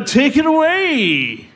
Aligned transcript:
take 0.00 0.36
it 0.36 0.46
away. 0.46 1.48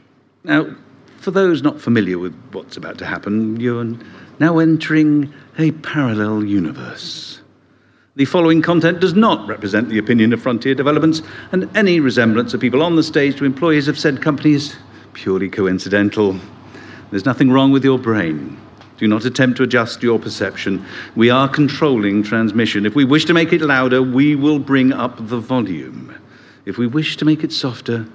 Now, 0.45 0.75
for 1.19 1.31
those 1.31 1.63
not 1.63 1.81
familiar 1.81 2.19
with 2.19 2.35
what's 2.53 2.77
about 2.77 2.99
to 2.99 3.07
happen, 3.07 3.59
you're 3.59 3.97
now 4.39 4.59
entering 4.59 5.33
a 5.59 5.73
parallel 5.73 6.45
universe. 6.45 7.41
The 8.17 8.25
following 8.25 8.63
content 8.63 9.01
does 9.01 9.15
not 9.15 9.47
represent 9.49 9.89
the 9.89 9.99
opinion 9.99 10.33
of 10.33 10.43
Frontier 10.43 10.75
Developments, 10.75 11.23
and 11.53 11.69
any 11.77 12.01
resemblance 12.01 12.55
of 12.55 12.61
people 12.61 12.83
on 12.83 12.97
the 12.97 13.03
stage 13.03 13.37
to 13.37 13.45
employees 13.45 13.89
of 13.89 13.99
said 13.99 14.23
company 14.23 14.55
is 14.55 14.77
purely 15.13 15.49
coincidental. 15.49 16.37
There's 17.11 17.25
nothing 17.25 17.51
wrong 17.51 17.71
with 17.71 17.85
your 17.85 17.99
brain. 17.99 18.61
Do 18.97 19.07
not 19.07 19.25
attempt 19.25 19.57
to 19.59 19.63
adjust 19.63 20.03
your 20.03 20.19
perception. 20.19 20.85
We 21.15 21.31
are 21.31 21.49
controlling 21.49 22.25
transmission. 22.25 22.87
If 22.87 22.97
we 22.97 23.05
wish 23.05 23.25
to 23.27 23.35
make 23.35 23.53
it 23.53 23.61
louder, 23.61 24.03
we 24.03 24.35
will 24.35 24.59
bring 24.59 24.93
up 24.93 25.17
the 25.29 25.39
volume. 25.39 26.15
If 26.65 26.77
we 26.77 26.89
wish 26.89 27.17
to 27.19 27.25
make 27.25 27.45
it 27.45 27.53
softer, 27.53 28.07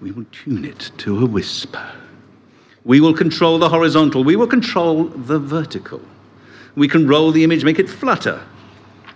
we 0.00 0.12
will 0.12 0.26
tune 0.30 0.64
it 0.64 0.90
to 0.98 1.20
a 1.20 1.26
whisper. 1.26 1.92
We 2.84 3.00
will 3.00 3.14
control 3.14 3.58
the 3.58 3.68
horizontal. 3.68 4.24
We 4.24 4.36
will 4.36 4.46
control 4.46 5.04
the 5.04 5.38
vertical. 5.38 6.00
We 6.76 6.88
can 6.88 7.08
roll 7.08 7.32
the 7.32 7.44
image, 7.44 7.64
make 7.64 7.78
it 7.78 7.88
flutter. 7.88 8.40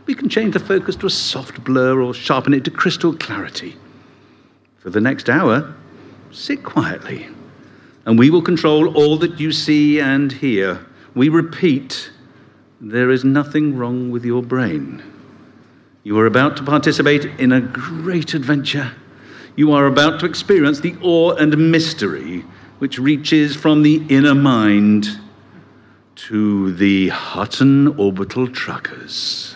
We 0.06 0.14
can 0.14 0.28
change 0.28 0.54
the 0.54 0.60
focus 0.60 0.96
to 0.96 1.06
a 1.06 1.10
soft 1.10 1.62
blur 1.62 2.00
or 2.00 2.12
sharpen 2.12 2.54
it 2.54 2.64
to 2.64 2.70
crystal 2.70 3.14
clarity. 3.16 3.76
For 4.78 4.90
the 4.90 5.00
next 5.00 5.30
hour, 5.30 5.74
sit 6.32 6.64
quietly, 6.64 7.28
and 8.04 8.18
we 8.18 8.30
will 8.30 8.42
control 8.42 8.96
all 8.96 9.16
that 9.18 9.38
you 9.38 9.52
see 9.52 10.00
and 10.00 10.32
hear. 10.32 10.84
We 11.14 11.28
repeat, 11.28 12.10
there 12.80 13.10
is 13.10 13.24
nothing 13.24 13.76
wrong 13.76 14.10
with 14.10 14.24
your 14.24 14.42
brain. 14.42 15.02
You 16.02 16.18
are 16.18 16.26
about 16.26 16.56
to 16.56 16.64
participate 16.64 17.24
in 17.38 17.52
a 17.52 17.60
great 17.60 18.34
adventure. 18.34 18.92
You 19.54 19.72
are 19.72 19.86
about 19.86 20.20
to 20.20 20.26
experience 20.26 20.80
the 20.80 20.96
awe 21.02 21.32
and 21.34 21.70
mystery 21.70 22.44
which 22.78 22.98
reaches 22.98 23.54
from 23.54 23.82
the 23.82 24.04
inner 24.08 24.34
mind 24.34 25.08
to 26.14 26.72
the 26.72 27.08
Hutton 27.10 27.88
Orbital 27.98 28.48
Truckers. 28.48 29.51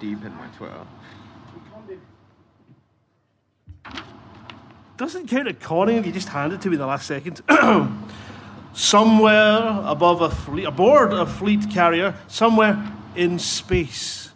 Deep 0.00 0.24
in 0.24 0.34
my 0.34 0.46
Twitter. 0.56 0.86
Doesn't 4.96 5.28
count 5.28 5.48
a 5.48 5.54
conning 5.54 5.98
if 5.98 6.06
you 6.06 6.12
just 6.12 6.28
hand 6.28 6.52
it 6.52 6.60
to 6.62 6.68
me 6.68 6.76
the 6.76 6.86
last 6.86 7.06
second. 7.06 7.40
somewhere 8.72 9.80
above 9.84 10.20
a 10.20 10.30
fleet, 10.30 10.64
aboard 10.64 11.12
a 11.12 11.26
fleet 11.26 11.70
carrier, 11.70 12.14
somewhere 12.28 12.92
in 13.14 13.38
space, 13.38 14.32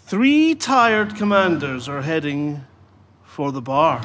three 0.00 0.54
tired 0.54 1.16
commanders 1.16 1.88
are 1.88 2.02
heading 2.02 2.64
for 3.24 3.52
the 3.52 3.60
bar. 3.60 4.04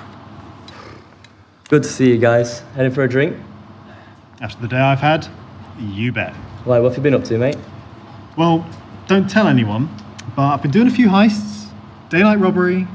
Good 1.69 1.83
to 1.83 1.89
see 1.89 2.09
you 2.09 2.17
guys. 2.17 2.59
Heading 2.75 2.93
for 2.93 3.03
a 3.03 3.09
drink? 3.09 3.37
After 4.39 4.61
the 4.61 4.67
day 4.67 4.77
I've 4.77 4.99
had, 4.99 5.27
you 5.79 6.11
bet. 6.11 6.33
Why, 6.63 6.79
what 6.79 6.89
have 6.89 6.97
you 6.97 7.03
been 7.03 7.13
up 7.13 7.25
to, 7.25 7.37
mate? 7.37 7.57
Well, 8.37 8.65
don't 9.07 9.29
tell 9.29 9.47
anyone, 9.47 9.89
but 10.37 10.53
I've 10.53 10.61
been 10.61 10.69
doing 10.69 10.85
a 10.85 10.91
few 10.91 11.07
heists, 11.07 11.67
daylight 12.09 12.37
robbery, 12.37 12.87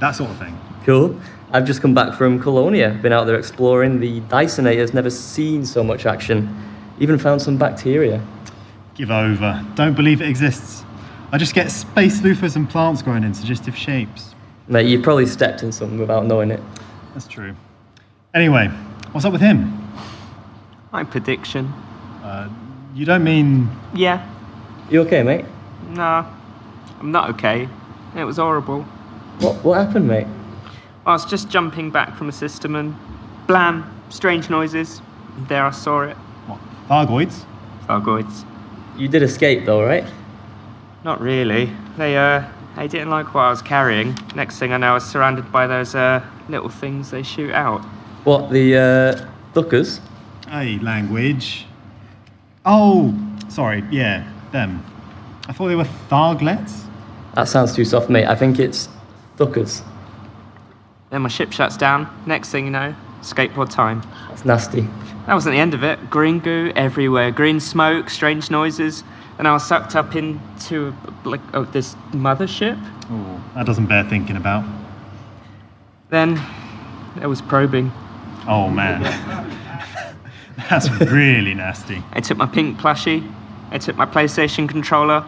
that 0.00 0.10
sort 0.10 0.28
of 0.28 0.38
thing. 0.38 0.56
Cool. 0.84 1.18
I've 1.50 1.64
just 1.64 1.80
come 1.80 1.94
back 1.94 2.16
from 2.16 2.38
Colonia. 2.38 2.90
Been 3.00 3.14
out 3.14 3.24
there 3.24 3.38
exploring. 3.38 4.00
The 4.00 4.20
Dysonator's 4.20 4.92
never 4.92 5.08
seen 5.08 5.64
so 5.64 5.82
much 5.82 6.04
action. 6.04 6.54
Even 6.98 7.18
found 7.18 7.40
some 7.40 7.56
bacteria. 7.56 8.22
Give 8.94 9.10
over. 9.10 9.64
Don't 9.76 9.94
believe 9.94 10.20
it 10.20 10.28
exists. 10.28 10.84
I 11.32 11.38
just 11.38 11.54
get 11.54 11.70
space 11.70 12.20
loofahs 12.20 12.54
and 12.56 12.68
plants 12.68 13.00
growing 13.00 13.24
in 13.24 13.32
suggestive 13.32 13.74
shapes. 13.74 14.34
Mate, 14.68 14.86
you've 14.86 15.02
probably 15.02 15.24
stepped 15.24 15.62
in 15.62 15.72
something 15.72 15.98
without 15.98 16.26
knowing 16.26 16.50
it. 16.50 16.60
That's 17.14 17.26
true. 17.26 17.56
Anyway, 18.34 18.68
what's 19.12 19.24
up 19.24 19.32
with 19.32 19.40
him? 19.40 19.90
My 20.92 21.04
prediction. 21.04 21.72
Uh, 22.22 22.50
you 22.94 23.06
don't 23.06 23.24
mean. 23.24 23.70
Yeah. 23.94 24.28
You 24.90 25.00
okay, 25.00 25.22
mate? 25.22 25.46
Nah. 25.88 26.39
I'm 27.00 27.10
not 27.12 27.30
okay. 27.30 27.68
It 28.14 28.24
was 28.24 28.36
horrible. 28.36 28.82
What, 29.40 29.64
what 29.64 29.84
happened, 29.84 30.06
mate? 30.06 30.26
I 31.06 31.12
was 31.12 31.24
just 31.24 31.48
jumping 31.48 31.90
back 31.90 32.14
from 32.16 32.28
a 32.28 32.32
system 32.32 32.76
and 32.76 32.94
blam, 33.46 33.90
strange 34.10 34.50
noises. 34.50 35.00
There 35.48 35.64
I 35.64 35.70
saw 35.70 36.02
it. 36.02 36.16
What? 36.46 36.60
Thargoids? 36.88 37.44
Thargoids. 37.86 38.44
You 38.98 39.08
did 39.08 39.22
escape, 39.22 39.64
though, 39.64 39.82
right? 39.82 40.04
Not 41.02 41.20
really. 41.22 41.72
They 41.96 42.18
uh 42.18 42.44
they 42.76 42.86
didn't 42.86 43.08
like 43.08 43.32
what 43.34 43.42
I 43.42 43.50
was 43.50 43.62
carrying. 43.62 44.14
Next 44.34 44.58
thing 44.58 44.72
I 44.72 44.76
know 44.76 44.90
I 44.90 44.94
was 44.94 45.04
surrounded 45.04 45.50
by 45.50 45.66
those 45.66 45.94
uh 45.94 46.22
little 46.50 46.68
things 46.68 47.10
they 47.10 47.22
shoot 47.22 47.52
out. 47.52 47.80
What, 48.24 48.50
the 48.50 48.76
uh, 48.76 49.28
Duckers? 49.54 50.00
Hey, 50.46 50.78
language. 50.80 51.64
Oh, 52.66 53.14
sorry, 53.48 53.82
yeah, 53.90 54.30
them. 54.52 54.84
I 55.48 55.54
thought 55.54 55.68
they 55.68 55.76
were 55.76 55.88
Tharglets. 56.10 56.89
That 57.34 57.48
sounds 57.48 57.74
too 57.74 57.84
soft, 57.84 58.10
mate. 58.10 58.26
I 58.26 58.34
think 58.34 58.58
it's 58.58 58.88
Duckers. 59.36 59.82
Then 61.10 61.22
my 61.22 61.28
ship 61.28 61.52
shuts 61.52 61.76
down. 61.76 62.08
Next 62.26 62.50
thing 62.50 62.64
you 62.64 62.70
know, 62.70 62.94
skateboard 63.22 63.70
time. 63.70 64.02
That's 64.28 64.44
nasty. 64.44 64.82
That 65.26 65.34
wasn't 65.34 65.54
the 65.54 65.60
end 65.60 65.74
of 65.74 65.84
it. 65.84 66.10
Green 66.10 66.38
goo 66.40 66.72
everywhere, 66.74 67.30
green 67.30 67.60
smoke, 67.60 68.10
strange 68.10 68.50
noises, 68.50 69.04
and 69.38 69.46
I 69.48 69.52
was 69.52 69.66
sucked 69.66 69.96
up 69.96 70.14
into 70.14 70.94
like 71.24 71.40
oh, 71.54 71.64
this 71.64 71.94
mothership. 72.12 72.78
Oh, 73.10 73.44
that 73.54 73.66
doesn't 73.66 73.86
bear 73.86 74.04
thinking 74.04 74.36
about. 74.36 74.64
Then 76.10 76.40
there 77.16 77.28
was 77.28 77.40
probing. 77.40 77.92
Oh, 78.48 78.68
man. 78.68 79.02
That's 80.68 80.90
really 81.00 81.54
nasty. 81.54 82.02
I 82.12 82.20
took 82.20 82.36
my 82.36 82.46
pink 82.46 82.78
plushie. 82.78 83.32
I 83.70 83.78
took 83.78 83.96
my 83.96 84.06
PlayStation 84.06 84.68
controller. 84.68 85.24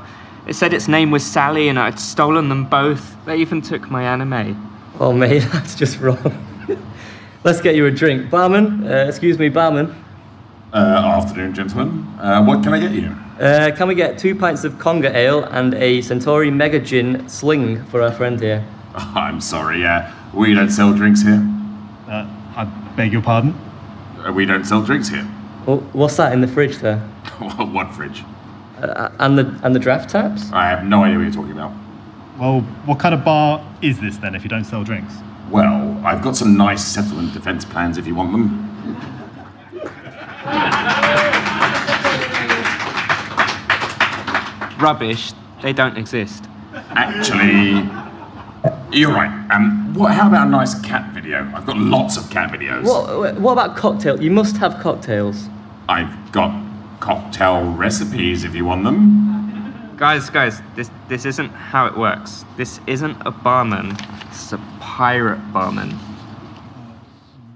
It 0.47 0.55
said 0.55 0.75
its 0.75 0.89
name 0.89 1.11
was 1.11 1.25
Sally, 1.25 1.69
and 1.69 1.79
I'd 1.79 1.99
stolen 1.99 2.49
them 2.49 2.65
both. 2.65 3.17
They 3.27 3.37
even 3.37 3.63
took 3.63 3.91
my 3.91 4.03
anime. 4.03 4.71
Oh, 4.99 5.13
mate, 5.23 5.47
that's 5.53 5.75
just 5.75 6.01
wrong. 6.01 6.49
Let's 7.45 7.61
get 7.61 7.75
you 7.75 7.87
a 7.87 7.91
drink. 7.91 8.31
Barman, 8.31 8.87
uh, 8.87 9.07
excuse 9.09 9.39
me, 9.39 9.49
barman. 9.49 9.95
Uh, 10.73 10.77
afternoon, 10.77 11.55
gentlemen. 11.55 12.07
Uh, 12.19 12.43
what 12.45 12.63
can 12.63 12.73
I 12.73 12.81
get 12.81 12.93
you? 12.93 13.15
Uh, 13.41 13.75
can 13.77 13.89
we 13.89 13.95
get 13.95 14.19
two 14.19 14.35
pints 14.35 14.65
of 14.65 14.75
Conga 14.75 15.13
Ale 15.15 15.45
and 15.45 15.75
a 15.75 16.01
Centauri 16.03 16.51
Mega 16.51 16.79
Gin 16.79 17.29
sling 17.29 17.85
for 17.87 18.01
our 18.01 18.13
friend 18.13 18.41
here? 18.41 18.65
I'm 18.95 19.41
sorry, 19.41 19.85
uh, 19.85 20.11
we 20.33 20.55
don't 20.55 20.71
sell 20.71 20.95
drinks 20.95 21.23
here. 21.23 21.45
Uh, 22.09 22.27
I 22.57 22.65
beg 22.97 23.13
your 23.13 23.23
pardon? 23.23 23.55
Uh, 24.25 24.33
we 24.33 24.47
don't 24.47 24.65
sell 24.65 24.83
drinks 24.83 25.09
here. 25.09 25.29
Well, 25.67 25.79
what's 25.93 26.17
that 26.17 26.33
in 26.33 26.41
the 26.41 26.49
fridge 26.49 26.79
there? 26.79 26.99
what 27.39 27.93
fridge? 27.95 28.25
Uh, 28.83 29.13
and 29.21 29.39
the 29.39 29.61
and 29.63 29.75
the 29.75 29.79
draft 29.79 30.11
taps? 30.11 30.51
I 30.53 30.69
have 30.69 30.85
no 30.85 31.05
idea 31.05 31.17
what 31.17 31.23
you're 31.23 31.33
talking 31.33 31.53
about. 31.53 31.73
Well, 32.39 32.63
what 32.85 32.99
kind 32.99 33.15
of 33.15 33.25
bar 33.25 33.65
is 33.81 34.01
this 34.01 34.17
then 34.17 34.35
if 34.35 34.43
you 34.43 34.49
don't 34.49 34.65
sell 34.65 34.83
drinks? 34.83 35.15
Well, 35.51 36.01
I've 36.05 36.23
got 36.23 36.37
some 36.37 36.57
nice 36.57 36.85
settlement 36.85 37.33
defense 37.33 37.65
plans 37.65 37.97
if 37.97 38.07
you 38.07 38.15
want 38.17 38.33
them. 38.33 38.69
Rubbish. 44.81 45.33
They 45.63 45.73
don't 45.73 45.97
exist. 45.97 46.47
Actually, 46.91 47.89
you're 48.91 49.13
right. 49.13 49.31
Um, 49.53 49.95
what, 49.95 50.13
how 50.13 50.27
about 50.27 50.49
a 50.49 50.51
nice 50.51 50.81
cat 50.81 51.15
video? 51.15 51.49
I've 51.55 51.67
got 51.67 51.77
lots 51.77 52.17
of 52.17 52.29
cat 52.31 52.51
videos. 52.51 52.83
What 52.83 53.39
what 53.39 53.53
about 53.53 53.77
cocktail? 53.77 54.21
You 54.21 54.33
must 54.33 54.57
have 54.57 54.81
cocktails. 54.81 55.49
I've 55.89 56.33
got 56.33 56.51
cocktail 57.03 57.65
recipes 57.73 58.45
if 58.45 58.55
you 58.55 58.65
want 58.65 58.85
them. 58.85 59.95
Guys, 59.97 60.31
guys, 60.31 60.63
this 60.77 60.89
this 61.09 61.25
isn't 61.27 61.51
how 61.51 61.87
it 61.87 61.97
works. 61.97 62.45
This 62.57 62.81
isn't 62.87 63.17
a 63.27 63.31
barman. 63.33 63.89
This 64.29 64.47
is 64.47 64.53
a 64.53 64.59
pirate 64.81 65.41
barman. 65.53 65.91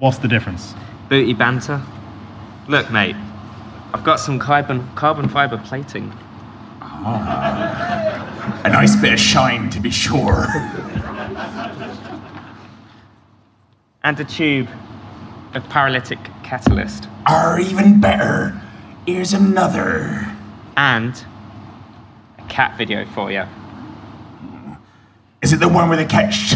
What's 0.00 0.18
the 0.18 0.26
difference? 0.28 0.74
Booty 1.08 1.32
banter. 1.32 1.80
Look, 2.68 2.90
mate, 2.90 3.14
I've 3.94 4.02
got 4.02 4.18
some 4.18 4.38
carbon 4.40 4.86
carbon 4.96 5.28
fiber 5.28 5.58
plating. 5.58 6.12
Ah, 6.82 8.62
A 8.64 8.68
nice 8.68 8.96
bit 8.96 9.12
of 9.12 9.20
shine, 9.20 9.70
to 9.70 9.78
be 9.80 9.90
sure. 9.90 10.46
And 14.02 14.18
a 14.18 14.24
tube. 14.24 14.68
of 15.54 15.66
paralytic 15.70 16.18
catalyst. 16.42 17.08
Or 17.30 17.58
even 17.58 17.98
better, 18.00 18.60
here's 19.06 19.32
another. 19.32 20.26
And 20.76 21.24
a 22.38 22.42
cat 22.48 22.76
video 22.76 23.06
for 23.06 23.32
you. 23.32 23.44
Is 25.42 25.52
it 25.52 25.60
the 25.60 25.68
one 25.68 25.88
where 25.88 25.96
the 25.96 26.04
cat? 26.04 26.34
Sh- 26.34 26.54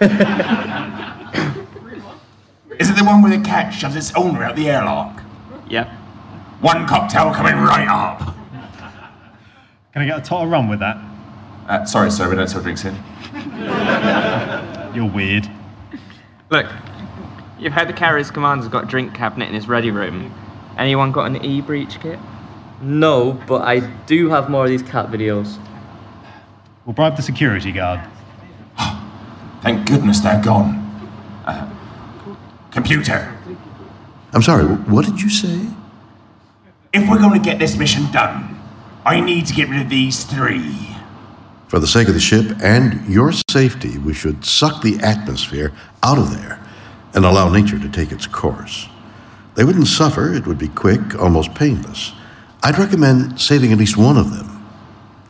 Is 2.78 2.88
it 2.90 2.96
the 2.96 3.04
one 3.04 3.22
where 3.22 3.36
the 3.36 3.42
cat 3.44 3.74
shoves 3.74 3.96
its 3.96 4.14
owner 4.14 4.44
out 4.44 4.54
the 4.54 4.70
airlock? 4.70 5.20
Yep. 5.68 5.88
One 6.60 6.86
cocktail 6.86 7.34
coming 7.34 7.56
right 7.56 7.88
up. 7.88 8.34
Can 9.92 10.02
I 10.02 10.06
get 10.06 10.18
a 10.18 10.22
tot 10.22 10.44
of 10.44 10.50
rum 10.50 10.68
with 10.68 10.78
that? 10.78 10.96
Uh, 11.68 11.84
sorry, 11.84 12.10
sir, 12.10 12.28
we 12.28 12.36
don't 12.36 12.48
sell 12.48 12.62
drinks 12.62 12.82
here. 12.82 12.96
You're 14.94 15.10
weird. 15.10 15.50
Look, 16.50 16.66
you've 17.58 17.72
heard 17.72 17.88
the 17.88 17.92
carrier's 17.92 18.30
commander's 18.30 18.68
got 18.68 18.84
a 18.84 18.86
drink 18.86 19.14
cabinet 19.14 19.48
in 19.48 19.54
his 19.54 19.66
ready 19.66 19.90
room. 19.90 20.32
Anyone 20.78 21.12
got 21.12 21.26
an 21.26 21.44
e-breach 21.44 22.00
kit? 22.00 22.18
No, 22.80 23.32
but 23.46 23.62
I 23.62 23.80
do 24.06 24.28
have 24.30 24.48
more 24.48 24.64
of 24.64 24.70
these 24.70 24.82
cat 24.82 25.10
videos. 25.10 25.58
We'll 26.86 26.94
bribe 26.94 27.16
the 27.16 27.22
security 27.22 27.72
guard. 27.72 28.00
Thank 29.62 29.88
goodness 29.88 30.20
they're 30.20 30.42
gone. 30.42 30.76
Uh, 31.44 31.68
computer, 32.70 33.36
I'm 34.32 34.42
sorry, 34.42 34.64
what 34.64 35.04
did 35.04 35.20
you 35.20 35.28
say? 35.28 35.66
if 36.92 37.08
we're 37.08 37.18
going 37.18 37.40
to 37.40 37.44
get 37.44 37.58
this 37.58 37.76
mission 37.76 38.10
done, 38.12 38.58
I 39.04 39.20
need 39.20 39.46
to 39.46 39.54
get 39.54 39.68
rid 39.68 39.82
of 39.82 39.88
these 39.88 40.24
three. 40.24 40.96
For 41.68 41.78
the 41.78 41.86
sake 41.86 42.08
of 42.08 42.14
the 42.14 42.20
ship 42.20 42.56
and 42.62 43.06
your 43.06 43.32
safety, 43.50 43.98
we 43.98 44.14
should 44.14 44.44
suck 44.44 44.82
the 44.82 44.98
atmosphere 45.00 45.72
out 46.02 46.18
of 46.18 46.34
there 46.34 46.60
and 47.14 47.24
allow 47.24 47.50
nature 47.50 47.78
to 47.78 47.88
take 47.88 48.10
its 48.10 48.26
course. 48.26 48.88
They 49.58 49.64
wouldn't 49.64 49.88
suffer, 49.88 50.32
it 50.32 50.46
would 50.46 50.56
be 50.56 50.68
quick, 50.68 51.20
almost 51.20 51.52
painless. 51.52 52.12
I'd 52.62 52.78
recommend 52.78 53.40
saving 53.40 53.72
at 53.72 53.78
least 53.78 53.96
one 53.96 54.16
of 54.16 54.30
them 54.30 54.64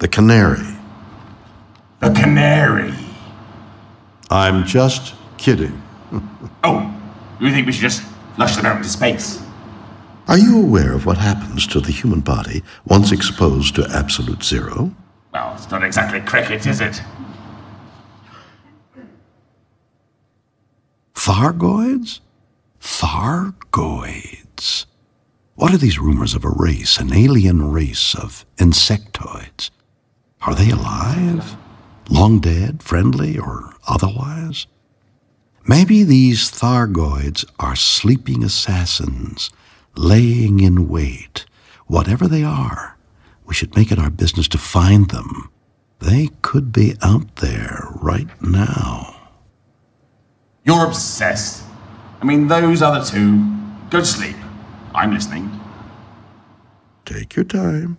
the 0.00 0.06
canary. 0.06 0.76
The 2.00 2.10
canary. 2.10 2.92
I'm 4.30 4.66
just 4.66 5.14
kidding. 5.38 5.82
Oh, 6.62 6.94
you 7.40 7.50
think 7.50 7.66
we 7.66 7.72
should 7.72 7.80
just 7.80 8.02
flush 8.36 8.56
them 8.56 8.66
out 8.66 8.76
into 8.76 8.88
space? 8.90 9.40
Are 10.26 10.36
you 10.36 10.60
aware 10.60 10.92
of 10.92 11.06
what 11.06 11.16
happens 11.16 11.66
to 11.68 11.80
the 11.80 11.92
human 11.92 12.20
body 12.20 12.62
once 12.84 13.12
exposed 13.12 13.76
to 13.76 13.88
absolute 13.90 14.44
zero? 14.44 14.92
Well, 15.32 15.54
it's 15.54 15.70
not 15.70 15.82
exactly 15.82 16.20
cricket, 16.20 16.66
is 16.66 16.82
it? 16.82 17.00
Thargoids? 21.14 22.20
Thargoids. 22.80 24.86
What 25.54 25.74
are 25.74 25.78
these 25.78 25.98
rumors 25.98 26.34
of 26.34 26.44
a 26.44 26.50
race, 26.50 26.98
an 26.98 27.12
alien 27.12 27.70
race 27.70 28.14
of 28.14 28.46
insectoids? 28.58 29.70
Are 30.42 30.54
they 30.54 30.70
alive? 30.70 31.56
Long 32.08 32.40
dead, 32.40 32.82
friendly, 32.82 33.38
or 33.38 33.74
otherwise? 33.86 34.66
Maybe 35.66 36.04
these 36.04 36.50
Thargoids 36.50 37.44
are 37.58 37.76
sleeping 37.76 38.44
assassins, 38.44 39.50
laying 39.96 40.60
in 40.60 40.88
wait. 40.88 41.44
Whatever 41.86 42.28
they 42.28 42.44
are, 42.44 42.96
we 43.44 43.54
should 43.54 43.76
make 43.76 43.90
it 43.90 43.98
our 43.98 44.10
business 44.10 44.46
to 44.48 44.58
find 44.58 45.10
them. 45.10 45.50
They 45.98 46.28
could 46.42 46.72
be 46.72 46.96
out 47.02 47.36
there 47.36 47.88
right 48.00 48.28
now. 48.40 49.16
You're 50.64 50.86
obsessed. 50.86 51.64
I 52.20 52.24
mean, 52.24 52.48
those 52.48 52.82
other 52.82 53.04
two. 53.04 53.44
Go 53.90 54.00
to 54.00 54.04
sleep. 54.04 54.36
I'm 54.94 55.14
listening. 55.14 55.60
Take 57.04 57.36
your 57.36 57.44
time. 57.44 57.96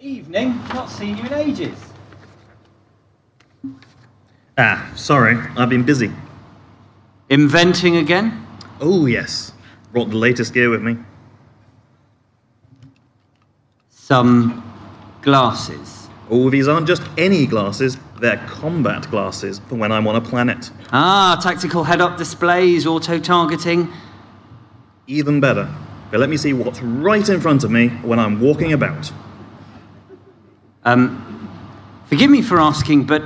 Evening, 0.00 0.58
not 0.74 0.90
seen 0.90 1.16
you 1.16 1.24
in 1.24 1.32
ages. 1.34 1.78
Ah, 4.56 4.90
sorry, 4.96 5.36
I've 5.56 5.68
been 5.68 5.84
busy. 5.84 6.10
Inventing 7.30 7.96
again? 7.96 8.46
Oh, 8.80 9.06
yes. 9.06 9.52
Brought 9.92 10.10
the 10.10 10.16
latest 10.16 10.52
gear 10.52 10.70
with 10.70 10.82
me. 10.82 10.96
Some 13.90 14.64
glasses. 15.22 16.08
Oh, 16.30 16.50
these 16.50 16.68
aren't 16.68 16.86
just 16.86 17.02
any 17.16 17.46
glasses, 17.46 17.96
they're 18.20 18.44
combat 18.48 19.08
glasses 19.10 19.60
for 19.68 19.76
when 19.76 19.92
I'm 19.92 20.06
on 20.06 20.16
a 20.16 20.20
planet. 20.20 20.70
Ah, 20.92 21.38
tactical 21.42 21.84
head 21.84 22.00
up 22.00 22.16
displays, 22.16 22.86
auto 22.86 23.18
targeting. 23.18 23.92
Even 25.06 25.40
better. 25.40 25.72
They 26.10 26.18
let 26.18 26.28
me 26.28 26.36
see 26.36 26.52
what's 26.52 26.80
right 26.80 27.28
in 27.28 27.40
front 27.40 27.64
of 27.64 27.70
me 27.70 27.88
when 27.88 28.18
I'm 28.18 28.40
walking 28.40 28.72
about. 28.72 29.12
Um, 30.84 31.50
forgive 32.06 32.30
me 32.30 32.42
for 32.42 32.58
asking, 32.58 33.04
but 33.04 33.22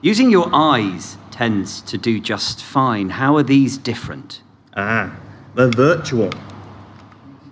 using 0.00 0.30
your 0.30 0.48
eyes 0.52 1.18
tends 1.30 1.82
to 1.82 1.98
do 1.98 2.18
just 2.18 2.64
fine. 2.64 3.10
How 3.10 3.36
are 3.36 3.42
these 3.42 3.76
different? 3.76 4.42
Ah, 4.74 5.14
they're 5.54 5.68
virtual. 5.68 6.30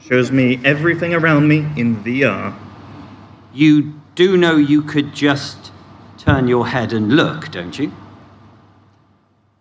Shows 0.01 0.31
me 0.31 0.61
everything 0.65 1.15
around 1.15 1.49
me 1.49 1.67
in 1.77 1.97
VR. 2.03 2.55
You 3.53 3.95
do 4.15 4.37
know 4.37 4.57
you 4.57 4.83
could 4.83 5.15
just 5.15 5.64
turn 6.25 6.49
your 6.49 6.67
head 6.67 6.93
and 6.93 7.15
look, 7.17 7.51
don't 7.51 7.79
you? 7.79 7.93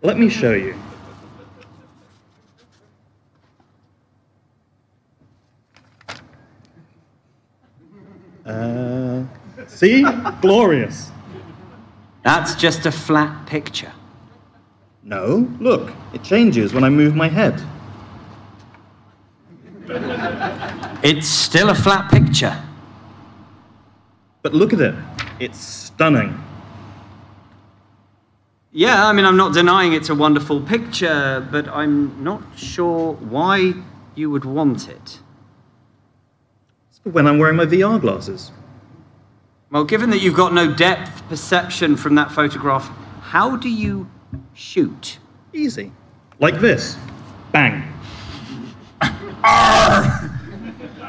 Let 0.02 0.18
me 0.18 0.30
show 0.30 0.54
you. 0.54 0.76
Uh, 8.46 9.24
see? 9.68 10.06
Glorious. 10.42 11.12
That's 12.24 12.56
just 12.56 12.86
a 12.86 12.92
flat 12.92 13.46
picture. 13.46 13.92
No, 15.04 15.50
look, 15.60 15.92
it 16.14 16.24
changes 16.24 16.74
when 16.74 16.86
I 16.86 16.90
move 16.90 17.14
my 17.14 17.28
head. 17.28 17.62
It's 21.04 21.28
still 21.28 21.70
a 21.70 21.76
flat 21.76 22.10
picture. 22.10 22.58
But 24.42 24.54
look 24.54 24.72
at 24.72 24.80
it. 24.80 24.96
It's 25.40 25.60
stunning. 25.60 26.42
Yeah, 28.76 29.06
I 29.08 29.14
mean, 29.14 29.24
I'm 29.24 29.38
not 29.38 29.54
denying 29.54 29.94
it's 29.94 30.10
a 30.10 30.16
wonderful 30.16 30.60
picture, 30.60 31.48
but 31.52 31.68
I'm 31.68 32.24
not 32.24 32.42
sure 32.58 33.14
why 33.14 33.74
you 34.16 34.32
would 34.32 34.46
want 34.46 34.90
it. 34.90 35.20
It's 36.90 36.98
for 37.04 37.12
when 37.12 37.28
I'm 37.28 37.38
wearing 37.38 37.56
my 37.56 37.68
VR 37.68 38.02
glasses. 38.02 38.52
Well, 39.70 39.84
given 39.84 40.10
that 40.10 40.22
you've 40.22 40.36
got 40.36 40.54
no 40.54 40.74
depth 40.74 41.22
perception 41.30 41.96
from 41.96 42.16
that 42.16 42.32
photograph, 42.32 42.90
how 43.22 43.56
do 43.56 43.70
you 43.70 44.10
shoot? 44.56 45.20
Easy. 45.54 45.92
Like 46.40 46.60
this. 46.60 46.98
Bang. 47.52 47.84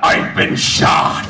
I've 0.03 0.37
been 0.37 0.55
shot. 0.55 1.25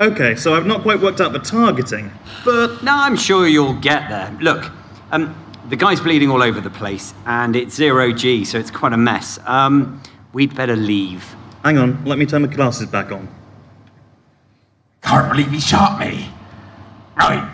Okay, 0.00 0.36
so 0.36 0.54
I've 0.54 0.66
not 0.66 0.82
quite 0.82 1.00
worked 1.00 1.20
out 1.20 1.32
the 1.32 1.40
targeting, 1.40 2.12
but 2.44 2.84
No, 2.84 2.94
I'm 2.94 3.16
sure 3.16 3.48
you'll 3.48 3.74
get 3.74 4.08
there. 4.08 4.30
Look, 4.40 4.70
um, 5.10 5.34
the 5.68 5.74
guy's 5.76 6.00
bleeding 6.00 6.30
all 6.30 6.40
over 6.40 6.60
the 6.60 6.70
place, 6.70 7.14
and 7.26 7.56
it's 7.56 7.74
zero 7.74 8.12
G, 8.12 8.44
so 8.44 8.58
it's 8.58 8.70
quite 8.70 8.92
a 8.92 8.96
mess. 8.96 9.40
Um, 9.44 10.00
we'd 10.32 10.54
better 10.54 10.76
leave. 10.76 11.34
hang 11.64 11.78
on, 11.78 12.04
let 12.04 12.16
me 12.16 12.26
turn 12.26 12.42
my 12.42 12.48
glasses 12.48 12.86
back 12.86 13.10
on. 13.10 13.26
Can't 15.02 15.32
believe 15.32 15.50
he 15.50 15.58
shot 15.58 15.98
me. 15.98 16.30
Right, 17.16 17.50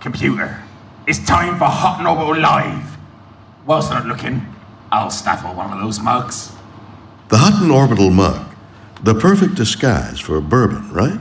computer. 0.00 0.60
It's 1.06 1.24
time 1.24 1.58
for 1.58 1.66
Hutton 1.66 2.06
Orbital 2.06 2.40
Live. 2.42 2.98
Whilst 3.66 3.90
they're 3.90 4.00
not 4.00 4.08
looking, 4.08 4.44
I'll 4.90 5.10
snaffle 5.10 5.54
one 5.54 5.72
of 5.72 5.78
those 5.80 6.00
mugs. 6.00 6.50
The 7.28 7.38
Hutton 7.38 7.70
Orbital 7.70 8.10
mug. 8.10 8.48
The 9.04 9.14
perfect 9.14 9.54
disguise 9.54 10.18
for 10.18 10.36
a 10.36 10.42
bourbon, 10.42 10.92
right? 10.92 11.20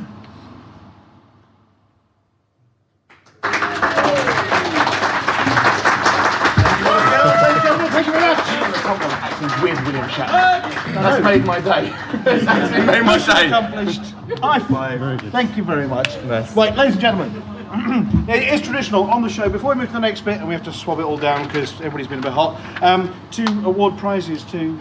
With 9.61 9.79
William 9.85 10.09
Shatner. 10.09 10.61
That's 10.93 11.23
made 11.23 11.45
my 11.45 11.59
day. 11.59 11.93
That's 12.23 12.45
made 12.87 13.03
my 13.03 13.17
day. 13.17 13.47
Accomplished. 13.47 14.01
High 14.41 14.59
five. 14.59 15.21
Thank 15.31 15.55
you 15.55 15.63
very 15.63 15.87
much. 15.87 16.15
Right, 16.25 16.75
ladies 16.75 16.93
and 16.93 17.01
gentlemen. 17.01 17.43
it 18.27 18.53
is 18.53 18.61
traditional 18.61 19.03
on 19.03 19.21
the 19.21 19.29
show 19.29 19.47
before 19.47 19.73
we 19.73 19.79
move 19.79 19.87
to 19.87 19.93
the 19.93 19.99
next 19.99 20.21
bit, 20.21 20.39
and 20.39 20.47
we 20.47 20.53
have 20.53 20.63
to 20.63 20.73
swab 20.73 20.99
it 20.99 21.03
all 21.03 21.17
down 21.17 21.47
because 21.47 21.73
everybody's 21.75 22.07
been 22.07 22.19
a 22.19 22.23
bit 22.23 22.33
hot. 22.33 22.59
Um, 22.83 23.15
to 23.31 23.45
award 23.65 23.97
prizes 23.97 24.43
to 24.45 24.77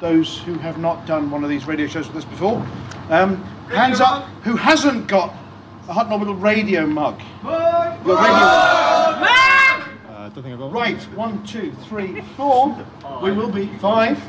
those 0.00 0.38
who 0.40 0.54
have 0.54 0.78
not 0.78 1.06
done 1.06 1.30
one 1.30 1.42
of 1.42 1.48
these 1.48 1.66
radio 1.66 1.86
shows 1.86 2.08
with 2.08 2.16
us 2.16 2.24
before. 2.24 2.56
Um, 3.08 3.42
hands 3.70 4.00
up, 4.00 4.24
who 4.42 4.56
hasn't 4.56 5.06
got 5.06 5.34
a 5.88 5.92
Hutton 5.92 6.12
Orbital 6.12 6.34
radio 6.34 6.86
mug? 6.86 7.20
Your 7.42 7.52
radio 7.52 8.32
mug. 8.32 8.83
Don't 10.34 10.42
think 10.42 10.60
I've 10.60 10.72
Right, 10.72 11.00
one, 11.14 11.44
two, 11.46 11.72
three, 11.88 12.20
four. 12.36 12.76
We 13.22 13.30
will 13.30 13.50
be 13.50 13.66
five. 13.78 14.20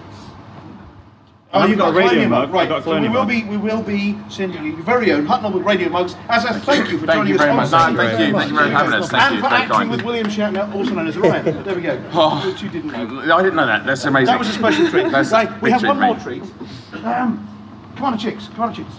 Oh, 1.51 1.61
I've 1.61 1.69
you've 1.69 1.79
got 1.79 1.93
got, 1.93 1.95
a 1.95 1.97
radio 1.97 2.11
radio 2.11 2.27
mug. 2.29 2.49
mug, 2.49 2.53
right? 2.53 2.69
Got 2.69 2.81
a 2.81 2.83
so 2.83 2.99
we 2.99 3.07
will 3.07 3.25
mug. 3.25 3.27
be 3.29 3.43
we 3.45 3.57
will 3.57 3.81
be 3.81 4.17
sending 4.29 4.63
you 4.65 4.73
your 4.73 4.83
very 4.83 5.11
own 5.13 5.25
Hutton 5.25 5.51
with 5.53 5.63
radio 5.63 5.89
mugs 5.89 6.15
as 6.29 6.43
a 6.43 6.53
thank 6.59 6.91
you 6.91 6.99
for 6.99 7.07
Thank 7.07 7.19
joining 7.19 7.29
you 7.29 7.35
us 7.35 7.39
very 7.39 7.49
on 7.51 7.55
much. 7.55 7.69
stage. 7.69 7.95
No, 7.95 7.97
thank 7.97 8.19
you. 8.19 8.33
Thank 8.37 8.51
you 8.51 8.57
very 8.57 8.69
much 8.69 8.71
for 8.71 8.77
having 8.77 8.93
us. 8.93 9.09
Thank 9.09 9.23
and 9.23 9.35
you. 9.35 9.41
for 9.41 9.47
acting 9.47 9.69
kind. 9.71 9.89
with 9.89 10.01
William 10.03 10.27
Shatner, 10.27 10.75
also 10.75 10.91
known 10.91 11.07
as 11.07 11.17
Ryan. 11.17 11.63
there 11.63 11.75
we 11.75 11.81
go. 11.81 12.03
Oh. 12.13 12.51
Which 12.51 12.61
you 12.61 12.69
didn't 12.69 12.91
know. 12.91 13.33
I 13.33 13.41
didn't 13.41 13.55
know 13.55 13.65
that. 13.65 13.85
That's 13.85 14.03
amazing. 14.05 14.25
That 14.27 14.39
was 14.39 14.49
a 14.49 14.53
special 14.53 14.89
treat. 14.89 15.11
That's 15.11 15.31
right, 15.31 15.49
a 15.49 15.59
we 15.61 15.71
have 15.71 15.81
one 15.83 16.19
treat, 16.19 16.43
more 16.43 16.51
treat. 16.51 17.05
Um, 17.05 17.93
come 17.95 18.05
on, 18.05 18.17
chicks. 18.19 18.47
Come 18.49 18.61
on, 18.61 18.73
chicks. 18.75 18.93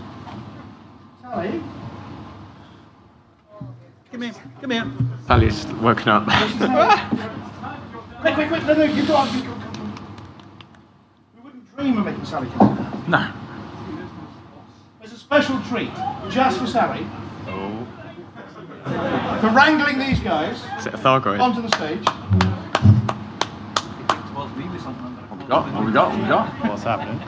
Sally. 1.22 1.62
Come 4.16 4.22
here, 4.22 4.34
come 4.62 4.70
here. 4.70 4.90
Sally's 5.26 5.66
woken 5.66 6.08
up. 6.08 6.24
Quick, 8.22 8.34
quick, 8.34 8.48
quick. 8.48 8.62
No, 8.64 8.72
no, 8.72 8.84
you 8.84 9.06
go 9.06 9.14
on. 9.14 9.28
You 9.36 9.42
go, 9.42 9.48
go, 9.50 9.60
go. 9.60 9.84
We 11.36 11.42
wouldn't 11.42 11.76
dream 11.76 11.98
of 11.98 12.06
making 12.06 12.24
Sally 12.24 12.48
consider. 12.48 12.92
No. 13.08 13.30
There's 15.00 15.12
a 15.12 15.18
special 15.18 15.60
treat 15.64 15.90
just 16.30 16.58
for 16.58 16.66
Sally. 16.66 17.06
Oh. 17.46 17.86
For 19.42 19.50
wrangling 19.50 19.98
these 19.98 20.20
guys 20.20 20.64
Is 20.78 20.86
it 20.86 20.94
a 20.94 20.96
Thargoid? 20.96 21.38
onto 21.38 21.60
the 21.60 21.68
stage. 21.76 22.02
What 24.32 24.56
we 24.56 24.64
got? 25.46 25.74
What 25.74 25.84
we 25.84 25.92
got? 25.92 26.12
What 26.12 26.22
we 26.22 26.26
got? 26.26 26.70
What's 26.70 26.84
happening? 26.84 27.20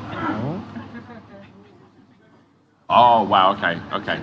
Oh 2.88 3.25
wow. 3.25 3.52
Okay. 3.52 3.78
Okay. 3.92 4.23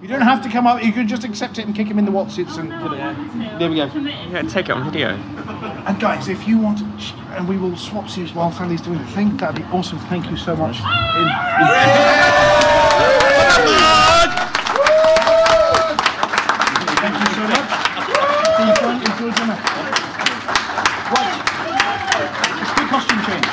You 0.00 0.06
don't 0.06 0.20
have 0.20 0.42
to 0.44 0.48
come 0.48 0.64
up. 0.68 0.80
You 0.84 0.92
can 0.92 1.08
just 1.08 1.24
accept 1.24 1.58
it 1.58 1.66
and 1.66 1.74
kick 1.74 1.88
him 1.88 1.98
in 1.98 2.04
the 2.04 2.12
whatsits 2.12 2.56
oh, 2.56 2.60
and 2.60 2.70
put 2.80 2.92
it. 2.92 3.58
There 3.58 3.68
we 3.68 3.76
go. 3.76 3.86
Yeah, 4.30 4.42
take 4.42 4.68
it 4.68 4.72
on 4.72 4.84
video. 4.84 5.08
And 5.88 5.98
guys, 5.98 6.28
if 6.28 6.46
you 6.46 6.56
want, 6.58 6.80
and 7.32 7.48
we 7.48 7.56
will 7.58 7.76
swap 7.76 8.08
seats 8.08 8.32
while 8.32 8.52
Sally's 8.52 8.80
doing 8.80 8.98
the 8.98 9.06
thing. 9.06 9.36
That'd 9.38 9.56
be 9.56 9.64
awesome. 9.72 9.98
Thank 10.06 10.30
you 10.30 10.36
so 10.36 10.54
much. 10.54 10.76
Oh, 10.80 11.18
in- 11.18 11.26
Thank 16.98 17.18
you 17.18 17.26
so 17.34 17.42
much. 17.50 17.66
See 18.54 18.66
you 18.68 18.74
fun. 18.78 19.02
Enjoy 19.02 19.30
dinner. 19.34 19.58
Right. 21.10 21.42
It's 22.62 22.72
good 22.78 22.88
costume 22.88 23.22
change. 23.26 23.46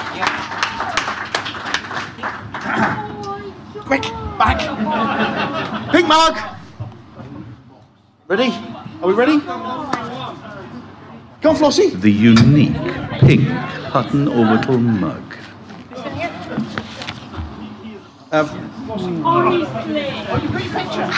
Quick, 3.85 4.03
back. 4.37 4.57
Oh, 4.61 5.34
Pink 6.15 6.35
mark. 6.35 6.57
Ready? 8.27 8.49
Are 9.01 9.07
we 9.07 9.13
ready? 9.13 9.39
Come 9.41 9.61
on, 11.43 11.55
Flossie. 11.57 11.89
The 11.99 12.09
unique 12.09 12.73
pink 13.19 13.49
Hutton 13.91 14.27
orbital 14.29 14.77
mug. 14.77 15.35
Um, 18.31 18.49
Honestly. 19.25 19.25
Oh, 19.25 20.39
you 20.41 20.49
got 20.49 20.63
your 20.63 20.73
picture. 20.73 21.09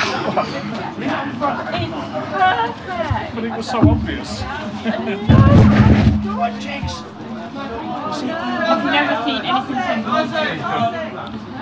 It's 1.00 1.38
perfect. 1.38 1.76
But 3.36 3.44
it 3.44 3.52
was 3.56 3.68
so 3.70 3.80
obvious. 3.88 4.42
Right, 6.38 6.60
chicks. 6.60 7.04
I've 7.56 8.86
never 8.86 9.16
seen 9.26 9.42
anything 9.46 9.80
so 9.86 9.96
beautiful. 10.92 11.57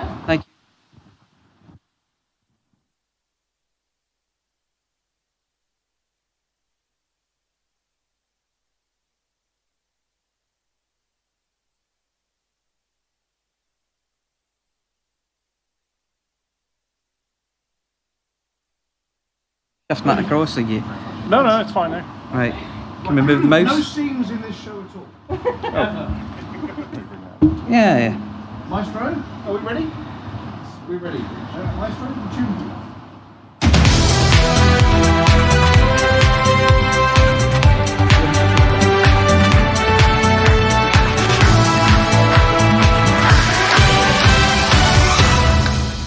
Shift 19.88 20.02
that 20.02 20.18
across 20.18 20.56
again. 20.56 20.82
No, 21.30 21.44
no, 21.44 21.60
it's 21.60 21.70
fine 21.70 21.92
now. 21.92 22.04
Right. 22.34 22.52
Can 23.04 23.14
we 23.14 23.22
move 23.22 23.42
the 23.42 23.46
mouse? 23.46 23.68
No 23.68 23.80
seams 23.80 24.30
in 24.32 24.42
this 24.42 24.60
show 24.60 24.82
at 24.82 24.96
all. 24.96 25.06
Yeah, 27.70 27.98
yeah. 27.98 28.16
Maestro, 28.68 29.22
are 29.46 29.52
we 29.52 29.58
ready? 29.60 29.88
We're 30.88 30.98
ready. 30.98 31.20
Uh, 31.20 31.72
Maestro, 31.76 32.08
tune. 32.34 32.72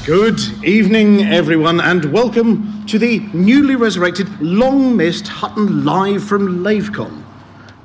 Good 0.09 0.41
evening, 0.63 1.21
everyone, 1.21 1.79
and 1.79 2.05
welcome 2.05 2.83
to 2.87 2.97
the 2.97 3.19
newly 3.31 3.75
resurrected, 3.75 4.41
long 4.41 4.97
missed 4.97 5.27
Hutton 5.27 5.85
Live 5.85 6.23
from 6.23 6.63
LaveCon. 6.63 7.23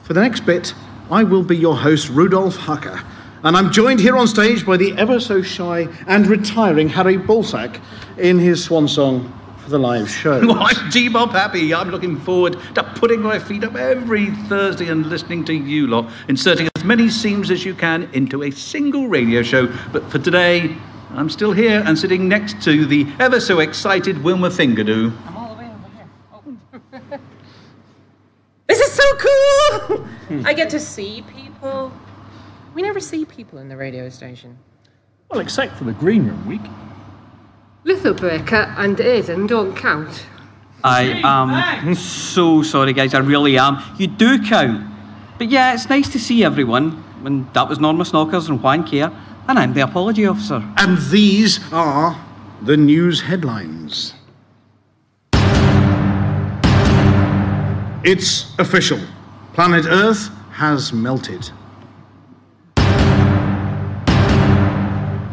For 0.05 0.15
the 0.15 0.23
next 0.23 0.47
bit, 0.47 0.73
I 1.11 1.23
will 1.23 1.43
be 1.43 1.55
your 1.55 1.77
host, 1.77 2.09
Rudolf 2.09 2.57
Hucker, 2.57 3.05
and 3.43 3.55
I'm 3.55 3.71
joined 3.71 4.01
here 4.01 4.17
on 4.17 4.27
stage 4.27 4.65
by 4.65 4.79
the 4.79 4.97
ever 4.97 5.21
so 5.21 5.43
shy 5.43 5.87
and 6.07 6.27
retiring 6.27 6.89
Harry 6.89 7.19
Balsack 7.19 7.79
in 8.17 8.39
his 8.39 8.65
swan 8.65 8.89
song 8.89 9.31
for 9.59 9.69
the 9.69 9.79
live 9.79 10.09
show. 10.09 10.41
Well, 10.47 10.63
I'm 10.63 10.91
G-Bob 10.91 11.33
happy. 11.33 11.75
I'm 11.75 11.91
looking 11.91 12.19
forward 12.19 12.57
to 12.75 12.85
putting 12.95 13.21
my 13.21 13.39
feet 13.39 13.65
up 13.65 13.75
every 13.75 14.31
Thursday 14.49 14.89
and 14.89 15.05
listening 15.11 15.45
to 15.45 15.53
you 15.53 15.89
lot, 15.89 16.11
inserting 16.29 16.71
as 16.75 16.85
many 16.85 17.11
seams 17.11 17.51
as 17.51 17.67
you 17.67 17.75
can 17.75 18.09
into 18.15 18.45
a 18.45 18.51
single 18.51 19.09
radio 19.09 19.43
show. 19.43 19.67
But 19.93 20.11
for 20.11 20.19
today, 20.19 20.75
I'm 21.17 21.31
still 21.31 21.53
here 21.53 21.81
and 21.87 21.97
sitting 21.97 22.29
next 22.29 22.61
to 22.63 22.87
the 22.87 23.07
ever 23.21 23.39
so 23.39 23.61
excited 23.61 24.23
Wilma 24.25 24.49
Fingerdo. 24.51 25.17
I'm 25.27 25.37
all 25.37 25.55
the 25.55 25.63
way 25.63 25.71
over 25.71 25.89
here. 25.95 26.99
Oh. 27.13 27.19
This 28.67 28.81
is 28.81 28.93
so 28.93 29.05
cool! 29.19 30.07
I 30.47 30.55
get 30.55 30.71
to 30.71 30.81
see 30.81 31.23
people. 31.37 31.93
We 32.75 32.83
never 32.83 32.99
see 32.99 33.25
people 33.25 33.59
in 33.59 33.69
the 33.69 33.77
radio 33.77 34.09
station. 34.09 34.59
Well, 35.31 35.41
except 35.41 35.77
for 35.77 35.85
the 35.85 35.93
green 35.93 36.27
room 36.27 36.47
week. 36.47 36.63
Littlebreaker 37.85 38.75
and 38.79 38.97
Aiden 38.97 39.47
don't 39.47 39.77
count. 39.77 40.27
I 40.83 41.21
am 41.23 41.95
so 41.95 42.63
sorry, 42.63 42.93
guys. 42.93 43.15
I 43.15 43.19
really 43.19 43.59
am. 43.59 43.83
You 43.99 44.07
do 44.07 44.43
count. 44.45 44.91
But 45.39 45.51
yeah, 45.51 45.75
it's 45.75 45.89
nice 45.89 46.09
to 46.11 46.19
see 46.19 46.43
everyone. 46.43 47.05
And 47.25 47.53
that 47.55 47.69
was 47.69 47.79
Norma 47.79 48.05
Snockers 48.05 48.49
and 48.49 48.63
Juan 48.63 48.87
Care. 48.87 49.13
And 49.47 49.59
I'm 49.59 49.75
the 49.75 49.83
apology 49.83 50.27
officer. 50.27 50.63
And 50.79 50.97
these 51.11 51.61
are 51.71 52.19
the 52.63 52.77
news 52.77 53.21
headlines. 53.21 54.15
It's 58.03 58.59
official. 58.59 59.01
Planet 59.53 59.85
Earth 59.87 60.31
has 60.53 60.93
melted. 60.93 61.51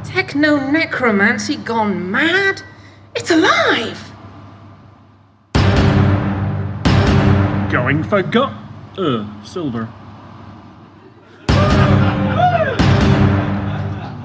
Techno 0.03 0.69
necromancy 0.69 1.55
gone 1.55 2.11
mad? 2.11 2.61
It's 3.15 3.31
alive! 3.31 4.11
Going 7.71 8.03
for 8.03 8.21
gut. 8.23 8.53
Uh, 8.97 9.25
silver. 9.43 9.89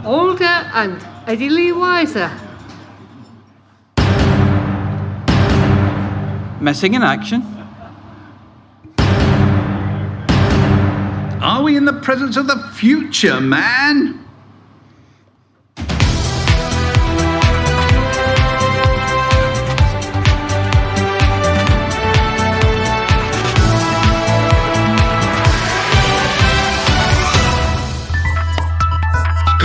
Older 0.07 0.45
and 0.45 1.05
Lee 1.51 1.73
Wiser. 1.73 2.31
Missing 6.61 6.95
in 6.95 7.03
action. 7.03 7.43
Are 11.43 11.61
we 11.65 11.77
in 11.77 11.85
the 11.87 11.99
presence 12.05 12.37
of 12.37 12.47
the 12.47 12.57
future, 12.75 13.41
man? 13.41 14.25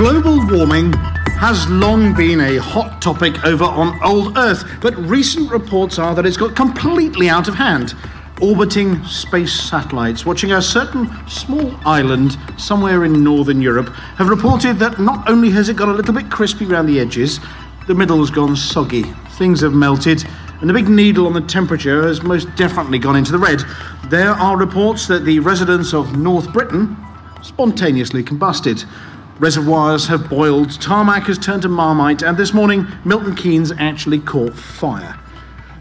Global 0.01 0.43
warming 0.47 0.93
has 1.37 1.69
long 1.69 2.15
been 2.15 2.39
a 2.39 2.57
hot 2.57 3.03
topic 3.03 3.45
over 3.45 3.65
on 3.65 4.01
old 4.03 4.35
Earth, 4.35 4.63
but 4.81 4.97
recent 4.97 5.51
reports 5.51 5.99
are 5.99 6.15
that 6.15 6.25
it's 6.25 6.37
got 6.37 6.55
completely 6.55 7.29
out 7.29 7.47
of 7.47 7.53
hand. 7.53 7.93
Orbiting 8.41 9.05
space 9.05 9.53
satellites 9.53 10.25
watching 10.25 10.53
a 10.53 10.59
certain 10.59 11.07
small 11.27 11.75
island 11.85 12.35
somewhere 12.57 13.05
in 13.05 13.23
northern 13.23 13.61
Europe 13.61 13.89
have 14.17 14.27
reported 14.27 14.79
that 14.79 14.97
not 14.99 15.29
only 15.29 15.51
has 15.51 15.69
it 15.69 15.75
got 15.75 15.87
a 15.87 15.93
little 15.93 16.15
bit 16.15 16.31
crispy 16.31 16.65
around 16.65 16.87
the 16.87 16.99
edges, 16.99 17.39
the 17.85 17.93
middle's 17.93 18.31
gone 18.31 18.55
soggy. 18.55 19.03
Things 19.37 19.61
have 19.61 19.73
melted, 19.73 20.25
and 20.61 20.67
the 20.67 20.73
big 20.73 20.89
needle 20.89 21.27
on 21.27 21.33
the 21.33 21.41
temperature 21.41 22.07
has 22.07 22.23
most 22.23 22.47
definitely 22.55 22.97
gone 22.97 23.17
into 23.17 23.31
the 23.31 23.37
red. 23.37 23.61
There 24.05 24.31
are 24.31 24.57
reports 24.57 25.05
that 25.09 25.25
the 25.25 25.37
residents 25.37 25.93
of 25.93 26.17
North 26.17 26.51
Britain 26.51 26.97
spontaneously 27.43 28.23
combusted. 28.23 28.83
Reservoirs 29.41 30.05
have 30.05 30.29
boiled, 30.29 30.79
tarmac 30.79 31.23
has 31.23 31.39
turned 31.39 31.63
to 31.63 31.67
marmite, 31.67 32.21
and 32.21 32.37
this 32.37 32.53
morning 32.53 32.85
Milton 33.05 33.33
Keynes 33.33 33.71
actually 33.79 34.19
caught 34.19 34.53
fire. 34.53 35.19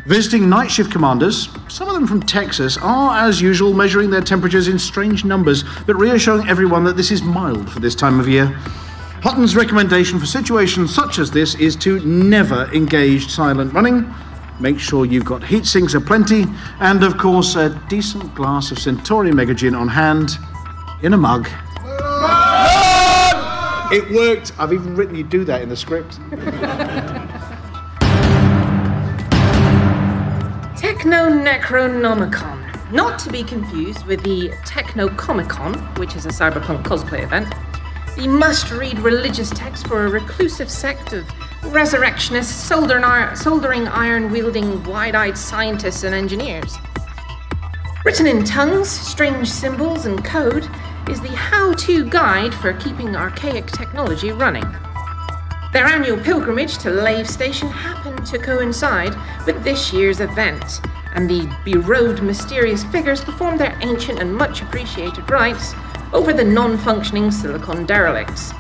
Visiting 0.07 0.49
night 0.49 0.71
shift 0.71 0.91
commanders, 0.91 1.51
some 1.69 1.87
of 1.87 1.93
them 1.93 2.07
from 2.07 2.23
Texas, 2.23 2.79
are 2.79 3.29
as 3.29 3.43
usual 3.43 3.75
measuring 3.75 4.09
their 4.09 4.23
temperatures 4.23 4.69
in 4.69 4.79
strange 4.79 5.27
numbers, 5.27 5.63
but 5.87 5.97
reassuring 5.97 6.49
everyone 6.49 6.85
that 6.85 6.97
this 6.97 7.11
is 7.11 7.23
mild 7.23 7.71
for 7.71 7.81
this 7.81 7.95
time 7.95 8.19
of 8.19 8.27
year. 8.27 8.47
Hutton's 9.23 9.55
recommendation 9.55 10.19
for 10.19 10.25
situations 10.25 10.95
such 10.95 11.19
as 11.19 11.31
this 11.31 11.55
is 11.57 11.77
to 11.77 12.01
never 12.01 12.65
engage 12.73 13.29
silent 13.29 13.75
running. 13.75 14.11
Make 14.59 14.79
sure 14.81 15.05
you've 15.05 15.27
got 15.27 15.45
heat 15.45 15.67
sinks 15.67 15.93
aplenty, 15.93 16.47
and 16.81 17.05
of 17.05 17.19
course, 17.19 17.57
a 17.57 17.79
decent 17.91 18.35
glass 18.35 18.71
of 18.71 18.79
Centauri 18.79 19.33
Mega 19.33 19.53
Gin 19.53 19.75
on 19.75 19.89
hand 19.89 20.39
in 21.03 21.13
a 21.13 21.19
mug. 21.19 21.47
It 23.93 24.09
worked. 24.13 24.53
I've 24.57 24.73
even 24.73 24.95
written 24.95 25.17
you 25.17 25.25
do 25.25 25.45
that 25.45 25.63
in 25.63 25.69
the 25.69 25.77
script. 25.77 26.21
Techno 30.77 31.29
Necronomicon. 31.29 32.93
Not 32.93 33.19
to 33.21 33.31
be 33.31 33.43
confused 33.43 34.07
with 34.07 34.23
the 34.23 34.53
Techno 34.65 35.09
Comic 35.09 35.49
Con, 35.49 35.75
which 35.97 36.15
is 36.15 36.25
a 36.25 36.29
cyberpunk 36.29 36.85
cosplay 36.85 37.25
event. 37.25 37.53
The 38.17 38.29
must 38.29 38.71
read 38.71 39.01
religious 39.01 39.51
text 39.51 39.89
for 39.89 40.07
a 40.07 40.09
reclusive 40.09 40.71
sect 40.71 41.13
of 41.13 41.29
resurrectionists, 41.73 42.55
soldering 42.55 43.89
iron 43.89 44.31
wielding, 44.31 44.85
wide 44.85 45.17
eyed 45.17 45.37
scientists 45.37 46.05
and 46.05 46.15
engineers. 46.15 46.77
Written 48.05 48.29
in 48.29 48.45
tongues, 48.45 48.89
strange 48.89 49.49
symbols, 49.51 50.07
and 50.07 50.25
code 50.25 50.69
is 51.11 51.21
the 51.21 51.29
how 51.29 51.73
to 51.73 52.09
guide 52.09 52.55
for 52.55 52.73
keeping 52.75 53.17
archaic 53.17 53.67
technology 53.67 54.31
running. 54.31 54.65
Their 55.73 55.87
annual 55.87 56.17
pilgrimage 56.17 56.79
to 56.79 56.91
Lave 56.91 57.29
Station 57.29 57.69
happened 57.69 58.25
to 58.27 58.39
coincide 58.39 59.17
with 59.45 59.65
this 59.65 59.93
year's 59.93 60.21
event, 60.21 60.81
and 61.17 61.29
the 61.29 61.49
berobed 61.65 62.23
mysterious 62.23 62.85
figures 62.85 63.25
performed 63.25 63.59
their 63.59 63.77
ancient 63.83 64.21
and 64.21 64.33
much 64.33 64.63
appreciated 64.63 65.29
rites 65.29 65.75
over 66.13 66.33
the 66.33 66.45
non 66.45 66.79
functioning 66.79 67.33
silicon 67.33 67.87
derelicts. 67.87 68.53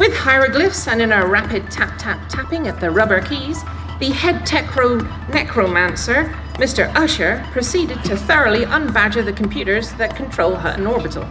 With 0.00 0.14
hieroglyphs 0.14 0.88
and 0.88 1.02
in 1.02 1.12
a 1.12 1.26
rapid 1.26 1.70
tap 1.70 1.98
tap 1.98 2.30
tapping 2.30 2.66
at 2.66 2.80
the 2.80 2.90
rubber 2.90 3.20
keys, 3.20 3.62
the 4.00 4.10
head 4.10 4.46
techro 4.46 5.02
necromancer, 5.28 6.24
Mr. 6.54 6.94
Usher, 6.94 7.44
proceeded 7.52 8.02
to 8.04 8.16
thoroughly 8.16 8.64
unbadger 8.64 9.24
the 9.24 9.32
computers 9.32 9.92
that 9.94 10.16
control 10.16 10.54
Hutton 10.54 10.86
Orbital. 10.86 11.26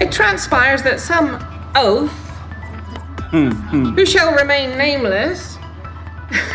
It 0.00 0.12
transpires 0.12 0.82
that 0.82 1.00
some 1.00 1.36
oath, 1.74 2.10
hmm, 3.30 3.50
hmm. 3.50 3.84
who 3.94 4.04
shall 4.04 4.32
remain 4.34 4.76
nameless, 4.76 5.58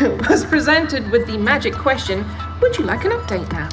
was 0.28 0.44
presented 0.44 1.10
with 1.10 1.26
the 1.26 1.38
magic 1.38 1.72
question 1.72 2.24
Would 2.60 2.78
you 2.78 2.84
like 2.84 3.04
an 3.04 3.12
update 3.12 3.50
now? 3.52 3.68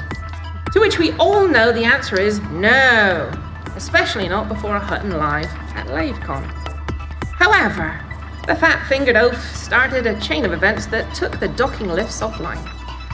To 0.74 0.80
which 0.80 1.00
we 1.00 1.12
all 1.14 1.48
know 1.48 1.72
the 1.72 1.84
answer 1.84 2.20
is 2.20 2.40
no, 2.52 3.32
especially 3.76 4.30
not 4.30 4.48
before 4.48 4.76
a 4.76 4.80
Hutton 4.80 5.18
Live 5.18 5.52
at 5.76 5.88
LaveCon. 5.88 6.46
However, 7.34 8.00
the 8.48 8.56
fat 8.56 8.88
fingered 8.88 9.16
oaf 9.16 9.56
started 9.56 10.08
a 10.08 10.20
chain 10.20 10.46
of 10.46 10.54
events 10.54 10.86
that 10.88 11.14
took 11.14 11.40
the 11.40 11.48
docking 11.50 11.88
lifts 11.88 12.22
offline. 12.22 12.64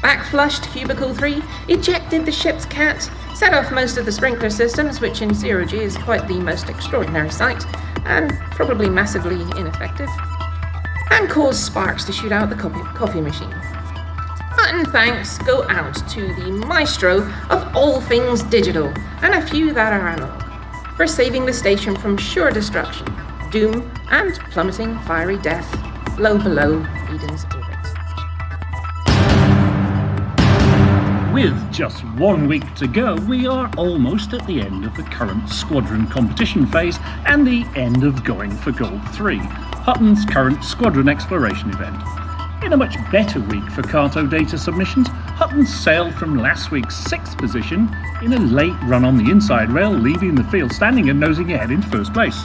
Backflushed 0.02 0.72
Cubicle 0.72 1.14
3, 1.14 1.42
ejected 1.68 2.26
the 2.26 2.32
ship's 2.32 2.66
cat, 2.66 3.10
set 3.34 3.54
off 3.54 3.72
most 3.72 3.98
of 3.98 4.06
the 4.06 4.12
sprinkler 4.12 4.50
systems, 4.50 5.02
which 5.02 5.22
in 5.22 5.34
zero 5.34 5.66
G 5.66 5.80
is 5.80 5.98
quite 5.98 6.28
the 6.28 6.40
most 6.40 6.70
extraordinary 6.70 7.30
sight, 7.32 7.66
and 8.06 8.32
probably 8.52 8.88
massively 8.88 9.42
ineffective, 9.60 10.10
and 11.10 11.30
caused 11.30 11.64
sparks 11.64 12.04
to 12.06 12.14
shoot 12.14 12.32
out 12.32 12.50
the 12.50 12.56
coffee, 12.56 12.84
coffee 12.96 13.22
machine. 13.22 13.54
Button 14.56 14.86
thanks 14.86 15.38
go 15.40 15.68
out 15.70 15.96
to 16.10 16.34
the 16.36 16.52
maestro 16.52 17.22
of 17.50 17.76
all 17.76 18.00
things 18.00 18.44
digital, 18.44 18.94
and 19.22 19.34
a 19.34 19.48
few 19.48 19.74
that 19.74 19.92
are 19.92 20.08
analog, 20.08 20.44
for 20.96 21.08
saving 21.08 21.46
the 21.46 21.54
station 21.54 21.96
from 21.96 22.16
sure 22.16 22.52
destruction, 22.52 23.08
doom, 23.50 23.92
and 24.10 24.34
plummeting 24.52 24.98
fiery 25.00 25.38
death 25.38 25.70
low 26.20 26.38
below 26.38 26.86
Eden's 27.10 27.46
orbit. 27.46 27.66
With 31.34 31.74
just 31.74 32.06
one 32.18 32.48
week 32.48 32.74
to 32.76 32.88
go, 32.88 33.16
we 33.28 33.46
are 33.46 33.70
almost 33.78 34.34
at 34.34 34.48
the 34.48 34.62
end 34.62 34.86
of 34.86 34.96
the 34.96 35.04
current 35.04 35.50
squadron 35.50 36.08
competition 36.08 36.66
phase 36.66 36.98
and 37.26 37.46
the 37.46 37.66
end 37.76 38.06
of 38.06 38.24
Going 38.24 38.52
for 38.52 38.72
Gold 38.72 39.02
3, 39.10 39.38
Hutton's 39.40 40.24
current 40.24 40.64
squadron 40.64 41.10
exploration 41.10 41.72
event. 41.72 42.02
In 42.64 42.72
a 42.72 42.78
much 42.78 42.96
better 43.12 43.42
week 43.42 43.70
for 43.72 43.82
Carto 43.82 44.30
data 44.30 44.58
submissions, 44.58 45.10
Hutton 45.10 45.66
sailed 45.66 46.16
from 46.16 46.38
last 46.38 46.72
week's 46.72 46.96
sixth 46.96 47.38
position 47.38 47.94
in 48.24 48.32
a 48.32 48.40
late 48.40 48.82
run 48.84 49.04
on 49.04 49.18
the 49.18 49.30
inside 49.30 49.70
rail, 49.72 49.92
leaving 49.92 50.36
the 50.36 50.44
field 50.46 50.72
standing 50.72 51.10
and 51.10 51.20
nosing 51.20 51.52
ahead 51.52 51.70
in 51.70 51.82
first 51.82 52.14
place, 52.14 52.42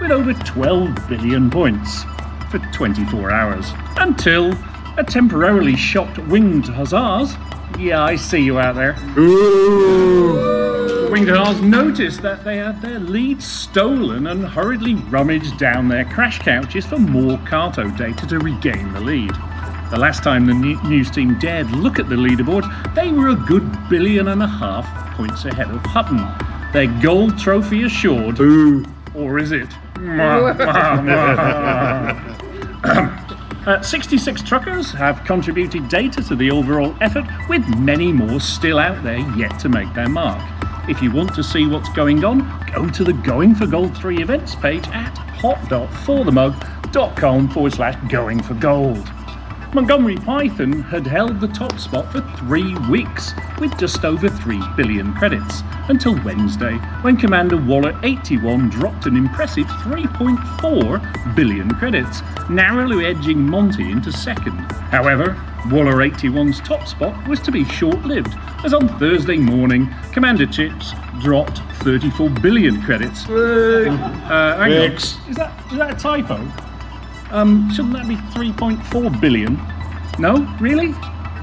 with 0.00 0.10
over 0.10 0.32
12 0.32 1.08
billion 1.08 1.50
points 1.50 2.04
for 2.50 2.58
24 2.72 3.30
hours, 3.30 3.72
until 3.96 4.52
a 4.98 5.04
temporarily 5.04 5.76
shocked 5.76 6.18
winged 6.28 6.66
hussars 6.66 7.36
yeah, 7.78 8.02
I 8.02 8.16
see 8.16 8.40
you 8.40 8.58
out 8.58 8.74
there. 8.74 8.96
Ooh. 9.18 11.10
Winged 11.10 11.28
Hussars 11.28 11.60
noticed 11.60 12.22
that 12.22 12.42
they 12.42 12.56
had 12.56 12.80
their 12.80 12.98
lead 12.98 13.42
stolen 13.42 14.28
and 14.28 14.46
hurriedly 14.46 14.94
rummaged 14.94 15.58
down 15.58 15.88
their 15.88 16.06
crash 16.06 16.38
couches 16.38 16.86
for 16.86 16.98
more 16.98 17.36
Carto 17.38 17.94
data 17.96 18.26
to 18.28 18.38
regain 18.38 18.92
the 18.94 19.00
lead. 19.00 19.32
The 19.90 19.98
last 19.98 20.22
time 20.22 20.46
the 20.46 20.54
news 20.54 21.10
team 21.10 21.38
dared 21.38 21.70
look 21.70 21.98
at 21.98 22.08
the 22.08 22.16
leaderboard, 22.16 22.64
they 22.94 23.12
were 23.12 23.28
a 23.28 23.34
good 23.34 23.70
billion 23.90 24.28
and 24.28 24.42
a 24.42 24.48
half 24.48 24.86
points 25.14 25.44
ahead 25.44 25.70
of 25.70 25.84
Hutton. 25.84 26.26
Their 26.72 26.88
gold 27.02 27.38
trophy 27.38 27.84
assured. 27.84 28.40
Ooh. 28.40 28.86
Or 29.14 29.38
is 29.38 29.52
it? 29.52 29.68
Uh, 33.66 33.82
66 33.82 34.42
truckers 34.42 34.92
have 34.92 35.24
contributed 35.24 35.88
data 35.88 36.22
to 36.22 36.36
the 36.36 36.52
overall 36.52 36.94
effort, 37.00 37.24
with 37.48 37.66
many 37.78 38.12
more 38.12 38.38
still 38.38 38.78
out 38.78 39.02
there 39.02 39.18
yet 39.36 39.58
to 39.58 39.68
make 39.68 39.92
their 39.92 40.08
mark. 40.08 40.40
If 40.88 41.02
you 41.02 41.10
want 41.10 41.34
to 41.34 41.42
see 41.42 41.66
what's 41.66 41.88
going 41.88 42.24
on, 42.24 42.64
go 42.72 42.88
to 42.88 43.02
the 43.02 43.12
Going 43.12 43.56
for 43.56 43.66
Gold 43.66 43.96
3 43.96 44.22
events 44.22 44.54
page 44.54 44.86
at 44.90 45.18
hot.forthemug.com 45.18 47.48
forward 47.48 47.72
slash 47.72 47.96
going 48.08 48.40
for 48.40 48.54
gold. 48.54 49.04
Montgomery 49.76 50.16
Python 50.16 50.80
had 50.84 51.06
held 51.06 51.38
the 51.38 51.48
top 51.48 51.78
spot 51.78 52.10
for 52.10 52.22
three 52.38 52.74
weeks 52.88 53.34
with 53.60 53.76
just 53.78 54.06
over 54.06 54.26
3 54.26 54.58
billion 54.74 55.12
credits 55.12 55.60
until 55.90 56.14
Wednesday 56.24 56.76
when 57.02 57.14
Commander 57.14 57.58
Waller 57.58 57.94
81 58.02 58.70
dropped 58.70 59.04
an 59.04 59.18
impressive 59.18 59.66
3.4 59.66 61.36
billion 61.36 61.70
credits, 61.74 62.22
narrowly 62.48 63.04
edging 63.04 63.38
Monty 63.38 63.90
into 63.90 64.10
second. 64.10 64.56
However, 64.90 65.36
Waller 65.70 65.96
81's 65.96 66.60
top 66.60 66.88
spot 66.88 67.28
was 67.28 67.40
to 67.40 67.52
be 67.52 67.66
short 67.66 68.02
lived, 68.06 68.34
as 68.64 68.72
on 68.72 68.88
Thursday 68.98 69.36
morning, 69.36 69.94
Commander 70.10 70.46
Chips 70.46 70.94
dropped 71.20 71.58
34 71.82 72.30
billion 72.30 72.80
credits. 72.80 73.28
Uh, 73.28 74.56
on. 74.58 75.18
Is 75.28 75.36
that, 75.36 75.52
is 75.70 75.76
that 75.76 75.90
a 75.92 75.96
typo? 75.96 76.50
Um, 77.30 77.70
shouldn't 77.72 77.94
that 77.94 78.08
be 78.08 78.16
3.4 78.16 79.20
billion? 79.20 79.60
No? 80.18 80.46
Really? 80.60 80.92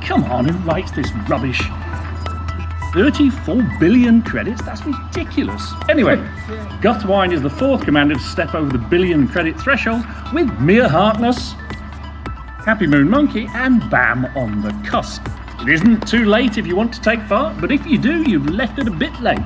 Come 0.02 0.24
on, 0.26 0.46
who 0.46 0.58
writes 0.60 0.92
this 0.92 1.12
rubbish? 1.30 1.62
34 2.94 3.62
billion 3.80 4.22
credits? 4.22 4.62
That's 4.64 4.86
ridiculous. 4.86 5.74
Anyway, 5.90 6.16
Guthwine 6.82 7.34
is 7.34 7.42
the 7.42 7.50
fourth 7.50 7.84
commander 7.84 8.16
to 8.16 8.22
step 8.22 8.54
over 8.54 8.72
the 8.72 8.78
billion 8.78 9.28
credit 9.28 9.60
threshold 9.60 10.06
with 10.34 10.50
Mia 10.60 10.88
Harkness, 10.88 11.54
Happy 12.66 12.88
Moon 12.88 13.10
Monkey, 13.10 13.50
and 13.54 13.90
Bam 13.90 14.26
on 14.38 14.62
the 14.62 14.72
cusp. 14.88 15.28
It 15.62 15.70
isn't 15.70 16.08
too 16.08 16.26
late 16.26 16.58
if 16.58 16.68
you 16.68 16.76
want 16.76 16.94
to 16.94 17.02
take 17.02 17.26
part, 17.28 17.60
but 17.60 17.72
if 17.72 17.86
you 17.86 17.98
do, 17.98 18.30
you've 18.30 18.50
left 18.50 18.80
it 18.80 18.88
a 18.88 18.92
bit 18.92 19.18
late. 19.22 19.40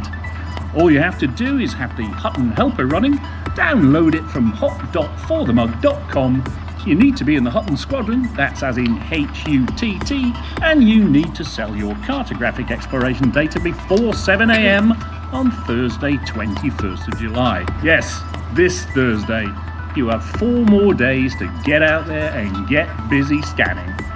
All 0.78 0.92
you 0.92 1.00
have 1.00 1.18
to 1.20 1.28
do 1.28 1.58
is 1.58 1.74
have 1.74 1.98
the 1.98 2.06
Hutton 2.06 2.52
Helper 2.52 2.86
running, 2.86 3.18
download 3.56 4.14
it 4.14 4.24
from 4.30 4.52
hot.forthemug.com. 4.52 6.44
You 6.86 6.94
need 6.94 7.18
to 7.18 7.24
be 7.26 7.36
in 7.36 7.44
the 7.44 7.50
Hutton 7.50 7.76
Squadron, 7.76 8.32
that's 8.36 8.62
as 8.62 8.78
in 8.78 9.02
H 9.12 9.48
U 9.48 9.66
T 9.76 9.98
T, 10.00 10.34
and 10.62 10.88
you 10.88 11.04
need 11.04 11.34
to 11.34 11.44
sell 11.44 11.76
your 11.76 11.96
cartographic 11.96 12.70
exploration 12.70 13.32
data 13.32 13.60
before 13.60 14.14
7am 14.14 15.34
on 15.34 15.50
Thursday, 15.66 16.14
21st 16.18 17.08
of 17.12 17.20
July. 17.20 17.66
Yes, 17.84 18.22
this 18.54 18.86
Thursday. 18.86 19.48
You 19.96 20.10
have 20.10 20.24
four 20.24 20.64
more 20.66 20.94
days 20.94 21.36
to 21.40 21.52
get 21.66 21.82
out 21.82 22.06
there 22.06 22.32
and 22.34 22.68
get 22.68 22.88
busy 23.10 23.42
scanning. 23.42 24.07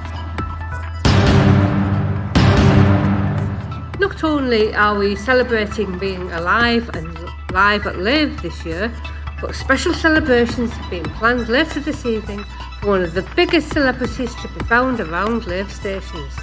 Not 4.01 4.23
only 4.23 4.73
are 4.73 4.97
we 4.97 5.15
celebrating 5.15 5.99
being 5.99 6.31
alive 6.31 6.89
and 6.95 7.07
live 7.51 7.85
at 7.85 7.99
Lave 7.99 8.41
this 8.41 8.65
year, 8.65 8.91
but 9.39 9.53
special 9.53 9.93
celebrations 9.93 10.71
have 10.71 10.89
been 10.89 11.03
planned 11.03 11.47
later 11.49 11.79
this 11.79 12.03
evening 12.03 12.43
for 12.79 12.87
one 12.87 13.03
of 13.03 13.13
the 13.13 13.21
biggest 13.35 13.71
celebrities 13.71 14.33
to 14.41 14.47
be 14.47 14.65
found 14.65 14.99
around 14.99 15.45
Lave 15.45 15.71
stations. 15.71 16.33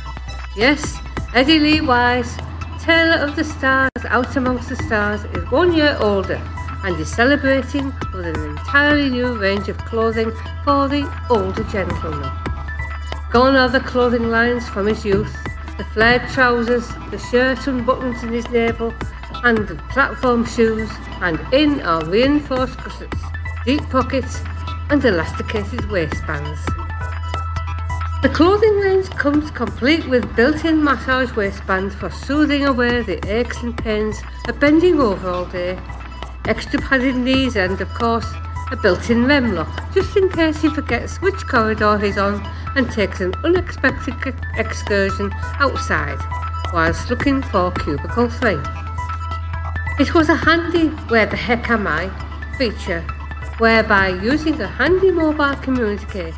Yes, 0.57 0.99
Eddie 1.35 1.59
Lee 1.59 1.81
Wise, 1.81 2.37
Tailor 2.79 3.25
of 3.25 3.35
the 3.35 3.43
Stars 3.43 3.91
Out 4.05 4.37
Amongst 4.37 4.69
the 4.69 4.77
Stars, 4.77 5.25
is 5.25 5.51
one 5.51 5.73
year 5.73 5.97
older 5.99 6.41
and 6.85 6.95
is 7.01 7.11
celebrating 7.11 7.93
with 8.15 8.27
an 8.27 8.51
entirely 8.51 9.11
new 9.11 9.37
range 9.37 9.69
of 9.69 9.79
clothing 9.79 10.31
for 10.63 10.87
the 10.87 11.13
older 11.29 11.65
gentleman. 11.65 12.31
Gone 13.33 13.57
are 13.57 13.69
the 13.69 13.81
clothing 13.81 14.31
lines 14.31 14.69
from 14.69 14.87
his 14.87 15.05
youth, 15.05 15.37
the 15.79 15.85
flared 15.85 16.29
trousers, 16.29 16.87
the 17.11 17.19
shirt 17.31 17.67
unbuttoned 17.67 18.17
in 18.25 18.33
his 18.33 18.49
navel, 18.51 18.93
and 19.45 19.59
the 19.69 19.77
platform 19.91 20.45
shoes, 20.45 20.91
and 21.23 21.41
in 21.55 21.81
are 21.83 22.05
reinforced 22.05 22.77
gussets, 22.83 23.23
deep 23.65 23.81
pockets, 23.89 24.43
and 24.91 25.05
elasticated 25.05 25.89
waistbands. 25.91 26.59
The 28.21 28.29
clothing 28.29 28.77
range 28.81 29.09
comes 29.11 29.53
complete 29.53 30.05
with 30.09 30.35
built-in 30.35 30.83
massage 30.83 31.35
waistbands 31.37 31.95
for 31.95 32.11
soothing 32.11 32.67
away 32.67 33.03
the 33.03 33.25
aches 33.33 33.63
and 33.63 33.79
pains 33.79 34.21
of 34.49 34.59
bending 34.59 34.99
over 34.99 35.31
all 35.31 35.45
day, 35.45 35.79
extra 36.47 36.81
padded 36.81 37.15
knees 37.15 37.55
and, 37.57 37.81
of 37.81 37.89
course, 37.95 38.27
a 38.71 38.77
built-in 38.77 39.27
rem 39.27 39.55
lock, 39.55 39.93
just 39.95 40.17
in 40.17 40.29
case 40.29 40.63
he 40.63 40.69
forgets 40.69 41.21
which 41.21 41.47
corridor 41.47 41.99
he's 41.99 42.19
on 42.19 42.45
and 42.77 42.91
takes 42.91 43.21
an 43.21 43.33
unexpected 43.45 44.35
excursion 44.57 45.33
outside 45.59 46.19
whilst 46.73 47.11
looking 47.11 47.43
for 47.43 47.71
cubicle 47.73 48.29
3. 48.29 48.57
It 49.99 50.15
was 50.15 50.29
a 50.29 50.37
handy 50.37 50.89
Where 51.09 51.27
the 51.27 51.37
Heck 51.37 51.71
Am 51.71 51.87
I 51.87 52.11
feature 52.57 53.05
whereby 53.59 54.09
using 54.09 54.61
a 54.61 54.67
handy 54.67 55.11
mobile 55.11 55.57
communicate, 55.57 56.35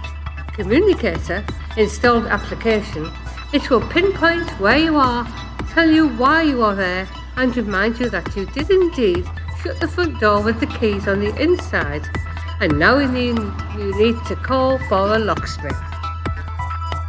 communicator 0.52 1.44
installed 1.76 2.26
application, 2.26 3.10
it 3.52 3.68
will 3.68 3.86
pinpoint 3.88 4.48
where 4.58 4.78
you 4.78 4.96
are, 4.96 5.26
tell 5.68 5.90
you 5.90 6.08
why 6.08 6.42
you 6.42 6.62
are 6.62 6.74
there, 6.74 7.06
and 7.36 7.56
remind 7.56 7.98
you 8.00 8.08
that 8.10 8.34
you 8.34 8.46
did 8.46 8.70
indeed 8.70 9.26
shut 9.62 9.80
the 9.80 9.88
front 9.88 10.18
door 10.20 10.42
with 10.42 10.58
the 10.60 10.66
keys 10.66 11.06
on 11.06 11.20
the 11.20 11.34
inside, 11.40 12.08
and 12.60 12.78
now 12.78 12.98
you 12.98 13.08
need, 13.08 14.16
to 14.26 14.36
call 14.36 14.78
for 14.88 15.14
a 15.14 15.18
locksmith. 15.18 15.76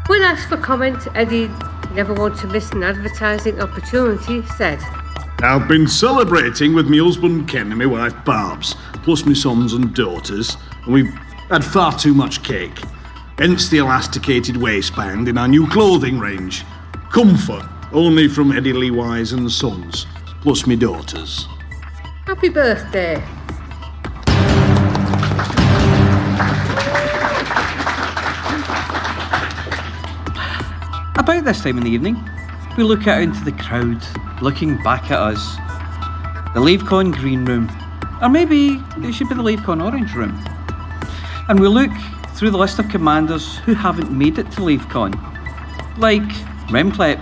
When 0.07 0.21
asked 0.21 0.49
for 0.49 0.57
comment, 0.57 1.07
Eddie, 1.15 1.49
never 1.93 2.13
want 2.13 2.37
to 2.39 2.47
miss 2.47 2.71
an 2.71 2.83
advertising 2.83 3.61
opportunity, 3.61 4.45
said, 4.57 4.79
I've 5.43 5.67
been 5.67 5.87
celebrating 5.87 6.73
with 6.73 6.87
my 6.87 6.97
husband 6.97 7.47
Ken 7.47 7.71
and 7.71 7.77
my 7.77 7.85
wife 7.85 8.13
Barbs, 8.25 8.75
plus 9.03 9.25
my 9.25 9.33
sons 9.33 9.73
and 9.73 9.93
daughters, 9.93 10.57
and 10.85 10.93
we've 10.93 11.13
had 11.49 11.63
far 11.63 11.97
too 11.97 12.13
much 12.13 12.43
cake. 12.43 12.79
Hence 13.37 13.69
the 13.69 13.79
elasticated 13.79 14.57
waistband 14.57 15.27
in 15.27 15.37
our 15.37 15.47
new 15.47 15.67
clothing 15.67 16.19
range. 16.19 16.63
Comfort, 17.11 17.67
only 17.91 18.27
from 18.27 18.51
Eddie 18.51 18.73
Lee 18.73 18.91
Wise 18.91 19.33
and 19.33 19.51
Sons, 19.51 20.05
plus 20.41 20.67
my 20.67 20.75
daughters. 20.75 21.47
Happy 22.25 22.49
birthday. 22.49 23.15
About 31.17 31.43
this 31.43 31.61
time 31.61 31.79
in 31.79 31.83
the 31.83 31.89
evening, 31.89 32.23
we 32.77 32.83
look 32.83 33.07
out 33.07 33.21
into 33.23 33.43
the 33.43 33.51
crowd, 33.53 34.05
looking 34.41 34.77
back 34.83 35.09
at 35.09 35.17
us. 35.17 35.55
The 36.53 36.59
LaveCon 36.59 37.13
green 37.13 37.43
room, 37.43 37.69
or 38.21 38.29
maybe 38.29 38.79
it 38.97 39.13
should 39.13 39.27
be 39.27 39.35
the 39.35 39.41
LaveCon 39.41 39.83
orange 39.83 40.13
room. 40.13 40.39
And 41.49 41.59
we 41.59 41.67
look 41.67 41.91
through 42.35 42.51
the 42.51 42.57
list 42.57 42.77
of 42.77 42.87
commanders 42.89 43.57
who 43.57 43.73
haven't 43.73 44.11
made 44.11 44.37
it 44.37 44.51
to 44.51 44.61
LaveCon. 44.61 45.17
Like 45.97 46.21
Remclep, 46.69 47.19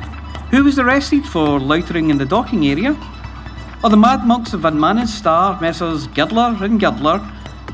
who 0.50 0.66
was 0.66 0.78
arrested 0.78 1.26
for 1.26 1.58
loitering 1.58 2.10
in 2.10 2.18
the 2.18 2.26
docking 2.26 2.68
area, 2.68 2.98
or 3.84 3.90
the 3.90 3.98
Mad 3.98 4.26
Monks 4.26 4.54
of 4.54 4.62
Van 4.62 4.78
Manen's 4.78 5.14
Star, 5.14 5.60
Messrs. 5.62 6.08
Girdler 6.08 6.58
and 6.62 6.80
Girdler, 6.80 7.20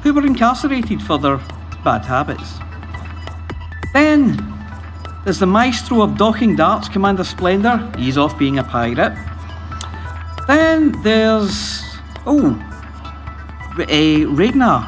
who 0.04 0.14
were 0.14 0.26
incarcerated 0.26 1.02
for 1.02 1.18
their 1.18 1.38
bad 1.84 2.06
habits. 2.06 2.60
Then 3.94 4.38
there's 5.24 5.40
the 5.40 5.48
maestro 5.48 6.02
of 6.02 6.18
docking 6.18 6.56
darts, 6.56 6.88
Commander 6.88 7.24
Splendor. 7.24 7.92
He's 7.98 8.18
off 8.18 8.38
being 8.38 8.60
a 8.60 8.64
pirate. 8.64 9.18
Then 10.48 10.92
there's 11.02 11.82
oh, 12.28 12.54
a 13.90 14.26
Ragnar, 14.26 14.82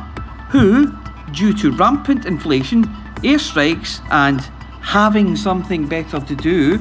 who, 0.49 0.93
due 1.32 1.53
to 1.53 1.71
rampant 1.71 2.27
inflation, 2.27 2.84
airstrikes, 3.23 4.01
and 4.12 4.41
having 4.82 5.36
something 5.36 5.88
better 5.88 6.19
to 6.19 6.36
do 6.36 6.77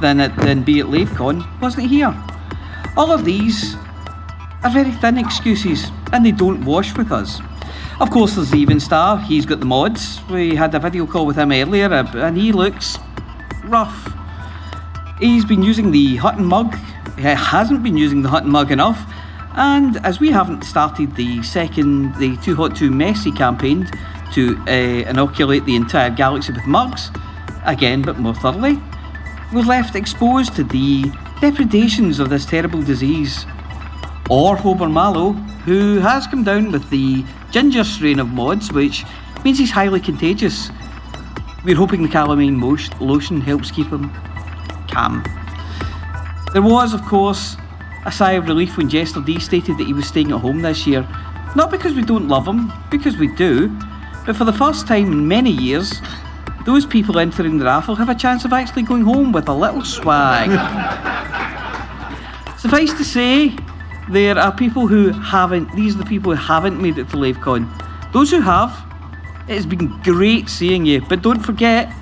than 0.00 0.20
at, 0.20 0.36
than 0.36 0.62
be 0.62 0.78
at 0.78 0.86
LaveCon, 0.86 1.60
wasn't 1.60 1.88
here. 1.88 2.14
All 2.96 3.10
of 3.10 3.24
these 3.24 3.74
are 4.62 4.70
very 4.70 4.92
thin 4.92 5.18
excuses, 5.18 5.90
and 6.12 6.24
they 6.24 6.30
don't 6.30 6.64
wash 6.64 6.96
with 6.96 7.10
us. 7.10 7.40
Of 8.00 8.10
course, 8.10 8.36
there's 8.36 8.54
Even 8.54 8.78
Star. 8.78 9.18
He's 9.18 9.44
got 9.44 9.58
the 9.58 9.66
mods. 9.66 10.20
We 10.30 10.54
had 10.54 10.72
a 10.76 10.78
video 10.78 11.04
call 11.04 11.26
with 11.26 11.36
him 11.36 11.50
earlier, 11.50 11.92
uh, 11.92 12.06
and 12.14 12.36
he 12.36 12.52
looks 12.52 12.98
rough. 13.64 14.12
He's 15.18 15.44
been 15.44 15.62
using 15.62 15.90
the 15.90 16.16
Hutton 16.16 16.44
mug. 16.44 16.76
He 17.16 17.22
hasn't 17.22 17.82
been 17.82 17.96
using 17.96 18.22
the 18.22 18.28
Hutton 18.28 18.50
mug 18.50 18.70
enough. 18.70 19.04
And 19.54 19.96
as 20.04 20.20
we 20.20 20.30
haven't 20.30 20.62
started 20.62 21.16
the 21.16 21.42
second, 21.42 22.14
the 22.16 22.36
Too 22.38 22.54
Hot 22.54 22.76
Too 22.76 22.90
Messy 22.90 23.32
campaign 23.32 23.88
to 24.34 24.56
uh, 24.68 25.08
inoculate 25.10 25.64
the 25.64 25.74
entire 25.74 26.10
galaxy 26.10 26.52
with 26.52 26.66
mugs, 26.66 27.10
again 27.64 28.02
but 28.02 28.18
more 28.18 28.34
thoroughly, 28.34 28.80
we're 29.52 29.62
left 29.62 29.94
exposed 29.94 30.54
to 30.56 30.64
the 30.64 31.12
depredations 31.40 32.20
of 32.20 32.30
this 32.30 32.46
terrible 32.46 32.82
disease. 32.82 33.46
Or 34.30 34.56
Hober 34.56 34.90
Mallow, 34.90 35.32
who 35.64 35.98
has 35.98 36.26
come 36.26 36.44
down 36.44 36.72
with 36.72 36.88
the 36.90 37.24
ginger 37.50 37.84
strain 37.84 38.18
of 38.18 38.28
mods, 38.28 38.72
which 38.72 39.04
means 39.44 39.58
he's 39.58 39.70
highly 39.70 40.00
contagious. 40.00 40.70
We're 41.64 41.76
hoping 41.76 42.02
the 42.02 42.08
calamine 42.08 42.60
lotion 43.00 43.40
helps 43.40 43.70
keep 43.70 43.88
him 43.88 44.10
calm. 44.90 45.22
There 46.52 46.62
was, 46.62 46.94
of 46.94 47.02
course, 47.02 47.56
a 48.06 48.12
sigh 48.12 48.32
of 48.32 48.46
relief 48.46 48.76
when 48.76 48.88
Jester 48.88 49.20
D 49.20 49.38
stated 49.40 49.78
that 49.78 49.86
he 49.86 49.92
was 49.92 50.06
staying 50.06 50.32
at 50.32 50.40
home 50.40 50.62
this 50.62 50.86
year. 50.86 51.06
Not 51.56 51.70
because 51.70 51.94
we 51.94 52.02
don't 52.02 52.28
love 52.28 52.46
him, 52.46 52.72
because 52.90 53.16
we 53.16 53.28
do, 53.28 53.68
but 54.26 54.36
for 54.36 54.44
the 54.44 54.52
first 54.52 54.86
time 54.86 55.12
in 55.12 55.28
many 55.28 55.50
years, 55.50 56.00
those 56.64 56.86
people 56.86 57.18
entering 57.18 57.58
the 57.58 57.66
raffle 57.66 57.94
have 57.94 58.08
a 58.08 58.14
chance 58.14 58.44
of 58.44 58.52
actually 58.52 58.82
going 58.82 59.02
home 59.02 59.32
with 59.32 59.48
a 59.48 59.52
little 59.52 59.84
swag. 59.84 60.48
Suffice 62.58 62.94
to 62.94 63.04
say, 63.04 63.54
there 64.08 64.38
are 64.38 64.54
people 64.54 64.86
who 64.86 65.12
haven't, 65.12 65.74
these 65.76 65.94
are 65.94 65.98
the 65.98 66.04
people 66.04 66.34
who 66.34 66.42
haven't 66.42 66.80
made 66.80 66.98
it 66.98 67.08
to 67.10 67.16
LaveCon. 67.16 67.68
Those 68.12 68.30
who 68.30 68.40
have, 68.40 68.70
it 69.48 69.54
has 69.54 69.66
been 69.66 70.00
great 70.02 70.48
seeing 70.48 70.86
you, 70.86 71.02
but 71.02 71.20
don't 71.20 71.42
forget, 71.42 71.92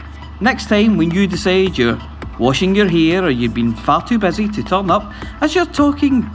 next 0.41 0.69
time 0.69 0.97
when 0.97 1.11
you 1.11 1.27
decide 1.27 1.77
you're 1.77 2.01
washing 2.39 2.77
your 2.77 2.89
hair 2.89 3.25
or 3.25 3.31
you've 3.31 3.55
been 3.55 3.75
far 3.75 4.07
too 4.07 4.19
busy 4.19 4.49
to 4.49 4.63
turn 4.63 4.91
up, 4.91 5.13
as 5.41 5.57
you're 5.57 5.67
talking, 5.67 6.29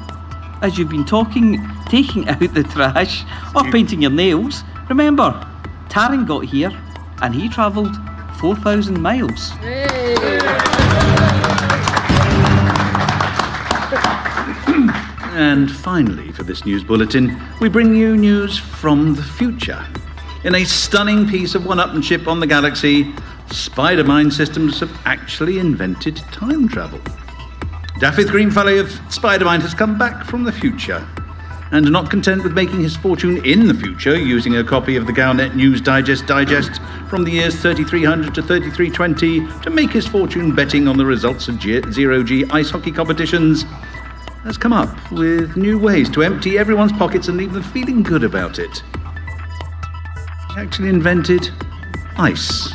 as 0.61 0.77
you've 0.77 0.89
been 0.89 1.05
talking, 1.05 1.65
taking 1.85 2.27
out 2.29 2.53
the 2.53 2.63
trash 2.63 3.23
or 3.55 3.63
painting 3.71 4.01
your 4.01 4.11
nails, 4.11 4.63
remember, 4.89 5.31
Taran 5.87 6.27
got 6.27 6.45
here 6.45 6.71
and 7.21 7.33
he 7.33 7.47
travelled 7.47 7.95
4,000 8.39 9.01
miles. 9.01 9.51
And 15.37 15.71
finally, 15.71 16.31
for 16.31 16.43
this 16.43 16.65
news 16.65 16.83
bulletin, 16.83 17.39
we 17.61 17.69
bring 17.69 17.95
you 17.95 18.17
news 18.17 18.57
from 18.57 19.15
the 19.15 19.23
future. 19.23 19.85
In 20.43 20.55
a 20.55 20.63
stunning 20.63 21.27
piece 21.27 21.55
of 21.55 21.65
one 21.65 21.77
upmanship 21.77 22.27
on 22.27 22.39
the 22.39 22.47
galaxy, 22.47 23.13
Spider 23.51 24.03
Mind 24.03 24.33
Systems 24.33 24.79
have 24.79 24.91
actually 25.05 25.59
invented 25.59 26.17
time 26.31 26.67
travel. 26.67 26.99
Daffith 27.99 28.29
Greenfellow 28.29 28.79
of 28.79 28.91
Spider 29.11 29.45
Mind 29.45 29.63
has 29.63 29.73
come 29.73 29.97
back 29.97 30.25
from 30.25 30.43
the 30.43 30.51
future. 30.51 31.07
And 31.71 31.91
not 31.91 32.09
content 32.09 32.43
with 32.43 32.53
making 32.53 32.79
his 32.79 32.95
fortune 32.95 33.43
in 33.45 33.67
the 33.67 33.73
future 33.73 34.17
using 34.17 34.55
a 34.55 34.63
copy 34.63 34.95
of 34.95 35.05
the 35.05 35.11
Galnet 35.11 35.53
News 35.53 35.81
Digest 35.81 36.25
Digest 36.25 36.81
from 37.09 37.23
the 37.23 37.31
years 37.31 37.55
3300 37.61 38.33
to 38.35 38.41
3320 38.41 39.61
to 39.63 39.69
make 39.69 39.91
his 39.91 40.07
fortune 40.07 40.55
betting 40.55 40.87
on 40.87 40.97
the 40.97 41.05
results 41.05 41.47
of 41.47 41.59
G- 41.59 41.81
zero 41.91 42.23
G 42.23 42.45
ice 42.51 42.69
hockey 42.69 42.91
competitions, 42.91 43.65
has 44.43 44.57
come 44.57 44.71
up 44.71 45.11
with 45.11 45.57
new 45.57 45.77
ways 45.77 46.09
to 46.11 46.23
empty 46.23 46.57
everyone's 46.57 46.93
pockets 46.93 47.27
and 47.27 47.37
leave 47.37 47.51
them 47.51 47.63
feeling 47.63 48.01
good 48.01 48.23
about 48.23 48.59
it. 48.59 48.81
He 50.53 50.61
actually 50.61 50.87
invented 50.87 51.49
ice. 52.17 52.73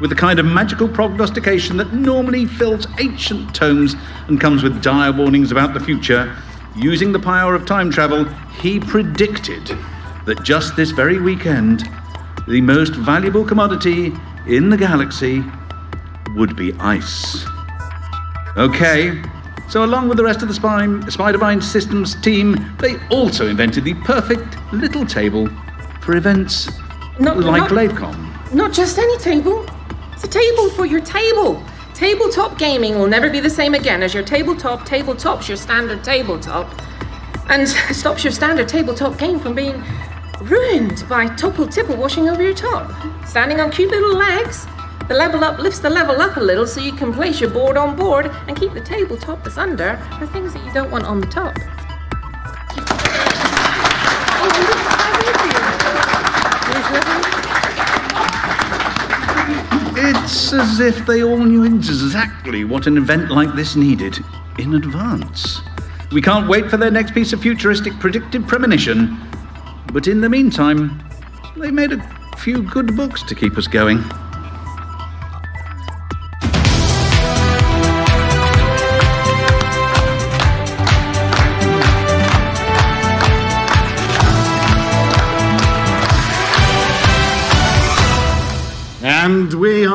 with 0.00 0.10
the 0.10 0.16
kind 0.16 0.40
of 0.40 0.44
magical 0.46 0.88
prognostication 0.88 1.76
that 1.76 1.92
normally 1.92 2.44
fills 2.44 2.88
ancient 2.98 3.54
tomes 3.54 3.94
and 4.26 4.40
comes 4.40 4.64
with 4.64 4.82
dire 4.82 5.12
warnings 5.12 5.52
about 5.52 5.74
the 5.74 5.80
future, 5.80 6.36
using 6.76 7.12
the 7.12 7.18
power 7.18 7.54
of 7.54 7.66
time 7.66 7.90
travel, 7.90 8.24
he 8.60 8.80
predicted 8.80 9.76
that 10.26 10.42
just 10.42 10.76
this 10.76 10.90
very 10.90 11.20
weekend, 11.20 11.88
the 12.48 12.60
most 12.60 12.94
valuable 12.94 13.44
commodity 13.44 14.12
in 14.46 14.70
the 14.70 14.76
galaxy 14.76 15.44
would 16.34 16.56
be 16.56 16.72
ice. 16.74 17.44
Okay, 18.56 19.22
so 19.68 19.84
along 19.84 20.08
with 20.08 20.16
the 20.16 20.24
rest 20.24 20.42
of 20.42 20.48
the 20.48 20.54
Spine, 20.54 21.02
Spidervine 21.10 21.62
Systems 21.62 22.14
team, 22.16 22.74
they 22.78 22.96
also 23.08 23.46
invented 23.46 23.84
the 23.84 23.94
perfect 23.94 24.56
little 24.72 25.06
table 25.06 25.48
for 26.00 26.16
events 26.16 26.68
Not- 27.18 27.38
like 27.38 27.70
not- 27.70 27.70
LaveCon. 27.70 28.52
Not 28.52 28.72
just 28.72 28.98
any 28.98 29.16
table. 29.18 29.64
It's 30.12 30.24
a 30.24 30.28
table 30.28 30.68
for 30.70 30.84
your 30.84 31.00
table. 31.00 31.62
Tabletop 32.02 32.58
gaming 32.58 32.98
will 32.98 33.06
never 33.06 33.30
be 33.30 33.38
the 33.38 33.48
same 33.48 33.74
again 33.74 34.02
as 34.02 34.12
your 34.12 34.24
tabletop 34.24 34.84
tabletop's 34.84 35.46
your 35.46 35.56
standard 35.56 36.02
tabletop. 36.02 36.68
And 37.48 37.68
stops 37.94 38.24
your 38.24 38.32
standard 38.32 38.66
tabletop 38.66 39.16
game 39.16 39.38
from 39.38 39.54
being 39.54 39.84
ruined 40.40 41.04
by 41.08 41.32
topple 41.36 41.68
tipple 41.68 41.94
washing 41.94 42.28
over 42.28 42.42
your 42.42 42.54
top. 42.54 42.90
Standing 43.24 43.60
on 43.60 43.70
cute 43.70 43.92
little 43.92 44.16
legs, 44.16 44.66
the 45.06 45.14
level 45.14 45.44
up 45.44 45.60
lifts 45.60 45.78
the 45.78 45.90
level 45.90 46.20
up 46.20 46.36
a 46.38 46.40
little 46.40 46.66
so 46.66 46.80
you 46.80 46.92
can 46.92 47.14
place 47.14 47.40
your 47.40 47.50
board 47.50 47.76
on 47.76 47.94
board 47.94 48.26
and 48.48 48.56
keep 48.56 48.74
the 48.74 48.80
tabletop 48.80 49.44
that's 49.44 49.56
under 49.56 49.96
for 50.18 50.26
things 50.26 50.54
that 50.54 50.66
you 50.66 50.72
don't 50.72 50.90
want 50.90 51.04
on 51.04 51.20
the 51.20 51.28
top. 51.28 51.54
It's 60.04 60.52
as 60.52 60.80
if 60.80 61.06
they 61.06 61.22
all 61.22 61.38
knew 61.38 61.62
exactly 61.62 62.64
what 62.64 62.88
an 62.88 62.96
event 62.96 63.30
like 63.30 63.54
this 63.54 63.76
needed 63.76 64.18
in 64.58 64.74
advance. 64.74 65.60
We 66.10 66.20
can't 66.20 66.48
wait 66.48 66.68
for 66.68 66.76
their 66.76 66.90
next 66.90 67.14
piece 67.14 67.32
of 67.32 67.40
futuristic 67.40 67.92
predictive 68.00 68.44
premonition. 68.48 69.16
But 69.92 70.08
in 70.08 70.20
the 70.20 70.28
meantime, 70.28 71.00
they 71.56 71.70
made 71.70 71.92
a 71.92 72.36
few 72.36 72.64
good 72.64 72.96
books 72.96 73.22
to 73.22 73.36
keep 73.36 73.56
us 73.56 73.68
going. 73.68 74.02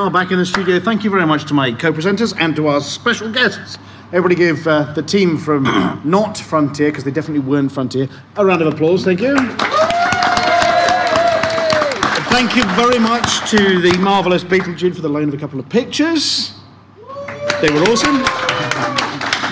Are 0.08 0.12
back 0.12 0.32
in 0.32 0.38
the 0.38 0.46
studio. 0.46 0.80
Thank 0.80 1.04
you 1.04 1.10
very 1.10 1.26
much 1.26 1.44
to 1.48 1.54
my 1.54 1.70
co 1.74 1.92
presenters 1.92 2.34
and 2.40 2.56
to 2.56 2.68
our 2.68 2.80
special 2.80 3.30
guests. 3.30 3.78
Everybody 4.14 4.36
give 4.36 4.66
uh, 4.66 4.94
the 4.94 5.04
team 5.04 5.38
from 5.38 5.64
not 6.06 6.38
Frontier, 6.38 6.92
because 6.92 7.04
they 7.04 7.12
definitely 7.12 7.46
weren't 7.46 7.70
Frontier, 7.70 8.08
a 8.38 8.46
round 8.46 8.62
of 8.62 8.74
applause. 8.74 9.04
Thank 9.04 9.20
you. 9.20 9.36
Thank 12.30 12.56
you 12.56 12.64
very 12.76 13.00
much 13.00 13.52
to 13.52 13.82
the 13.82 13.98
marvellous 14.00 14.46
Beetlejuice 14.46 14.96
for 14.96 15.02
the 15.02 15.10
loan 15.10 15.28
of 15.28 15.34
a 15.34 15.38
couple 15.38 15.60
of 15.60 15.68
pictures. 15.68 16.54
They 17.62 17.70
were 17.70 17.82
awesome. 17.90 18.24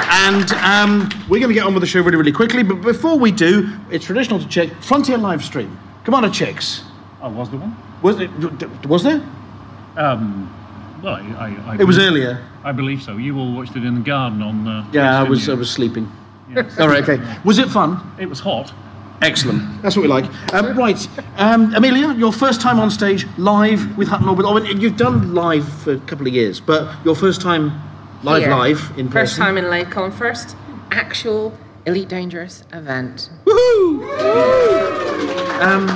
And 0.09 0.49
um, 0.63 1.09
we're 1.27 1.41
going 1.41 1.49
to 1.49 1.53
get 1.53 1.65
on 1.65 1.73
with 1.73 1.81
the 1.81 1.87
show 1.87 1.99
really, 1.99 2.15
really 2.15 2.31
quickly. 2.31 2.63
But 2.63 2.75
before 2.75 3.19
we 3.19 3.33
do, 3.33 3.77
it's 3.91 4.05
traditional 4.05 4.39
to 4.39 4.47
check 4.47 4.69
Frontier 4.81 5.17
live 5.17 5.43
stream. 5.43 5.77
Come 6.05 6.13
Commander 6.13 6.29
checks. 6.29 6.85
Oh, 7.21 7.29
was 7.29 7.49
there 7.49 7.59
one? 7.59 7.75
Was, 8.01 8.21
it, 8.21 8.85
was 8.87 9.03
there? 9.03 9.21
Um, 9.97 10.51
well, 11.01 11.15
I, 11.15 11.19
I, 11.19 11.71
I 11.73 11.77
It 11.79 11.83
was 11.85 11.99
earlier. 11.99 12.43
I 12.63 12.71
believe 12.71 13.01
so. 13.01 13.17
You 13.17 13.37
all 13.37 13.53
watched 13.53 13.75
it 13.75 13.83
in 13.85 13.95
the 13.95 14.01
garden 14.01 14.41
on. 14.41 14.67
Uh, 14.67 14.87
Yeah, 14.91 15.19
I 15.19 15.21
West 15.23 15.29
was, 15.29 15.49
I 15.49 15.53
was 15.53 15.69
sleeping. 15.71 16.11
Yes. 16.53 16.79
All 16.79 16.87
right, 16.87 17.07
okay. 17.07 17.23
Was 17.43 17.57
it 17.59 17.69
fun? 17.69 17.99
It 18.19 18.27
was 18.27 18.39
hot. 18.39 18.73
Excellent. 19.21 19.81
That's 19.81 19.95
what 19.95 20.03
we 20.03 20.07
like. 20.07 20.25
Um, 20.53 20.77
right, 20.77 21.07
um, 21.37 21.73
Amelia, 21.73 22.13
your 22.13 22.33
first 22.33 22.59
time 22.61 22.79
on 22.79 22.89
stage 22.91 23.25
live 23.37 23.97
with 23.97 24.07
Hutton 24.07 24.27
Orbit. 24.27 24.45
Oh, 24.45 24.57
and 24.57 24.81
you've 24.81 24.97
done 24.97 25.33
live 25.33 25.67
for 25.83 25.93
a 25.93 25.99
couple 25.99 26.27
of 26.27 26.33
years, 26.33 26.59
but 26.59 26.93
your 27.05 27.15
first 27.15 27.41
time 27.41 27.71
live, 28.23 28.43
Here. 28.43 28.51
live 28.55 28.79
in 28.97 29.07
person. 29.07 29.11
First 29.11 29.37
time 29.37 29.57
in 29.57 29.65
LaveCon, 29.65 30.13
first 30.13 30.55
actual 30.91 31.57
Elite 31.85 32.09
Dangerous 32.09 32.63
event. 32.73 33.29
Woo! 33.45 34.03
Um, 35.61 35.87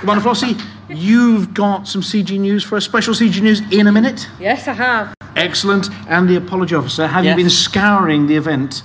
Commander 0.00 0.22
Flossie, 0.22 0.58
you've 0.88 1.54
got 1.54 1.88
some 1.88 2.02
CG 2.02 2.38
news 2.38 2.62
for 2.64 2.76
us. 2.76 2.84
Special 2.84 3.14
CG 3.14 3.40
news 3.40 3.60
in 3.72 3.86
a 3.86 3.92
minute. 3.92 4.28
Yes, 4.40 4.68
I 4.68 4.72
have. 4.74 5.14
Excellent. 5.36 5.88
And 6.08 6.28
the 6.28 6.36
apology 6.36 6.74
officer, 6.74 7.06
have 7.06 7.24
Yes. 7.24 7.36
you 7.36 7.44
been 7.44 7.50
scouring 7.50 8.26
the 8.26 8.36
event 8.36 8.82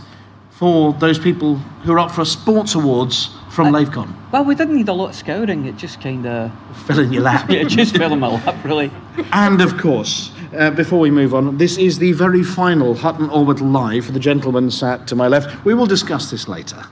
for 0.51 0.93
those 0.93 1.19
people 1.19 1.55
who 1.83 1.91
are 1.93 1.99
up 1.99 2.11
for 2.11 2.25
sports 2.25 2.73
awards 2.75 3.29
from 3.49 3.67
LaveCon? 3.73 4.07
Well, 4.31 4.43
we 4.45 4.55
didn't 4.55 4.75
need 4.75 4.89
a 4.89 4.93
lot 4.93 5.09
of 5.09 5.15
scouring. 5.15 5.65
It 5.65 5.77
just 5.77 6.01
kind 6.01 6.25
of 6.25 6.51
Fell 6.85 6.99
in 6.99 7.11
your 7.13 7.23
lap. 7.23 7.49
it 7.49 7.67
just 7.67 7.95
fell 7.97 8.13
in 8.13 8.19
my 8.19 8.27
lap, 8.27 8.63
really. 8.63 8.91
And 9.33 9.61
of 9.61 9.77
course, 9.77 10.31
uh, 10.57 10.71
before 10.71 10.99
we 10.99 11.11
move 11.11 11.33
on, 11.33 11.57
this 11.57 11.77
is 11.77 11.99
the 11.99 12.13
very 12.13 12.43
final 12.43 12.93
Hutton 12.95 13.29
Orbital 13.29 13.67
Live 13.67 14.05
for 14.05 14.11
the 14.13 14.19
gentleman 14.19 14.71
sat 14.71 15.07
to 15.07 15.15
my 15.15 15.27
left. 15.27 15.63
We 15.65 15.73
will 15.73 15.85
discuss 15.87 16.31
this 16.31 16.47
later. 16.47 16.83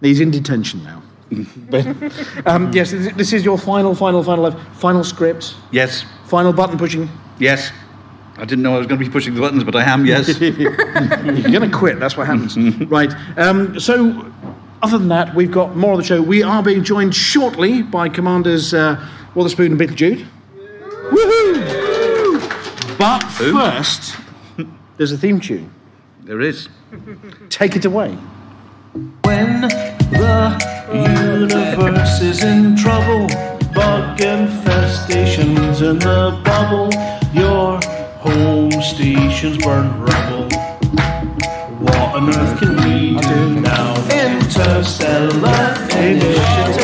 He's 0.00 0.20
in 0.20 0.30
detention 0.30 0.82
now. 0.84 1.02
but 1.70 1.86
um, 2.46 2.72
yes, 2.72 2.90
this 2.92 3.32
is 3.32 3.44
your 3.44 3.58
final, 3.58 3.94
final, 3.94 4.22
final, 4.22 4.44
live, 4.44 4.76
final 4.76 5.04
script, 5.04 5.54
Yes, 5.70 6.04
final 6.26 6.52
button 6.52 6.78
pushing. 6.78 7.08
yes. 7.38 7.70
I 8.40 8.44
didn't 8.44 8.62
know 8.62 8.76
I 8.76 8.78
was 8.78 8.86
going 8.86 9.00
to 9.00 9.04
be 9.04 9.10
pushing 9.10 9.34
the 9.34 9.40
buttons, 9.40 9.64
but 9.64 9.74
I 9.74 9.82
am, 9.82 10.06
yes. 10.06 10.40
You're 10.40 10.70
going 10.76 11.68
to 11.68 11.76
quit. 11.76 11.98
That's 11.98 12.16
what 12.16 12.28
happens. 12.28 12.56
right. 12.88 13.12
Um, 13.36 13.80
so, 13.80 14.30
other 14.80 14.96
than 14.96 15.08
that, 15.08 15.34
we've 15.34 15.50
got 15.50 15.74
more 15.74 15.94
of 15.94 15.98
the 15.98 16.04
show. 16.04 16.22
We 16.22 16.44
are 16.44 16.62
being 16.62 16.84
joined 16.84 17.16
shortly 17.16 17.82
by 17.82 18.08
Commanders 18.08 18.72
uh, 18.72 19.04
Witherspoon 19.34 19.72
and 19.72 19.80
Beetlejude. 19.80 20.24
Woohoo! 21.10 22.96
But 22.96 23.24
first, 23.24 24.14
there's 24.98 25.10
a 25.10 25.18
theme 25.18 25.40
tune. 25.40 25.72
There 26.22 26.40
is. 26.40 26.68
Take 27.48 27.74
it 27.74 27.84
away. 27.84 28.16
When 28.94 29.60
the 29.60 30.56
universe 30.92 32.20
is 32.22 32.42
in 32.42 32.76
trouble, 32.76 33.26
bug 33.74 34.18
infestations 34.18 35.82
in 35.82 35.98
the 35.98 36.40
bubble, 36.44 36.90
your 37.34 37.80
home 38.20 38.70
stations 38.82 39.58
burn 39.58 40.00
rubble. 40.00 40.48
What 41.80 42.14
on 42.16 42.28
earth 42.30 42.58
can 42.60 42.76
we 42.76 43.20
do 43.20 43.60
now? 43.60 43.94
Interstellar 44.10 45.76
initiatives. 45.90 46.77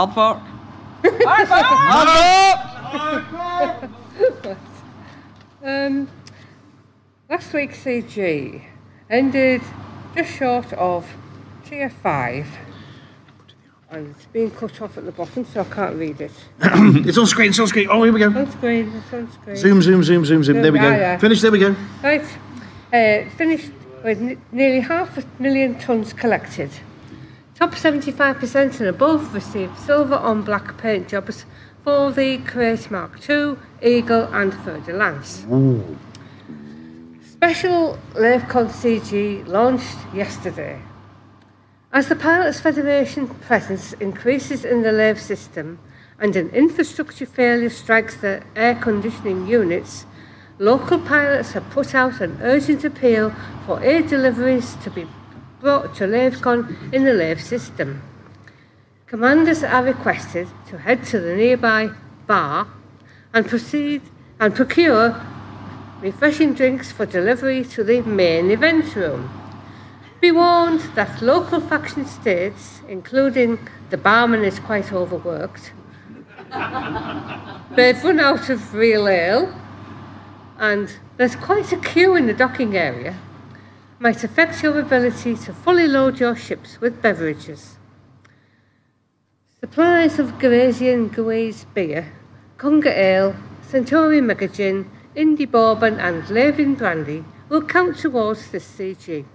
Aardvark. 0.00 0.40
Um, 5.62 6.08
last 7.28 7.52
week's 7.52 7.84
CG 7.84 8.62
ended 9.10 9.60
just 10.16 10.32
short 10.38 10.72
of 10.72 11.06
tier 11.66 11.90
5. 11.90 12.46
And 13.90 14.14
it's 14.14 14.24
been 14.26 14.50
cut 14.52 14.80
off 14.80 14.96
at 14.96 15.04
the 15.04 15.12
bottom, 15.12 15.44
so 15.44 15.60
I 15.60 15.64
can't 15.64 15.96
read 15.96 16.20
it. 16.20 16.30
it's 16.60 17.18
on 17.18 17.26
screen, 17.26 17.50
it's 17.50 17.58
on 17.58 17.66
screen. 17.66 17.88
Oh, 17.90 18.02
here 18.04 18.12
we 18.12 18.20
go. 18.20 18.26
On 18.28 18.50
screen, 18.52 18.90
it's 18.94 19.12
on 19.12 19.30
screen. 19.32 19.56
Zoom, 19.56 19.82
zoom, 19.82 20.02
zoom, 20.04 20.24
zoom, 20.24 20.44
zoom. 20.44 20.62
There 20.62 20.72
we 20.72 20.78
go. 20.78 20.88
Ah, 20.88 20.96
yeah. 20.96 21.18
Finish, 21.18 21.40
there 21.42 21.50
we 21.50 21.58
go. 21.58 21.74
Right. 22.02 22.24
Uh, 22.92 23.28
finished 23.36 23.72
with 24.04 24.18
n- 24.18 24.40
nearly 24.52 24.80
half 24.80 25.18
a 25.18 25.24
million 25.42 25.74
tonnes 25.74 26.16
collected. 26.16 26.70
Top 27.60 27.74
75% 27.74 28.80
and 28.80 28.88
above 28.88 29.34
received 29.34 29.78
silver 29.78 30.14
on 30.14 30.40
black 30.40 30.78
paint 30.78 31.08
jobs 31.08 31.44
for 31.84 32.10
the 32.10 32.38
Krait 32.38 32.90
Mark 32.90 33.28
II, 33.28 33.56
Eagle 33.82 34.22
and 34.32 34.52
de 34.86 34.94
Lance. 34.94 35.44
Special 37.22 37.98
LaveCon 38.14 38.70
CG 38.70 39.46
launched 39.46 39.98
yesterday. 40.14 40.80
As 41.92 42.08
the 42.08 42.16
Pilots 42.16 42.60
Federation 42.60 43.28
presence 43.28 43.92
increases 43.92 44.64
in 44.64 44.80
the 44.80 44.90
Lave 44.92 45.20
system 45.20 45.78
and 46.18 46.34
an 46.36 46.48
infrastructure 46.50 47.26
failure 47.26 47.68
strikes 47.68 48.16
the 48.16 48.42
air 48.56 48.74
conditioning 48.74 49.46
units, 49.46 50.06
local 50.58 50.98
pilots 50.98 51.52
have 51.52 51.68
put 51.68 51.94
out 51.94 52.22
an 52.22 52.38
urgent 52.40 52.84
appeal 52.84 53.34
for 53.66 53.82
air 53.82 54.00
deliveries 54.00 54.76
to 54.76 54.90
be 54.90 55.06
brought 55.60 55.94
to 55.96 56.04
LaveCon 56.04 56.92
in 56.92 57.04
the 57.04 57.12
Lave 57.12 57.40
system. 57.40 58.02
Commanders 59.06 59.62
are 59.62 59.84
requested 59.84 60.48
to 60.68 60.78
head 60.78 61.04
to 61.04 61.20
the 61.20 61.36
nearby 61.36 61.90
bar 62.26 62.66
and 63.34 63.46
proceed 63.46 64.02
and 64.38 64.54
procure 64.54 65.20
refreshing 66.00 66.54
drinks 66.54 66.90
for 66.90 67.04
delivery 67.04 67.62
to 67.62 67.84
the 67.84 68.00
main 68.02 68.50
event 68.50 68.96
room. 68.96 69.28
Be 70.20 70.32
warned 70.32 70.80
that 70.94 71.20
local 71.20 71.60
faction 71.60 72.06
states, 72.06 72.80
including 72.88 73.58
the 73.90 73.98
barman 73.98 74.44
is 74.44 74.58
quite 74.60 74.92
overworked, 74.92 75.72
they've 77.76 78.02
run 78.02 78.18
out 78.18 78.48
of 78.48 78.74
real 78.74 79.08
ale, 79.08 79.54
and 80.58 80.96
there's 81.16 81.36
quite 81.36 81.72
a 81.72 81.76
queue 81.76 82.16
in 82.16 82.26
the 82.26 82.34
docking 82.34 82.76
area, 82.76 83.16
might 84.02 84.24
affect 84.24 84.62
your 84.62 84.80
ability 84.80 85.36
to 85.36 85.52
fully 85.52 85.86
load 85.86 86.18
your 86.18 86.34
ships 86.34 86.80
with 86.80 87.02
beverages. 87.02 87.76
Supplies 89.60 90.18
of 90.18 90.38
Gerasian 90.38 91.10
Gueuze 91.10 91.66
beer, 91.74 92.10
Kongga 92.56 92.96
ale, 92.96 93.36
Centauri 93.60 94.22
Mega 94.22 94.48
Gin, 94.48 94.90
Indi 95.14 95.44
Bourbon, 95.44 96.00
and 96.00 96.22
Lavian 96.30 96.76
Brandy 96.78 97.22
will 97.50 97.60
count 97.60 97.98
towards 97.98 98.50
this 98.50 98.66
CG. 98.66 99.26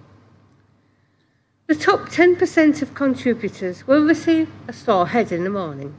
The 1.68 1.74
top 1.76 2.08
10% 2.08 2.82
of 2.82 2.94
contributors 2.94 3.86
will 3.86 4.04
receive 4.04 4.50
a 4.66 4.72
store 4.72 5.06
head 5.06 5.30
in 5.30 5.44
the 5.44 5.50
morning. 5.50 5.94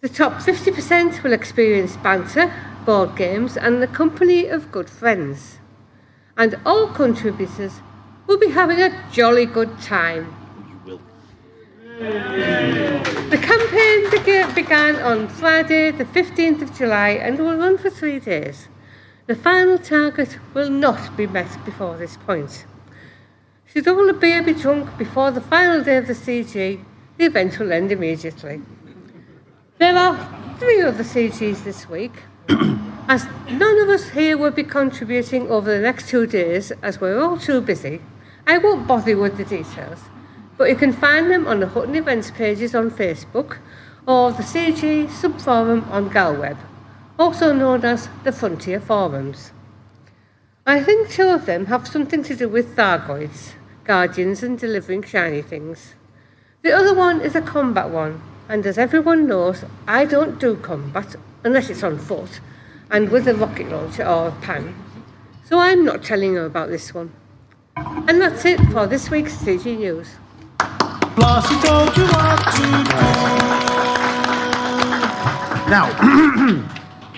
The 0.00 0.08
top 0.08 0.34
50% 0.34 1.24
will 1.24 1.32
experience 1.32 1.96
banter, 1.96 2.54
board 2.86 3.16
games, 3.16 3.56
and 3.56 3.82
the 3.82 3.88
company 3.88 4.46
of 4.46 4.70
good 4.70 4.88
friends. 4.88 5.59
And 6.40 6.58
all 6.64 6.86
contributors 6.86 7.82
will 8.26 8.38
be 8.38 8.48
having 8.48 8.80
a 8.80 8.90
jolly 9.12 9.44
good 9.44 9.78
time. 9.82 10.34
The 13.28 13.38
campaign 13.50 14.54
began 14.54 14.96
on 14.96 15.28
Friday, 15.28 15.90
the 15.90 16.06
15th 16.06 16.62
of 16.62 16.74
July, 16.74 17.10
and 17.10 17.38
will 17.38 17.58
run 17.58 17.76
for 17.76 17.90
three 17.90 18.18
days. 18.18 18.68
The 19.26 19.34
final 19.34 19.76
target 19.76 20.38
will 20.54 20.70
not 20.70 21.14
be 21.14 21.26
met 21.26 21.62
before 21.66 21.98
this 21.98 22.16
point. 22.16 22.64
Should 23.66 23.86
all 23.86 24.06
the 24.06 24.14
beer 24.14 24.42
be 24.42 24.54
drunk 24.54 24.96
before 24.96 25.30
the 25.32 25.42
final 25.42 25.84
day 25.84 25.98
of 25.98 26.06
the 26.06 26.14
CG, 26.14 26.82
the 27.18 27.24
event 27.26 27.58
will 27.58 27.70
end 27.70 27.92
immediately. 27.92 28.62
There 29.76 29.94
are 29.94 30.16
three 30.58 30.80
other 30.80 31.04
CGs 31.04 31.64
this 31.64 31.86
week. 31.86 32.14
as 33.08 33.26
none 33.50 33.78
of 33.80 33.88
us 33.88 34.10
here 34.10 34.36
will 34.36 34.50
be 34.50 34.64
contributing 34.64 35.48
over 35.50 35.70
the 35.70 35.80
next 35.80 36.08
two 36.08 36.26
days, 36.26 36.72
as 36.82 37.00
we're 37.00 37.20
all 37.20 37.38
too 37.38 37.60
busy, 37.60 38.00
I 38.46 38.58
won't 38.58 38.86
bother 38.86 39.16
with 39.16 39.36
the 39.36 39.44
details. 39.44 40.00
But 40.56 40.68
you 40.68 40.76
can 40.76 40.92
find 40.92 41.30
them 41.30 41.46
on 41.46 41.60
the 41.60 41.68
Hutton 41.68 41.94
Events 41.94 42.30
pages 42.30 42.74
on 42.74 42.90
Facebook 42.90 43.58
or 44.06 44.32
the 44.32 44.42
CG 44.42 45.06
subforum 45.06 45.88
on 45.90 46.10
Galweb, 46.10 46.56
also 47.18 47.52
known 47.52 47.84
as 47.84 48.08
the 48.24 48.32
Frontier 48.32 48.80
Forums. 48.80 49.52
I 50.66 50.82
think 50.82 51.10
two 51.10 51.28
of 51.28 51.46
them 51.46 51.66
have 51.66 51.86
something 51.86 52.22
to 52.24 52.36
do 52.36 52.48
with 52.48 52.76
Thargoids, 52.76 53.52
guardians, 53.84 54.42
and 54.42 54.58
delivering 54.58 55.02
shiny 55.02 55.42
things. 55.42 55.94
The 56.62 56.72
other 56.72 56.94
one 56.94 57.20
is 57.20 57.34
a 57.34 57.40
combat 57.40 57.90
one, 57.90 58.20
and 58.50 58.66
as 58.66 58.78
everyone 58.78 59.28
knows, 59.28 59.64
I 59.86 60.04
don't 60.04 60.40
do 60.40 60.56
combat 60.56 61.14
unless 61.44 61.70
it's 61.70 61.84
on 61.84 61.98
foot 61.98 62.40
and 62.90 63.08
with 63.08 63.28
a 63.28 63.34
rocket 63.36 63.70
launcher 63.70 64.04
or 64.04 64.28
a 64.28 64.32
pan. 64.42 64.74
So 65.44 65.60
I'm 65.60 65.84
not 65.84 66.02
telling 66.02 66.32
you 66.32 66.40
about 66.40 66.68
this 66.68 66.92
one. 66.92 67.12
And 67.76 68.20
that's 68.20 68.44
it 68.44 68.58
for 68.72 68.88
this 68.88 69.08
week's 69.08 69.36
CG 69.36 69.78
News. 69.78 70.08
Flossie 70.58 71.62
told 71.64 71.96
you 71.96 72.02
what 72.06 72.38
to 72.56 72.66
Now, 75.70 76.66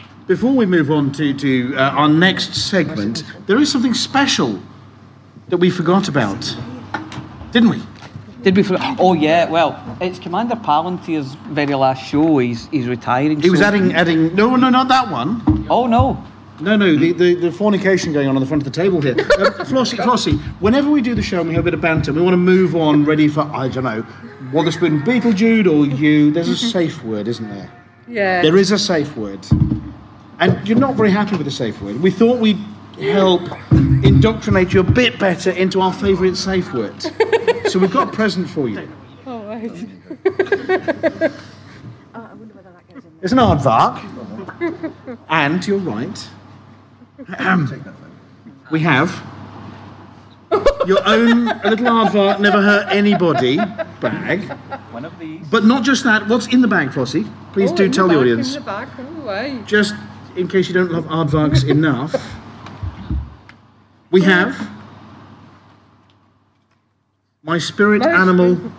before 0.26 0.52
we 0.52 0.66
move 0.66 0.90
on 0.90 1.12
to, 1.12 1.32
to 1.32 1.74
uh, 1.76 1.92
our 1.92 2.08
next 2.10 2.54
segment, 2.54 3.24
there 3.46 3.58
is 3.58 3.72
something 3.72 3.94
special 3.94 4.60
that 5.48 5.56
we 5.56 5.70
forgot 5.70 6.08
about, 6.08 6.54
didn't 7.52 7.70
we? 7.70 7.82
Did 8.42 8.56
we? 8.56 8.64
Oh 8.98 9.12
yeah. 9.12 9.48
Well, 9.48 9.80
it's 10.00 10.18
Commander 10.18 10.56
Palantir's 10.56 11.34
very 11.50 11.74
last 11.74 12.04
show. 12.04 12.38
He's 12.38 12.66
he's 12.68 12.88
retiring. 12.88 13.40
He 13.40 13.50
was 13.50 13.60
so- 13.60 13.66
adding, 13.66 13.92
adding. 13.94 14.34
No, 14.34 14.56
no, 14.56 14.68
not 14.68 14.88
that 14.88 15.10
one. 15.10 15.66
Oh 15.70 15.86
no. 15.86 16.22
No, 16.60 16.76
no, 16.76 16.94
the, 16.96 17.12
the, 17.12 17.34
the 17.34 17.50
fornication 17.50 18.12
going 18.12 18.28
on 18.28 18.36
on 18.36 18.40
the 18.40 18.46
front 18.46 18.64
of 18.64 18.72
the 18.72 18.82
table 18.82 19.00
here. 19.00 19.16
Uh, 19.18 19.64
Flossie, 19.64 19.96
Flossie, 19.96 20.38
whenever 20.60 20.88
we 20.90 21.02
do 21.02 21.12
the 21.12 21.22
show 21.22 21.40
and 21.40 21.48
we 21.48 21.54
have 21.56 21.64
a 21.64 21.68
bit 21.70 21.74
of 21.74 21.80
banter, 21.80 22.12
we 22.12 22.22
want 22.22 22.34
to 22.34 22.38
move 22.38 22.76
on, 22.76 23.04
ready 23.04 23.26
for, 23.26 23.40
I 23.40 23.66
don't 23.66 23.82
know, 23.82 24.06
Waterspoon 24.52 25.02
Beetlejude 25.02 25.66
or 25.66 25.86
you. 25.86 26.30
There's 26.30 26.48
a 26.50 26.56
safe 26.56 27.02
word, 27.02 27.26
isn't 27.26 27.48
there? 27.48 27.68
Yeah. 28.06 28.42
There 28.42 28.56
is 28.58 28.70
a 28.70 28.78
safe 28.78 29.16
word. 29.16 29.44
And 30.38 30.68
you're 30.68 30.78
not 30.78 30.94
very 30.94 31.10
happy 31.10 31.34
with 31.36 31.46
the 31.46 31.50
safe 31.50 31.82
word. 31.82 32.00
We 32.00 32.12
thought 32.12 32.38
we'd 32.38 32.60
help 33.00 33.42
indoctrinate 34.26 34.72
you 34.72 34.78
a 34.78 34.84
bit 34.84 35.18
better 35.18 35.50
into 35.50 35.80
our 35.80 35.92
favourite 35.92 36.36
safe 36.36 36.72
word. 36.72 37.02
so 37.68 37.76
we've 37.80 37.90
got 37.92 38.06
a 38.08 38.12
present 38.12 38.48
for 38.48 38.68
you. 38.68 38.88
All 39.26 39.44
right. 39.44 39.72
It's 43.22 43.30
an 43.30 43.38
aardvark. 43.38 44.02
and 45.28 45.64
you're 45.64 45.78
right. 45.78 46.28
we 48.72 48.80
have 48.80 49.10
your 50.88 50.98
own 51.06 51.46
a 51.48 51.70
little 51.70 51.86
aardvark 51.86 52.40
never 52.40 52.60
hurt 52.60 52.88
anybody 52.90 53.58
bag. 54.00 54.40
One 54.90 55.04
of 55.04 55.16
these. 55.20 55.46
But 55.48 55.64
not 55.64 55.84
just 55.84 56.02
that. 56.02 56.26
What's 56.26 56.48
in 56.48 56.62
the 56.62 56.68
bag, 56.68 56.88
Flossie? 56.88 57.24
Please 57.52 57.70
Oh, 57.70 57.76
do 57.76 57.84
in 57.84 57.90
the 57.92 57.96
tell 57.96 58.08
the 58.08 58.14
back, 58.14 58.20
audience. 58.22 58.56
In 58.56 58.60
the 58.62 58.66
back, 58.66 58.88
oh, 58.98 59.02
right. 59.24 59.64
Just 59.68 59.94
in 60.34 60.48
case 60.48 60.66
you 60.66 60.74
don't 60.74 60.90
love 60.90 61.04
aardvarks 61.04 61.64
enough, 61.76 62.12
we 64.12 64.22
have 64.22 64.70
my 67.42 67.58
spirit 67.58 68.02
My 68.02 68.10
animal 68.10 68.56
spirit 68.56 68.72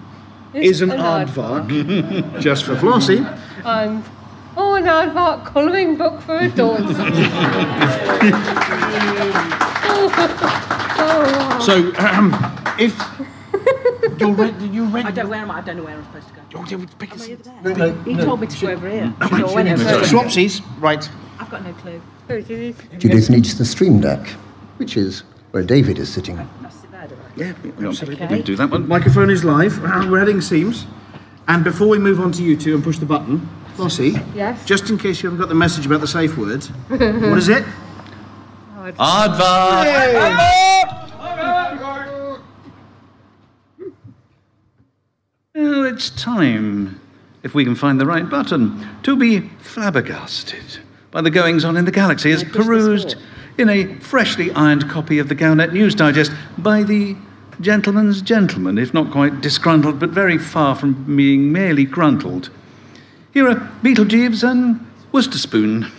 is 0.53 0.81
an 0.81 0.91
an 0.91 0.99
aardvark, 0.99 2.39
just 2.39 2.63
for 2.63 2.75
Flossie. 2.75 3.25
And 3.65 4.03
oh, 4.55 4.75
an 4.75 4.83
aardvark 4.85 5.45
colouring 5.45 5.97
book 5.97 6.21
for 6.21 6.37
adults. 6.37 6.83
oh, 10.99 11.59
So, 11.65 11.93
um, 11.97 12.33
if 12.79 12.95
you're 14.19 14.33
ready, 14.33 14.67
you 14.67 14.85
ready? 14.85 15.07
I 15.07 15.11
don't 15.11 15.29
wear 15.29 15.41
them. 15.41 15.51
I 15.51 15.61
don't 15.61 15.77
know 15.77 15.83
where 15.83 15.95
I'm 15.97 16.03
supposed 16.05 16.27
to 16.29 16.33
go. 16.35 16.41
Oh, 16.55 16.65
yeah, 16.69 16.85
pick 16.99 17.13
Am 17.13 17.21
I 17.21 17.25
over 17.33 17.43
there? 17.43 17.61
No, 17.63 17.73
no, 17.73 17.93
he 18.03 18.13
no. 18.13 18.25
told 18.25 18.41
me 18.41 18.47
to 18.47 18.65
go 18.65 18.71
over 18.71 18.89
here. 18.89 19.13
Oh, 19.19 19.27
So 19.27 19.47
I 19.49 19.53
went 19.55 19.69
over 19.69 19.83
there. 19.83 20.01
Swapsies, 20.03 20.61
right. 20.79 21.09
I've 21.39 21.49
got 21.49 21.63
no 21.65 21.73
clue. 21.73 22.01
Judith 22.99 23.29
needs 23.29 23.57
the 23.57 23.65
stream 23.65 23.99
deck, 23.99 24.33
which 24.77 24.97
is 24.97 25.23
where 25.51 25.63
David 25.63 25.99
is 25.99 26.11
sitting. 26.11 26.37
Yeah, 27.35 27.53
absolutely. 27.81 28.23
Okay. 28.25 28.35
We 28.37 28.43
do 28.43 28.55
that 28.55 28.69
one. 28.69 28.87
Microphone 28.87 29.29
is 29.29 29.43
live. 29.43 29.83
Uh, 29.83 30.07
we're 30.09 30.19
heading 30.19 30.41
seams. 30.41 30.85
And 31.47 31.63
before 31.63 31.87
we 31.87 31.97
move 31.99 32.19
on 32.19 32.31
to 32.33 32.43
you 32.43 32.55
two 32.55 32.73
and 32.75 32.83
push 32.83 32.97
the 32.99 33.05
button, 33.05 33.47
Flossie, 33.75 34.23
Yes. 34.35 34.65
just 34.65 34.89
in 34.89 34.97
case 34.97 35.21
you 35.21 35.29
haven't 35.29 35.39
got 35.39 35.49
the 35.49 35.55
message 35.55 35.85
about 35.85 35.99
the 36.01 36.07
safe 36.07 36.37
word, 36.37 36.63
what 36.89 37.37
is 37.37 37.49
it? 37.49 37.63
Well, 45.55 45.85
it's 45.85 46.09
time, 46.09 46.99
if 47.43 47.53
we 47.53 47.63
can 47.63 47.75
find 47.75 47.99
the 47.99 48.05
right 48.05 48.27
button, 48.27 48.87
to 49.03 49.15
be 49.15 49.41
flabbergasted 49.59 50.79
by 51.11 51.21
the 51.21 51.29
goings 51.29 51.63
on 51.63 51.77
in 51.77 51.85
the 51.85 51.91
galaxy 51.91 52.31
as 52.31 52.43
perused 52.43 53.15
in 53.57 53.69
a 53.69 53.93
freshly 53.95 54.51
ironed 54.51 54.89
copy 54.89 55.19
of 55.19 55.29
the 55.29 55.35
Galnet 55.35 55.73
News 55.73 55.95
Digest 55.95 56.31
by 56.57 56.83
the 56.83 57.15
gentleman's 57.61 58.21
gentleman, 58.21 58.77
if 58.77 58.93
not 58.93 59.11
quite 59.11 59.41
disgruntled, 59.41 59.99
but 59.99 60.09
very 60.09 60.37
far 60.37 60.75
from 60.75 61.15
being 61.15 61.51
merely 61.51 61.85
gruntled. 61.85 62.49
Here 63.33 63.47
are 63.47 63.55
Beetlejeeves 63.81 64.43
and 64.49 64.85
Worcesterspoon. 65.11 65.91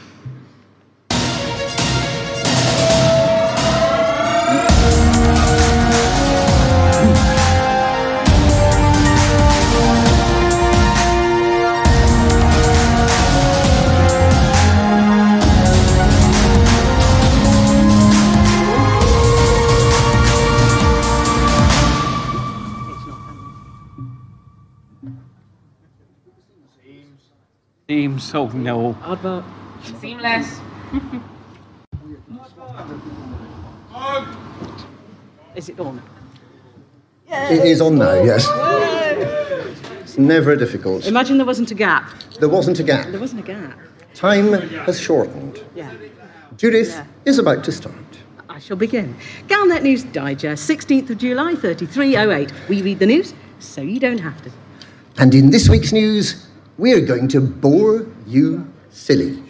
So 28.18 28.48
no. 28.48 28.96
Advert. 29.04 29.44
Seamless. 30.00 30.60
is 35.54 35.68
it 35.68 35.80
on? 35.80 36.02
It 37.28 37.64
is 37.64 37.80
on 37.80 37.98
now, 37.98 38.22
yes. 38.22 38.46
It's 40.02 40.18
never 40.18 40.54
difficult. 40.56 41.06
Imagine 41.06 41.36
there 41.36 41.46
wasn't 41.46 41.70
a 41.70 41.74
gap. 41.74 42.08
There 42.38 42.48
wasn't 42.48 42.78
a 42.78 42.82
gap. 42.82 43.08
There 43.08 43.20
wasn't 43.20 43.40
a 43.40 43.44
gap. 43.44 43.78
Time 44.14 44.52
has 44.52 45.00
shortened. 45.00 45.64
Yeah. 45.74 45.92
Judith 46.56 46.90
yeah. 46.90 47.06
is 47.24 47.38
about 47.38 47.64
to 47.64 47.72
start. 47.72 47.94
I 48.48 48.60
shall 48.60 48.76
begin. 48.76 49.16
Galnet 49.48 49.82
News 49.82 50.04
Digest, 50.04 50.70
16th 50.70 51.10
of 51.10 51.18
July, 51.18 51.56
3308. 51.56 52.52
We 52.68 52.82
read 52.82 53.00
the 53.00 53.06
news 53.06 53.34
so 53.58 53.80
you 53.80 53.98
don't 53.98 54.18
have 54.18 54.40
to. 54.42 54.50
And 55.18 55.34
in 55.34 55.50
this 55.50 55.68
week's 55.68 55.92
news, 55.92 56.46
we're 56.76 57.00
going 57.00 57.28
to 57.28 57.40
bore 57.40 58.06
you 58.26 58.70
silly. 58.90 59.40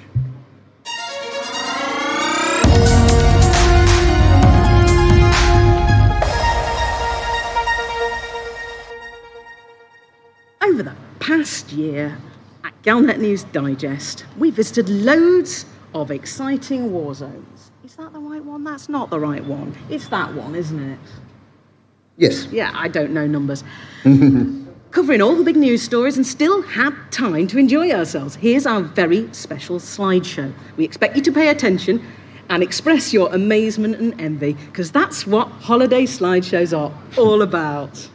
Over 10.62 10.82
the 10.82 10.94
past 11.20 11.72
year 11.72 12.18
at 12.64 12.82
Galnet 12.82 13.18
News 13.18 13.44
Digest, 13.44 14.24
we 14.38 14.50
visited 14.50 14.88
loads 14.88 15.66
of 15.94 16.10
exciting 16.10 16.92
war 16.92 17.14
zones. 17.14 17.70
Is 17.84 17.96
that 17.96 18.12
the 18.12 18.18
right 18.18 18.44
one? 18.44 18.64
That's 18.64 18.88
not 18.88 19.10
the 19.10 19.20
right 19.20 19.44
one. 19.44 19.76
It's 19.88 20.08
that 20.08 20.34
one, 20.34 20.54
isn't 20.54 20.92
it? 20.92 20.98
Yes. 22.16 22.46
Yeah, 22.46 22.72
I 22.74 22.88
don't 22.88 23.12
know 23.12 23.26
numbers. 23.26 23.62
Covering 24.95 25.20
all 25.20 25.34
the 25.34 25.42
big 25.42 25.57
news 25.57 25.82
stories 25.82 26.16
and 26.16 26.24
still 26.24 26.62
had 26.62 26.95
time 27.11 27.49
to 27.49 27.59
enjoy 27.59 27.90
ourselves. 27.90 28.36
Here's 28.36 28.64
our 28.64 28.80
very 28.80 29.28
special 29.34 29.80
slideshow. 29.80 30.55
We 30.76 30.84
expect 30.84 31.16
you 31.16 31.22
to 31.22 31.32
pay 31.32 31.49
attention 31.49 32.01
and 32.49 32.62
express 32.62 33.12
your 33.12 33.28
amazement 33.34 33.97
and 33.97 34.18
envy, 34.20 34.53
because 34.53 34.92
that's 34.92 35.26
what 35.26 35.49
holiday 35.49 36.05
slideshows 36.05 36.78
are 36.78 36.97
all 37.18 37.42
about. 37.42 38.09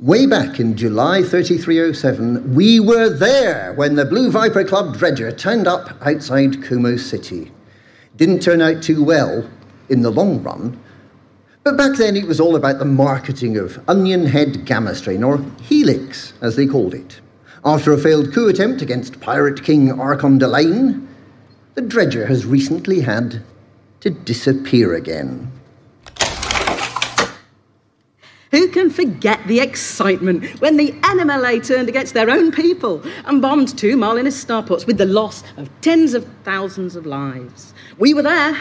Way 0.00 0.26
back 0.26 0.60
in 0.60 0.76
July 0.76 1.22
3307, 1.22 2.54
we 2.54 2.80
were 2.80 3.08
there 3.08 3.72
when 3.72 3.94
the 3.94 4.04
Blue 4.04 4.30
Viper 4.30 4.64
Club 4.64 4.98
dredger 4.98 5.32
turned 5.32 5.66
up 5.66 5.96
outside 6.02 6.62
Kumo 6.62 6.98
City. 6.98 7.50
Didn't 8.18 8.40
turn 8.40 8.60
out 8.60 8.82
too 8.82 9.02
well 9.02 9.48
in 9.88 10.02
the 10.02 10.10
long 10.10 10.42
run, 10.42 10.78
but 11.64 11.78
back 11.78 11.96
then 11.96 12.14
it 12.14 12.26
was 12.26 12.40
all 12.40 12.56
about 12.56 12.78
the 12.78 12.84
marketing 12.84 13.56
of 13.56 13.82
Onion 13.88 14.26
Head 14.26 14.66
Gamma 14.66 14.94
Strain, 14.94 15.24
or 15.24 15.42
Helix, 15.62 16.34
as 16.42 16.56
they 16.56 16.66
called 16.66 16.92
it. 16.92 17.20
After 17.64 17.92
a 17.92 17.98
failed 17.98 18.34
coup 18.34 18.48
attempt 18.48 18.82
against 18.82 19.18
Pirate 19.20 19.64
King 19.64 19.98
Archon 19.98 20.36
Delaine, 20.36 21.08
the 21.74 21.80
dredger 21.80 22.26
has 22.26 22.44
recently 22.44 23.00
had 23.00 23.42
to 24.00 24.10
disappear 24.10 24.94
again. 24.94 25.50
Who 28.50 28.68
can 28.68 28.90
forget 28.90 29.40
the 29.48 29.60
excitement 29.60 30.60
when 30.60 30.76
the 30.76 30.92
NMLA 30.92 31.66
turned 31.66 31.88
against 31.88 32.12
their 32.12 32.30
own 32.30 32.52
people 32.52 33.02
and 33.24 33.40
bombed 33.40 33.76
two 33.76 33.96
Marlinist 33.96 34.44
starports 34.44 34.86
with 34.86 34.98
the 34.98 35.06
loss 35.06 35.42
of 35.56 35.70
tens 35.80 36.12
of 36.12 36.30
thousands 36.44 36.94
of 36.94 37.06
lives? 37.06 37.72
We 37.98 38.12
were 38.12 38.22
there 38.22 38.56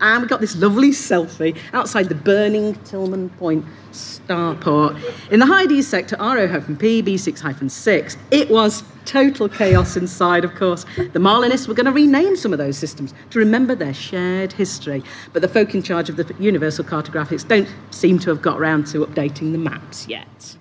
and 0.00 0.22
we 0.22 0.28
got 0.28 0.40
this 0.40 0.56
lovely 0.56 0.90
selfie 0.90 1.56
outside 1.72 2.08
the 2.08 2.14
burning 2.14 2.74
Tillman 2.84 3.30
Point 3.30 3.64
starport. 3.92 5.00
In 5.30 5.40
the 5.40 5.46
Hyades 5.46 5.86
sector, 5.86 6.16
RO-PB6 6.18 7.38
PB6 7.38 8.16
It 8.30 8.50
was 8.50 8.84
total 9.04 9.48
chaos 9.48 9.96
inside, 9.96 10.44
of 10.44 10.54
course. 10.54 10.84
The 10.96 11.18
Marlinists 11.18 11.68
were 11.68 11.74
going 11.74 11.86
to 11.86 11.92
rename 11.92 12.36
some 12.36 12.52
of 12.52 12.58
those 12.58 12.78
systems 12.78 13.14
to 13.30 13.38
remember 13.38 13.74
their 13.74 13.94
shared 13.94 14.52
history, 14.52 15.02
but 15.32 15.42
the 15.42 15.48
folk 15.48 15.74
in 15.74 15.82
charge 15.82 16.08
of 16.08 16.16
the 16.16 16.34
Universal 16.38 16.84
Cartographics 16.84 17.46
don't 17.46 17.68
seem 17.90 18.18
to 18.20 18.30
have 18.30 18.42
got 18.42 18.58
around 18.58 18.86
to 18.88 19.04
updating 19.04 19.52
the 19.52 19.58
maps 19.58 20.08
yet. 20.08 20.56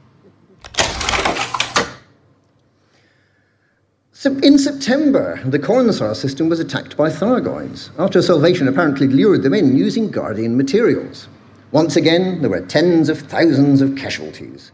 So 4.22 4.32
in 4.44 4.60
September, 4.60 5.42
the 5.44 5.58
Cornsar 5.58 6.14
system 6.14 6.48
was 6.48 6.60
attacked 6.60 6.96
by 6.96 7.10
Thargoids, 7.10 7.90
after 7.98 8.22
Salvation 8.22 8.68
apparently 8.68 9.08
lured 9.08 9.42
them 9.42 9.56
in 9.56 9.76
using 9.76 10.12
Guardian 10.12 10.56
materials. 10.56 11.28
Once 11.72 11.96
again, 11.96 12.40
there 12.40 12.52
were 12.52 12.62
tens 12.62 13.10
of 13.10 13.18
thousands 13.18 13.82
of 13.82 13.96
casualties. 13.96 14.74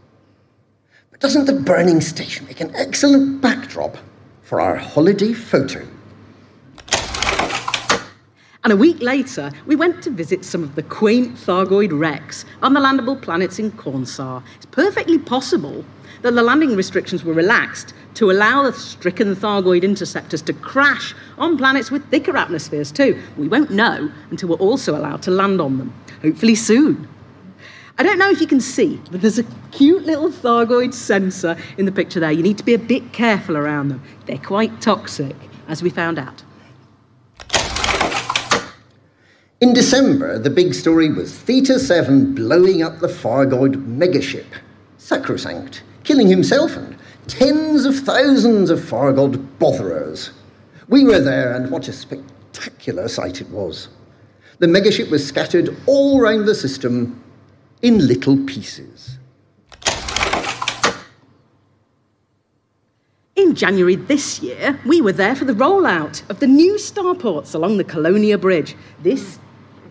But 1.10 1.20
doesn't 1.20 1.46
the 1.46 1.54
burning 1.54 2.02
station 2.02 2.44
make 2.44 2.60
an 2.60 2.74
excellent 2.74 3.40
backdrop 3.40 3.96
for 4.42 4.60
our 4.60 4.76
holiday 4.76 5.32
photo? 5.32 5.82
And 8.64 8.72
a 8.74 8.76
week 8.76 9.00
later, 9.00 9.50
we 9.64 9.76
went 9.76 10.02
to 10.02 10.10
visit 10.10 10.44
some 10.44 10.62
of 10.62 10.74
the 10.74 10.82
quaint 10.82 11.36
Thargoid 11.36 11.98
wrecks 11.98 12.44
on 12.60 12.74
the 12.74 12.80
landable 12.80 13.18
planets 13.18 13.58
in 13.58 13.70
Cornsar. 13.70 14.42
It's 14.56 14.66
perfectly 14.66 15.18
possible 15.18 15.86
that 16.22 16.34
the 16.34 16.42
landing 16.42 16.74
restrictions 16.76 17.24
were 17.24 17.32
relaxed 17.32 17.94
to 18.14 18.30
allow 18.30 18.62
the 18.62 18.72
stricken 18.72 19.34
Thargoid 19.36 19.82
interceptors 19.82 20.42
to 20.42 20.52
crash 20.52 21.14
on 21.38 21.56
planets 21.56 21.90
with 21.90 22.08
thicker 22.10 22.36
atmospheres 22.36 22.90
too. 22.90 23.20
We 23.36 23.48
won't 23.48 23.70
know 23.70 24.10
until 24.30 24.48
we're 24.48 24.56
also 24.56 24.96
allowed 24.96 25.22
to 25.22 25.30
land 25.30 25.60
on 25.60 25.78
them, 25.78 25.94
hopefully 26.22 26.54
soon. 26.54 27.08
I 28.00 28.04
don't 28.04 28.18
know 28.18 28.30
if 28.30 28.40
you 28.40 28.46
can 28.46 28.60
see, 28.60 29.00
but 29.10 29.22
there's 29.22 29.40
a 29.40 29.44
cute 29.72 30.04
little 30.04 30.30
Thargoid 30.30 30.94
sensor 30.94 31.56
in 31.78 31.84
the 31.84 31.92
picture 31.92 32.20
there. 32.20 32.30
You 32.30 32.44
need 32.44 32.58
to 32.58 32.64
be 32.64 32.74
a 32.74 32.78
bit 32.78 33.12
careful 33.12 33.56
around 33.56 33.88
them. 33.88 34.02
They're 34.26 34.38
quite 34.38 34.80
toxic, 34.80 35.34
as 35.66 35.82
we 35.82 35.90
found 35.90 36.18
out. 36.18 36.44
In 39.60 39.74
December, 39.74 40.38
the 40.38 40.50
big 40.50 40.72
story 40.72 41.12
was 41.12 41.36
Theta 41.36 41.80
7 41.80 42.36
blowing 42.36 42.82
up 42.82 43.00
the 43.00 43.08
Fargoid 43.08 43.74
megaship, 43.98 44.46
Sacrosanct, 44.98 45.82
killing 46.08 46.26
himself 46.26 46.74
and 46.74 46.96
tens 47.26 47.84
of 47.84 47.94
thousands 47.94 48.70
of 48.70 48.80
Fargod 48.80 49.46
botherers. 49.58 50.30
We 50.88 51.04
were 51.04 51.20
there, 51.20 51.52
and 51.52 51.70
what 51.70 51.86
a 51.86 51.92
spectacular 51.92 53.08
sight 53.08 53.42
it 53.42 53.50
was. 53.50 53.88
The 54.58 54.66
megaship 54.66 55.10
was 55.10 55.26
scattered 55.26 55.76
all 55.84 56.18
round 56.18 56.48
the 56.48 56.54
system 56.54 57.22
in 57.82 58.06
little 58.06 58.38
pieces. 58.46 59.18
In 63.36 63.54
January 63.54 63.96
this 63.96 64.40
year, 64.40 64.80
we 64.86 65.02
were 65.02 65.12
there 65.12 65.36
for 65.36 65.44
the 65.44 65.52
rollout 65.52 66.22
of 66.30 66.40
the 66.40 66.46
new 66.46 66.76
starports 66.76 67.54
along 67.54 67.76
the 67.76 67.84
Colonia 67.84 68.38
Bridge. 68.38 68.74
This 69.02 69.38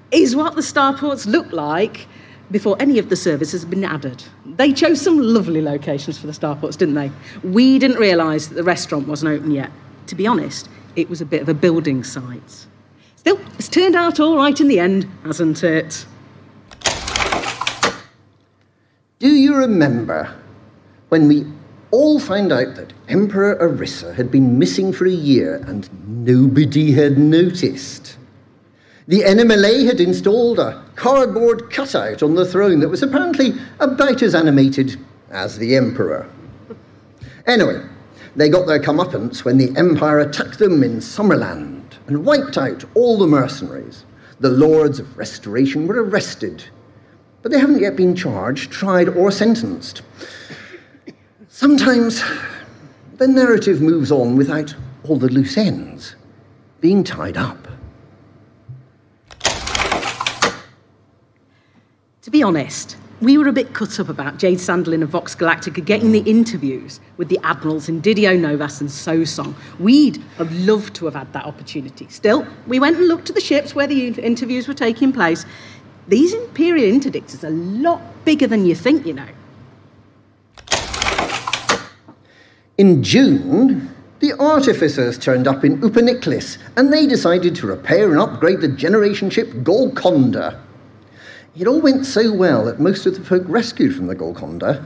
is 0.09 0.36
what 0.36 0.55
the 0.55 0.61
starports 0.61 1.28
look 1.28 1.51
like 1.51 2.07
before 2.51 2.75
any 2.79 2.97
of 2.99 3.09
the 3.09 3.15
services 3.15 3.61
had 3.61 3.69
been 3.69 3.83
added. 3.83 4.23
They 4.45 4.71
chose 4.71 5.01
some 5.01 5.19
lovely 5.19 5.61
locations 5.61 6.17
for 6.17 6.27
the 6.27 6.33
starports, 6.33 6.77
didn't 6.77 6.95
they? 6.95 7.11
We 7.43 7.79
didn't 7.79 7.97
realise 7.97 8.47
that 8.47 8.55
the 8.55 8.63
restaurant 8.63 9.07
wasn't 9.07 9.31
open 9.31 9.51
yet. 9.51 9.71
To 10.07 10.15
be 10.15 10.25
honest, 10.25 10.69
it 10.95 11.09
was 11.09 11.21
a 11.21 11.25
bit 11.25 11.41
of 11.41 11.49
a 11.49 11.53
building 11.53 12.03
site. 12.03 12.65
Still, 13.15 13.39
it's 13.57 13.67
turned 13.67 13.95
out 13.95 14.19
all 14.19 14.37
right 14.37 14.59
in 14.59 14.67
the 14.67 14.79
end, 14.79 15.09
hasn't 15.23 15.63
it? 15.63 16.05
Do 19.19 19.29
you 19.29 19.55
remember 19.55 20.33
when 21.09 21.27
we 21.27 21.45
all 21.91 22.19
found 22.19 22.51
out 22.51 22.75
that 22.75 22.93
Emperor 23.07 23.55
Arissa 23.55 24.13
had 24.13 24.29
been 24.29 24.59
missing 24.59 24.93
for 24.93 25.05
a 25.05 25.11
year 25.11 25.55
and 25.67 25.89
nobody 26.25 26.91
had 26.91 27.17
noticed? 27.17 28.17
The 29.08 29.22
NMLA 29.22 29.86
had 29.86 30.01
installed 30.01 30.60
a 30.60 30.84
cardboard 30.95 31.72
cutout 31.72 32.22
on 32.22 32.36
the 32.36 32.45
throne 32.45 32.82
that 32.82 32.89
was 32.89 33.03
apparently 33.03 33.53
about 33.80 34.22
as 34.22 34.36
animated 34.36 34.99
as 35.30 35.58
the 35.58 35.78
Emperor. 35.78 36.30
Anyway, 37.45 37.82
they 38.36 38.49
got 38.49 38.68
their 38.68 38.82
comeuppance 38.82 39.45
when 39.45 39.58
the 39.58 39.74
Empire 39.78 40.20
attacked 40.20 40.60
them 40.60 40.84
in 40.84 40.97
Summerland 40.97 41.84
and 42.08 42.26
wiped 42.26 42.58
out 42.58 42.84
all 42.95 43.18
the 43.18 43.28
mercenaries. 43.28 44.03
The 44.41 44.49
Lords 44.49 44.99
of 44.99 45.18
Restoration 45.18 45.88
were 45.88 46.03
arrested, 46.03 46.66
but 47.43 47.53
they 47.53 47.60
haven't 47.60 47.80
yet 47.80 47.95
been 47.95 48.14
charged, 48.14 48.72
tried, 48.72 49.08
or 49.08 49.32
sentenced. 49.32 50.01
Sometimes 51.47 52.22
the 53.16 53.28
narrative 53.30 53.82
moves 53.82 54.12
on 54.12 54.36
without 54.36 54.76
all 55.05 55.18
the 55.18 55.30
loose 55.30 55.55
ends 55.55 56.18
being 56.82 57.05
tied 57.05 57.38
up. 57.38 57.70
To 62.28 62.32
be 62.32 62.43
honest, 62.43 62.97
we 63.21 63.38
were 63.38 63.47
a 63.47 63.53
bit 63.53 63.73
cut 63.73 64.01
up 64.01 64.09
about 64.09 64.38
Jade 64.38 64.57
Sandlin 64.57 65.01
of 65.01 65.07
Vox 65.07 65.34
Galactica 65.34 65.86
getting 65.86 66.11
the 66.11 66.30
interviews 66.30 66.99
with 67.15 67.30
the 67.30 67.39
admirals 67.41 67.88
in 67.88 68.01
Didio 68.01 68.38
Novas 68.38 68.82
and 68.82 68.89
Sosong. 68.89 69.55
We'd 69.80 70.17
have 70.38 70.51
loved 70.51 70.93
to 70.95 71.05
have 71.05 71.13
had 71.13 71.32
that 71.32 71.45
opportunity. 71.45 72.05
Still, 72.09 72.45
we 72.67 72.82
went 72.82 72.97
and 72.97 73.07
looked 73.07 73.30
at 73.30 73.36
the 73.36 73.39
ships 73.39 73.73
where 73.73 73.88
the 73.88 74.09
interviews 74.09 74.67
were 74.67 74.73
taking 74.73 75.13
place. 75.13 75.45
These 76.09 76.34
Imperial 76.34 76.91
interdictors 76.91 77.45
are 77.45 77.47
a 77.47 77.51
lot 77.51 78.01
bigger 78.25 78.45
than 78.45 78.65
you 78.65 78.75
think, 78.75 79.05
you 79.05 79.13
know. 79.13 79.30
In 82.78 83.03
June, 83.03 83.95
the 84.19 84.34
artificers 84.34 85.17
turned 85.17 85.47
up 85.47 85.63
in 85.63 85.80
Upaniklis 85.80 86.57
and 86.75 86.91
they 86.91 87.07
decided 87.07 87.55
to 87.55 87.67
repair 87.67 88.11
and 88.11 88.19
upgrade 88.19 88.59
the 88.59 88.67
generation 88.67 89.30
ship 89.30 89.63
Golconda. 89.63 90.61
It 91.60 91.66
all 91.66 91.82
went 91.82 92.05
so 92.05 92.32
well 92.32 92.66
that 92.66 92.80
most 92.80 93.08
of 93.08 93.16
the 93.16 93.24
folk 93.24 93.41
rescued 93.47 93.95
from 93.95 94.05
the 94.05 94.14
Golconda 94.14 94.86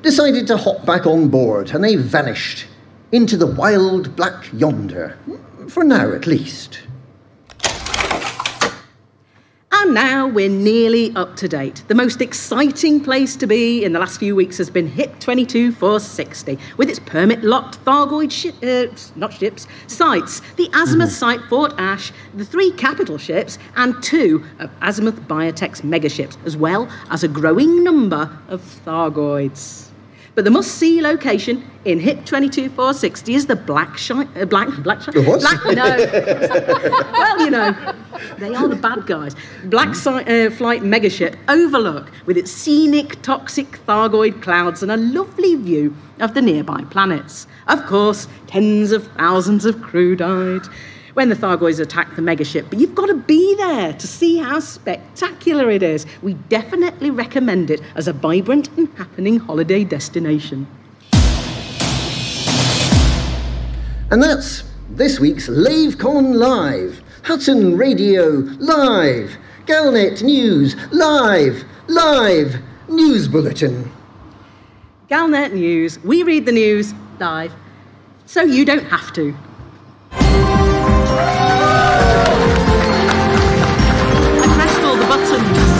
decided 0.00 0.46
to 0.46 0.56
hop 0.56 0.86
back 0.86 1.04
on 1.06 1.28
board 1.28 1.72
and 1.72 1.84
they 1.84 1.96
vanished 1.96 2.66
into 3.12 3.36
the 3.36 3.46
wild 3.46 4.16
black 4.16 4.50
yonder. 4.50 5.18
For 5.68 5.84
now, 5.84 6.12
at 6.12 6.26
least. 6.26 6.80
And 9.78 9.92
now 9.92 10.26
we're 10.26 10.48
nearly 10.48 11.14
up 11.16 11.36
to 11.36 11.48
date. 11.48 11.84
The 11.86 11.94
most 11.94 12.22
exciting 12.22 12.98
place 12.98 13.36
to 13.36 13.46
be 13.46 13.84
in 13.84 13.92
the 13.92 13.98
last 13.98 14.18
few 14.18 14.34
weeks 14.34 14.56
has 14.56 14.70
been 14.70 14.88
HIP 14.88 15.20
22460, 15.20 16.58
with 16.78 16.88
its 16.88 16.98
permit 16.98 17.44
locked 17.44 17.84
Thargoid 17.84 18.32
shi- 18.32 18.54
uh, 18.62 18.86
not 19.16 19.34
ships, 19.34 19.66
sites 19.86 20.40
the 20.56 20.70
Azimuth 20.72 21.12
site 21.12 21.42
Fort 21.50 21.74
Ash, 21.76 22.10
the 22.34 22.44
three 22.44 22.72
capital 22.72 23.18
ships, 23.18 23.58
and 23.76 24.02
two 24.02 24.42
of 24.60 24.70
Azimuth 24.80 25.20
Biotech's 25.28 25.82
megaships, 25.82 26.38
as 26.46 26.56
well 26.56 26.88
as 27.10 27.22
a 27.22 27.28
growing 27.28 27.84
number 27.84 28.30
of 28.48 28.62
Thargoids. 28.86 29.85
But 30.36 30.44
the 30.44 30.50
must-see 30.50 31.00
location 31.00 31.64
in 31.86 31.98
HIP 31.98 32.26
22460 32.26 33.34
is 33.34 33.46
the 33.46 33.56
Black 33.56 33.96
Shine. 33.96 34.28
Uh, 34.36 34.44
black, 34.44 34.68
black, 34.82 35.00
what? 35.06 35.40
black, 35.40 35.64
no. 35.64 35.96
well, 37.12 37.40
you 37.40 37.50
know, 37.50 37.94
they 38.36 38.54
are 38.54 38.68
the 38.68 38.76
bad 38.76 39.06
guys. 39.06 39.34
Black 39.64 39.94
si- 39.94 40.10
uh, 40.10 40.50
Flight 40.50 40.82
megaship 40.82 41.36
Overlook 41.48 42.12
with 42.26 42.36
its 42.36 42.52
scenic 42.52 43.22
toxic 43.22 43.78
Thargoid 43.86 44.42
clouds 44.42 44.82
and 44.82 44.92
a 44.92 44.98
lovely 44.98 45.54
view 45.54 45.96
of 46.20 46.34
the 46.34 46.42
nearby 46.42 46.82
planets. 46.90 47.46
Of 47.66 47.86
course, 47.86 48.28
tens 48.46 48.92
of 48.92 49.06
thousands 49.12 49.64
of 49.64 49.80
crew 49.80 50.16
died 50.16 50.68
when 51.16 51.30
the 51.30 51.34
Thargoids 51.34 51.80
attacked 51.80 52.14
the 52.14 52.20
megaship, 52.20 52.68
but 52.68 52.78
you've 52.78 52.94
got 52.94 53.06
to 53.06 53.14
be 53.14 53.54
there 53.54 53.94
to 53.94 54.06
see 54.06 54.36
how 54.36 54.60
spectacular 54.60 55.70
it 55.70 55.82
is. 55.82 56.04
We 56.20 56.34
definitely 56.50 57.10
recommend 57.10 57.70
it 57.70 57.80
as 57.94 58.06
a 58.06 58.12
vibrant 58.12 58.68
and 58.76 58.86
happening 58.98 59.38
holiday 59.38 59.82
destination. 59.82 60.66
And 64.10 64.22
that's 64.22 64.64
this 64.90 65.18
week's 65.18 65.48
LaveCon 65.48 66.34
Live. 66.34 67.02
Hudson 67.22 67.78
Radio 67.78 68.24
Live. 68.58 69.38
Galnet 69.64 70.22
News 70.22 70.76
Live. 70.92 71.64
Live 71.88 72.56
News 72.90 73.26
Bulletin. 73.26 73.90
Galnet 75.08 75.54
News, 75.54 75.98
we 76.00 76.22
read 76.24 76.44
the 76.44 76.52
news 76.52 76.92
live, 77.18 77.54
so 78.26 78.42
you 78.42 78.66
don't 78.66 78.84
have 78.84 79.14
to. 79.14 79.34
I 84.42 84.46
pressed 84.54 84.80
all 84.82 84.96
the 84.96 85.06
buttons. 85.06 85.76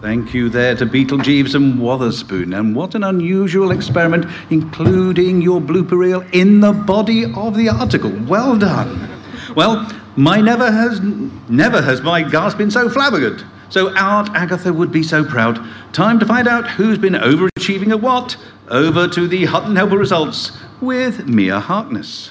Thank 0.00 0.34
you 0.34 0.48
there 0.50 0.74
to 0.76 0.84
Beetlejeeves 0.84 1.54
and 1.54 1.78
Wotherspoon. 1.80 2.52
And 2.52 2.74
what 2.76 2.94
an 2.94 3.02
unusual 3.04 3.70
experiment, 3.70 4.26
including 4.50 5.40
your 5.40 5.60
blooper 5.60 5.96
reel 5.96 6.22
in 6.32 6.60
the 6.60 6.72
body 6.72 7.24
of 7.32 7.54
the 7.56 7.68
article. 7.70 8.10
Well 8.28 8.58
done. 8.58 9.08
Well, 9.56 9.88
my 10.16 10.40
never 10.40 10.70
has 10.70 11.00
never 11.48 11.80
has 11.82 12.02
my 12.02 12.22
gas 12.22 12.54
been 12.54 12.70
so 12.70 12.88
flabbergasted. 12.88 13.46
So 13.68 13.94
Art 13.96 14.28
Agatha 14.34 14.72
would 14.72 14.92
be 14.92 15.02
so 15.02 15.24
proud. 15.24 15.58
Time 15.94 16.18
to 16.18 16.26
find 16.26 16.46
out 16.46 16.68
who's 16.68 16.98
been 16.98 17.14
overachieving 17.14 17.90
at 17.90 18.00
what. 18.00 18.36
Over 18.68 19.08
to 19.08 19.26
the 19.26 19.46
Hutton 19.46 19.76
Helper 19.76 19.96
results 19.96 20.52
with 20.80 21.26
Mia 21.26 21.58
Harkness. 21.58 22.30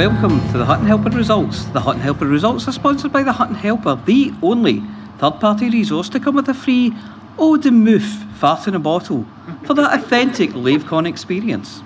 Welcome 0.00 0.40
to 0.52 0.56
the 0.56 0.64
Hutton 0.64 0.86
Helper 0.86 1.10
results. 1.10 1.66
The 1.66 1.80
Hutton 1.80 2.00
Helper 2.00 2.24
results 2.24 2.66
are 2.66 2.72
sponsored 2.72 3.12
by 3.12 3.22
the 3.22 3.32
Hutton 3.32 3.54
Helper, 3.54 3.96
the 4.06 4.32
only 4.42 4.82
third 5.18 5.40
party 5.40 5.68
resource 5.68 6.08
to 6.08 6.18
come 6.18 6.36
with 6.36 6.48
a 6.48 6.54
free 6.54 6.94
eau 7.38 7.58
de 7.58 7.68
mouf 7.68 8.00
fart 8.36 8.66
in 8.66 8.74
a 8.74 8.78
bottle 8.78 9.26
for 9.64 9.74
that 9.74 9.92
authentic 9.92 10.52
LaveCon 10.52 11.06
experience. 11.06 11.82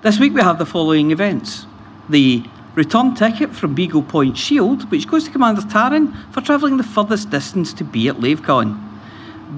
This 0.00 0.18
week 0.18 0.32
we 0.32 0.40
have 0.40 0.58
the 0.58 0.64
following 0.64 1.10
events 1.10 1.66
the 2.08 2.42
return 2.76 3.14
ticket 3.14 3.54
from 3.54 3.74
Beagle 3.74 4.02
Point 4.02 4.38
Shield, 4.38 4.90
which 4.90 5.06
goes 5.06 5.24
to 5.24 5.30
Commander 5.30 5.60
Taran 5.60 6.16
for 6.32 6.40
travelling 6.40 6.78
the 6.78 6.82
furthest 6.82 7.28
distance 7.28 7.74
to 7.74 7.84
be 7.84 8.08
at 8.08 8.16
LaveCon. 8.16 8.80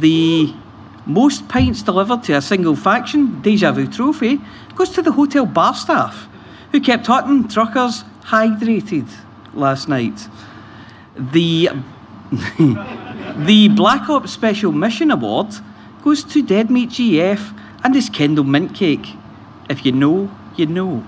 The 0.01 0.53
most 1.07 1.49
pints 1.49 1.82
delivered 1.82 2.24
to 2.24 2.32
a 2.32 2.43
single 2.43 2.74
faction, 2.74 3.41
Deja 3.43 3.70
Vu 3.70 3.87
Trophy, 3.87 4.41
goes 4.74 4.91
to 4.91 5.03
the 5.03 5.12
hotel 5.12 5.47
bar 5.47 5.72
staff 5.72 6.26
who 6.77 6.83
kept 6.83 7.07
Hutton 7.07 7.49
truckers 7.49 8.05
hydrated 8.20 9.09
last 9.55 9.89
night. 9.89 10.29
The 11.16 11.70
the 13.49 13.68
Black 13.74 14.11
Ops 14.11 14.31
Special 14.31 14.72
Mission 14.72 15.11
Award 15.11 15.55
goes 16.05 16.22
to 16.24 16.43
Dead 16.43 16.70
Meat 16.70 16.91
GF 16.91 17.59
and 17.83 17.95
his 17.95 18.11
Kendal 18.11 18.45
Mint 18.45 18.74
Cake. 18.74 19.07
If 19.70 19.87
you 19.87 19.93
know, 19.93 20.31
you 20.57 20.66
know. 20.66 21.03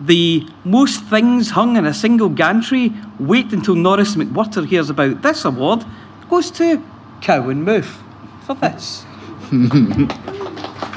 The 0.00 0.48
most 0.64 1.02
things 1.04 1.50
hung 1.50 1.76
in 1.76 1.84
a 1.84 1.92
single 1.92 2.30
gantry, 2.30 2.90
wait 3.20 3.52
until 3.52 3.74
Norris 3.74 4.16
McWhirter 4.16 4.66
hears 4.66 4.88
about 4.88 5.20
this 5.20 5.44
award, 5.44 5.84
goes 6.30 6.50
to 6.52 6.82
Cow 7.20 7.50
and 7.50 7.66
Moof 7.66 8.00
for 8.46 8.54
this. 8.54 9.04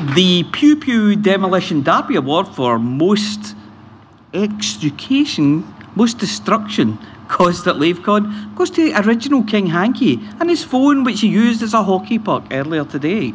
the 0.00 0.44
Pew 0.44 0.76
Pew 0.76 1.14
Demolition 1.14 1.82
Derby 1.82 2.16
Award 2.16 2.48
for 2.48 2.78
most 2.78 3.54
extrication, 4.32 5.62
most 5.94 6.18
destruction 6.18 6.98
caused 7.28 7.66
at 7.66 7.76
LaveCon 7.76 8.54
goes 8.56 8.70
to 8.70 8.84
the 8.84 8.98
original 9.06 9.44
King 9.44 9.66
Hanky 9.66 10.18
and 10.40 10.48
his 10.48 10.64
phone, 10.64 11.04
which 11.04 11.20
he 11.20 11.28
used 11.28 11.62
as 11.62 11.74
a 11.74 11.82
hockey 11.82 12.18
puck 12.18 12.44
earlier 12.50 12.84
today. 12.84 13.34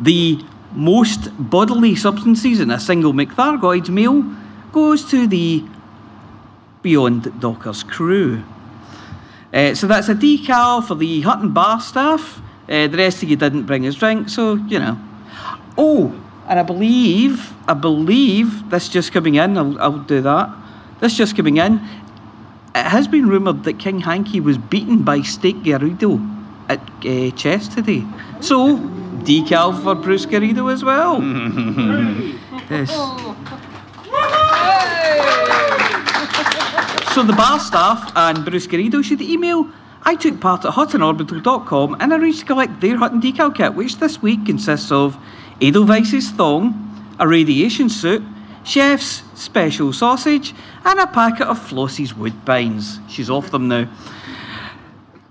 The 0.00 0.44
most 0.72 1.30
bodily 1.38 1.94
substances 1.94 2.60
in 2.60 2.70
a 2.70 2.80
single 2.80 3.12
McThargoid's 3.12 3.88
meal 3.88 4.24
goes 4.72 5.08
to 5.10 5.26
the 5.26 5.64
Beyond 6.82 7.40
Dockers 7.40 7.84
crew. 7.84 8.42
Uh, 9.54 9.74
so 9.74 9.86
that's 9.86 10.08
a 10.08 10.14
decal 10.14 10.86
for 10.86 10.96
the 10.96 11.20
Hutton 11.22 11.52
bar 11.52 11.80
staff. 11.80 12.42
Uh, 12.68 12.88
the 12.88 12.98
rest 12.98 13.22
of 13.22 13.30
you 13.30 13.36
didn't 13.36 13.62
bring 13.62 13.84
his 13.84 13.94
drink, 13.94 14.28
so 14.28 14.54
you 14.54 14.80
know. 14.80 14.98
Oh, 15.78 16.14
and 16.48 16.58
I 16.58 16.62
believe, 16.62 17.52
I 17.68 17.74
believe 17.74 18.70
this 18.70 18.88
just 18.88 19.12
coming 19.12 19.34
in. 19.34 19.58
I'll, 19.58 19.80
I'll 19.80 19.98
do 19.98 20.20
that. 20.22 20.50
This 21.00 21.16
just 21.16 21.36
coming 21.36 21.58
in. 21.58 21.74
It 22.74 22.84
has 22.84 23.08
been 23.08 23.28
rumoured 23.28 23.64
that 23.64 23.78
King 23.78 24.00
Hanky 24.00 24.40
was 24.40 24.58
beaten 24.58 25.02
by 25.02 25.22
Steak 25.22 25.56
Garrido 25.56 26.20
at 26.68 26.80
uh, 27.04 27.30
chess 27.36 27.68
today. 27.68 28.04
So, 28.40 28.76
decal 29.24 29.82
for 29.82 29.94
Bruce 29.94 30.26
Garrido 30.26 30.72
as 30.72 30.84
well. 30.84 31.22
yes. 32.70 32.90
So 37.14 37.22
the 37.22 37.32
bar 37.32 37.58
staff 37.58 38.12
and 38.14 38.44
Bruce 38.44 38.66
Garrido 38.66 39.02
should 39.02 39.22
email 39.22 39.70
I 40.06 40.14
took 40.14 40.40
part 40.40 40.64
at 40.64 40.74
huttonorbital.com 40.74 41.96
and 41.98 42.12
arranged 42.12 42.38
to 42.38 42.44
collect 42.44 42.80
their 42.80 42.96
Hutton 42.96 43.20
decal 43.20 43.52
kit, 43.52 43.74
which 43.74 43.96
this 43.98 44.22
week 44.22 44.46
consists 44.46 44.92
of 44.92 45.18
Edelweiss's 45.60 46.30
thong, 46.30 47.14
a 47.18 47.26
radiation 47.26 47.88
suit, 47.88 48.22
chef's 48.64 49.22
special 49.34 49.92
sausage, 49.92 50.54
and 50.84 51.00
a 51.00 51.06
packet 51.06 51.46
of 51.46 51.58
Flossie's 51.58 52.12
woodbines. 52.12 53.00
She's 53.08 53.30
off 53.30 53.50
them 53.50 53.68
now. 53.68 53.88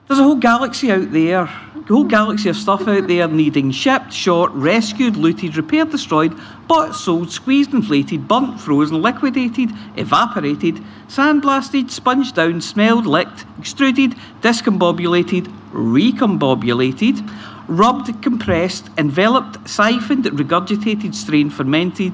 There's 0.07 0.19
a 0.19 0.23
whole 0.23 0.35
galaxy 0.35 0.91
out 0.91 1.11
there, 1.11 1.41
a 1.41 1.83
whole 1.87 2.03
galaxy 2.03 2.49
of 2.49 2.55
stuff 2.55 2.87
out 2.87 3.07
there 3.07 3.27
needing 3.27 3.71
shipped, 3.71 4.13
shot, 4.13 4.55
rescued, 4.55 5.15
looted, 5.15 5.57
repaired, 5.57 5.89
destroyed, 5.89 6.39
bought, 6.67 6.95
sold, 6.95 7.31
squeezed, 7.31 7.73
inflated, 7.73 8.27
burnt, 8.27 8.61
frozen, 8.61 9.01
liquidated, 9.01 9.71
evaporated, 9.95 10.79
sandblasted, 11.07 11.89
sponged 11.89 12.33
down, 12.35 12.61
smelled, 12.61 13.07
licked, 13.07 13.45
extruded, 13.57 14.15
discombobulated, 14.41 15.51
recombobulated, 15.71 17.27
rubbed, 17.67 18.21
compressed, 18.21 18.89
enveloped, 18.97 19.67
siphoned, 19.67 20.25
regurgitated, 20.25 21.13
strained, 21.13 21.53
fermented, 21.53 22.13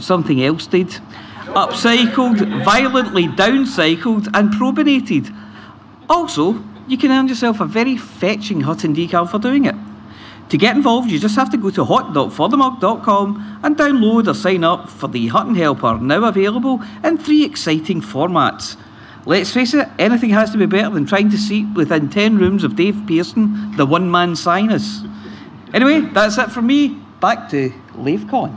something 0.00 0.42
else 0.42 0.66
did, 0.66 0.88
upcycled, 1.48 2.64
violently 2.64 3.26
downcycled, 3.26 4.28
and 4.34 4.50
probinated. 4.50 5.34
Also, 6.08 6.62
you 6.86 6.96
can 6.96 7.10
earn 7.10 7.28
yourself 7.28 7.60
a 7.60 7.66
very 7.66 7.96
fetching 7.96 8.62
Hutton 8.62 8.94
decal 8.94 9.28
for 9.30 9.38
doing 9.38 9.64
it. 9.64 9.74
To 10.50 10.56
get 10.56 10.76
involved, 10.76 11.10
you 11.10 11.18
just 11.18 11.36
have 11.36 11.50
to 11.50 11.58
go 11.58 11.68
to 11.70 11.84
hot.forthemug.com 11.84 13.60
and 13.62 13.76
download 13.76 14.28
or 14.28 14.34
sign 14.34 14.64
up 14.64 14.88
for 14.88 15.06
the 15.06 15.26
Hutton 15.28 15.54
Helper, 15.54 15.98
now 15.98 16.24
available 16.24 16.82
in 17.04 17.18
three 17.18 17.44
exciting 17.44 18.00
formats. 18.00 18.76
Let's 19.28 19.52
face 19.52 19.74
it, 19.74 19.86
anything 19.98 20.30
has 20.30 20.52
to 20.52 20.56
be 20.56 20.64
better 20.64 20.88
than 20.88 21.04
trying 21.04 21.28
to 21.28 21.36
seat 21.36 21.66
within 21.74 22.08
10 22.08 22.38
rooms 22.38 22.64
of 22.64 22.76
Dave 22.76 22.98
Pearson, 23.06 23.76
the 23.76 23.84
one 23.84 24.10
man 24.10 24.34
sinus. 24.34 25.02
Anyway, 25.74 26.00
that's 26.00 26.38
it 26.38 26.50
from 26.50 26.66
me. 26.66 26.96
Back 27.20 27.50
to 27.50 27.68
LaveCon. 27.92 28.56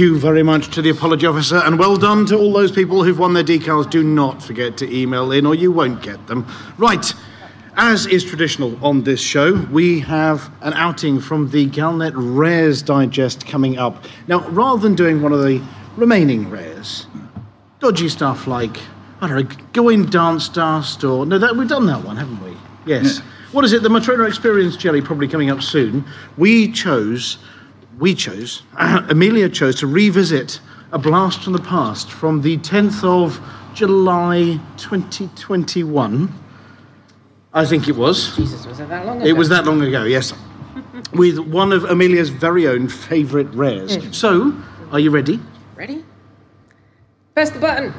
You 0.00 0.18
very 0.18 0.42
much 0.42 0.70
to 0.70 0.80
the 0.80 0.88
apology 0.88 1.26
officer, 1.26 1.58
and 1.58 1.78
well 1.78 1.94
done 1.94 2.24
to 2.24 2.38
all 2.38 2.54
those 2.54 2.72
people 2.72 3.04
who've 3.04 3.18
won 3.18 3.34
their 3.34 3.44
decals. 3.44 3.90
Do 3.90 4.02
not 4.02 4.42
forget 4.42 4.78
to 4.78 4.90
email 4.90 5.30
in, 5.30 5.44
or 5.44 5.54
you 5.54 5.70
won't 5.70 6.00
get 6.00 6.26
them. 6.26 6.46
Right, 6.78 7.12
as 7.76 8.06
is 8.06 8.24
traditional 8.24 8.82
on 8.82 9.02
this 9.04 9.20
show, 9.20 9.56
we 9.70 10.00
have 10.00 10.50
an 10.62 10.72
outing 10.72 11.20
from 11.20 11.50
the 11.50 11.68
Galnet 11.68 12.14
Rares 12.14 12.80
Digest 12.80 13.46
coming 13.46 13.76
up. 13.76 14.06
Now, 14.26 14.40
rather 14.48 14.80
than 14.80 14.94
doing 14.94 15.20
one 15.20 15.34
of 15.34 15.42
the 15.42 15.62
remaining 15.98 16.48
rares, 16.48 17.06
dodgy 17.78 18.08
stuff 18.08 18.46
like, 18.46 18.78
I 19.20 19.28
don't 19.28 19.50
know, 19.50 19.56
Geawen 19.74 20.08
Dance 20.08 20.48
Dust, 20.48 21.04
or 21.04 21.26
no, 21.26 21.36
that, 21.36 21.54
we've 21.54 21.68
done 21.68 21.84
that 21.88 22.02
one, 22.02 22.16
haven't 22.16 22.42
we? 22.42 22.56
Yes. 22.86 23.18
What 23.52 23.66
is 23.66 23.74
it? 23.74 23.82
The 23.82 23.90
Matrona 23.90 24.26
Experience 24.26 24.78
Jelly 24.78 25.02
probably 25.02 25.28
coming 25.28 25.50
up 25.50 25.60
soon. 25.60 26.06
We 26.38 26.72
chose 26.72 27.36
we 28.00 28.14
chose, 28.14 28.62
Amelia 28.78 29.48
chose 29.48 29.76
to 29.76 29.86
revisit 29.86 30.60
A 30.92 30.98
Blast 30.98 31.44
from 31.44 31.52
the 31.52 31.60
Past 31.60 32.10
from 32.10 32.40
the 32.40 32.56
10th 32.58 33.04
of 33.04 33.40
July 33.74 34.58
2021. 34.78 36.32
I 37.52 37.66
think 37.66 37.88
it 37.88 37.96
was. 37.96 38.34
Jesus, 38.36 38.66
was 38.66 38.80
it 38.80 38.88
that 38.88 39.06
long 39.06 39.18
ago? 39.18 39.26
It 39.26 39.32
was 39.36 39.48
that 39.50 39.66
long 39.66 39.82
ago, 39.82 40.04
yes. 40.04 40.32
With 41.12 41.38
one 41.38 41.72
of 41.72 41.84
Amelia's 41.84 42.30
very 42.30 42.66
own 42.66 42.88
favourite 42.88 43.52
rares. 43.54 43.98
Mm. 43.98 44.14
So, 44.14 44.54
are 44.92 45.00
you 45.00 45.10
ready? 45.10 45.40
Ready? 45.76 46.04
Press 47.34 47.50
the 47.50 47.58
button. 47.58 47.92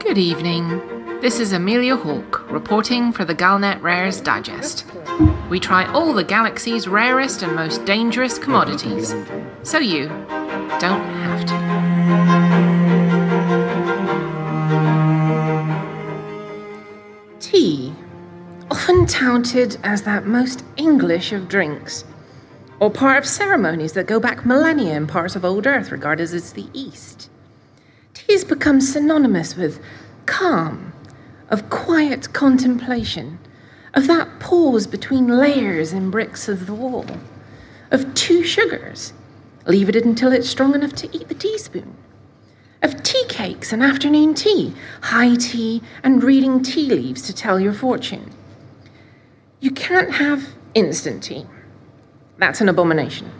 Good 0.00 0.18
evening. 0.18 0.95
This 1.22 1.40
is 1.40 1.52
Amelia 1.52 1.96
Hawke 1.96 2.48
reporting 2.50 3.10
for 3.10 3.24
the 3.24 3.34
Galnet 3.34 3.80
Rares 3.80 4.20
Digest. 4.20 4.84
We 5.48 5.58
try 5.58 5.90
all 5.92 6.12
the 6.12 6.22
galaxy's 6.22 6.86
rarest 6.86 7.42
and 7.42 7.56
most 7.56 7.86
dangerous 7.86 8.38
commodities, 8.38 9.14
so 9.62 9.78
you 9.78 10.08
don't 10.78 11.02
have 11.24 11.46
to. 11.46 11.56
Tea, 17.40 17.94
often 18.70 19.06
touted 19.06 19.78
as 19.82 20.02
that 20.02 20.26
most 20.26 20.64
English 20.76 21.32
of 21.32 21.48
drinks, 21.48 22.04
or 22.78 22.90
part 22.90 23.16
of 23.18 23.26
ceremonies 23.26 23.94
that 23.94 24.06
go 24.06 24.20
back 24.20 24.44
millennia 24.44 24.94
in 24.94 25.06
parts 25.06 25.34
of 25.34 25.46
old 25.46 25.66
Earth 25.66 25.90
regarded 25.90 26.34
as 26.34 26.52
the 26.52 26.68
East. 26.74 27.30
Tea 28.12 28.34
has 28.34 28.44
become 28.44 28.82
synonymous 28.82 29.56
with 29.56 29.80
calm, 30.26 30.92
of 31.48 31.70
quiet 31.70 32.32
contemplation, 32.32 33.38
of 33.94 34.06
that 34.06 34.40
pause 34.40 34.86
between 34.86 35.28
layers 35.28 35.92
in 35.92 36.10
bricks 36.10 36.48
of 36.48 36.66
the 36.66 36.74
wall, 36.74 37.06
of 37.90 38.12
two 38.14 38.44
sugars, 38.44 39.12
leave 39.66 39.88
it 39.88 39.96
until 39.96 40.32
it's 40.32 40.48
strong 40.48 40.74
enough 40.74 40.92
to 40.94 41.16
eat 41.16 41.28
the 41.28 41.34
teaspoon, 41.34 41.96
of 42.82 43.02
tea 43.02 43.24
cakes 43.28 43.72
and 43.72 43.82
afternoon 43.82 44.34
tea, 44.34 44.72
high 45.02 45.34
tea, 45.36 45.82
and 46.02 46.22
reading 46.22 46.62
tea 46.62 46.90
leaves 46.90 47.22
to 47.22 47.34
tell 47.34 47.58
your 47.58 47.72
fortune. 47.72 48.30
You 49.60 49.70
can't 49.70 50.12
have 50.12 50.48
instant 50.74 51.22
tea. 51.22 51.46
That's 52.38 52.60
an 52.60 52.68
abomination. 52.68 53.30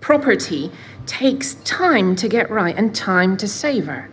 Proper 0.00 0.34
tea 0.34 0.70
takes 1.06 1.54
time 1.54 2.16
to 2.16 2.28
get 2.28 2.50
right 2.50 2.76
and 2.76 2.94
time 2.94 3.36
to 3.36 3.46
savor. 3.46 4.08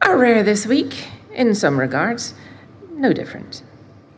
Our 0.00 0.16
rare 0.16 0.42
this 0.42 0.66
week, 0.66 1.08
in 1.40 1.54
some 1.54 1.80
regards, 1.80 2.34
no 2.92 3.12
different. 3.12 3.62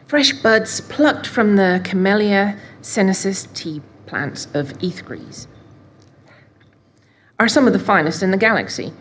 Fresh 0.06 0.32
buds 0.42 0.80
plucked 0.80 1.26
from 1.26 1.56
the 1.56 1.80
Camellia 1.84 2.58
sinensis 2.82 3.48
tea 3.54 3.80
plants 4.06 4.46
of 4.54 4.76
Ethgreze 4.80 5.46
are 7.38 7.48
some 7.48 7.66
of 7.66 7.72
the 7.72 7.78
finest 7.78 8.22
in 8.22 8.30
the 8.30 8.36
galaxy. 8.36 8.92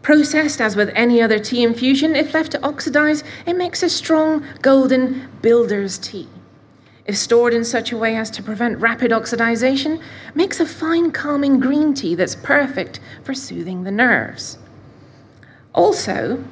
Processed 0.00 0.60
as 0.60 0.76
with 0.76 0.90
any 0.94 1.20
other 1.20 1.38
tea 1.38 1.62
infusion, 1.62 2.14
if 2.16 2.32
left 2.32 2.52
to 2.52 2.62
oxidize, 2.64 3.24
it 3.46 3.56
makes 3.56 3.82
a 3.82 3.90
strong, 3.90 4.46
golden 4.62 5.28
builder's 5.42 5.98
tea. 5.98 6.28
If 7.04 7.16
stored 7.16 7.52
in 7.52 7.64
such 7.64 7.92
a 7.92 7.98
way 7.98 8.16
as 8.16 8.30
to 8.30 8.42
prevent 8.42 8.78
rapid 8.78 9.10
oxidization, 9.10 10.02
makes 10.34 10.60
a 10.60 10.66
fine, 10.66 11.10
calming 11.10 11.60
green 11.60 11.92
tea 11.92 12.14
that's 12.14 12.36
perfect 12.36 13.00
for 13.22 13.34
soothing 13.34 13.84
the 13.84 13.90
nerves. 13.90 14.56
Also, 15.74 16.42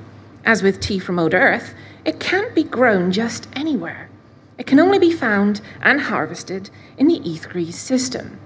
as 0.45 0.63
with 0.63 0.81
tea 0.81 0.99
from 0.99 1.19
old 1.19 1.35
Earth, 1.35 1.75
it 2.05 2.21
can't 2.21 2.55
be 2.55 2.65
grown 2.65 3.13
just 3.13 3.49
anywhere. 3.55 4.09
It 4.59 4.67
can 4.67 4.81
only 4.81 4.99
be 4.99 5.13
found 5.13 5.61
and 5.83 6.01
harvested 6.01 6.71
in 6.99 7.09
the 7.09 7.21
Ethgreze 7.21 7.75
system. 7.75 8.39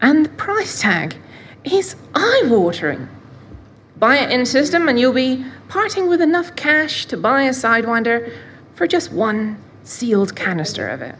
And 0.00 0.24
the 0.24 0.30
price 0.30 0.80
tag 0.80 1.16
is 1.64 1.96
eye 2.14 2.42
watering. 2.46 3.08
Buy 3.96 4.18
it 4.18 4.30
in 4.30 4.46
system, 4.46 4.88
and 4.88 4.98
you'll 4.98 5.12
be 5.12 5.44
parting 5.68 6.08
with 6.08 6.20
enough 6.20 6.56
cash 6.56 7.06
to 7.06 7.16
buy 7.16 7.42
a 7.42 7.50
Sidewinder 7.50 8.34
for 8.74 8.86
just 8.86 9.12
one 9.12 9.62
sealed 9.84 10.34
canister 10.34 10.88
of 10.88 11.02
it. 11.02 11.14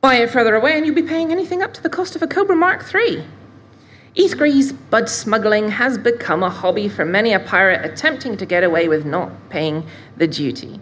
Buy 0.00 0.16
it 0.16 0.30
further 0.30 0.54
away, 0.54 0.76
and 0.76 0.86
you'll 0.86 0.94
be 0.94 1.02
paying 1.02 1.32
anything 1.32 1.62
up 1.62 1.72
to 1.74 1.82
the 1.82 1.88
cost 1.88 2.14
of 2.14 2.22
a 2.22 2.26
Cobra 2.26 2.54
Mark 2.54 2.84
III. 2.94 3.24
Ethgreze 4.16 4.76
bud 4.90 5.08
smuggling 5.08 5.68
has 5.68 5.98
become 5.98 6.42
a 6.42 6.50
hobby 6.50 6.88
for 6.88 7.04
many 7.04 7.32
a 7.32 7.40
pirate 7.40 7.84
attempting 7.84 8.36
to 8.36 8.46
get 8.46 8.64
away 8.64 8.88
with 8.88 9.04
not 9.04 9.30
paying 9.50 9.86
the 10.16 10.26
duty. 10.26 10.80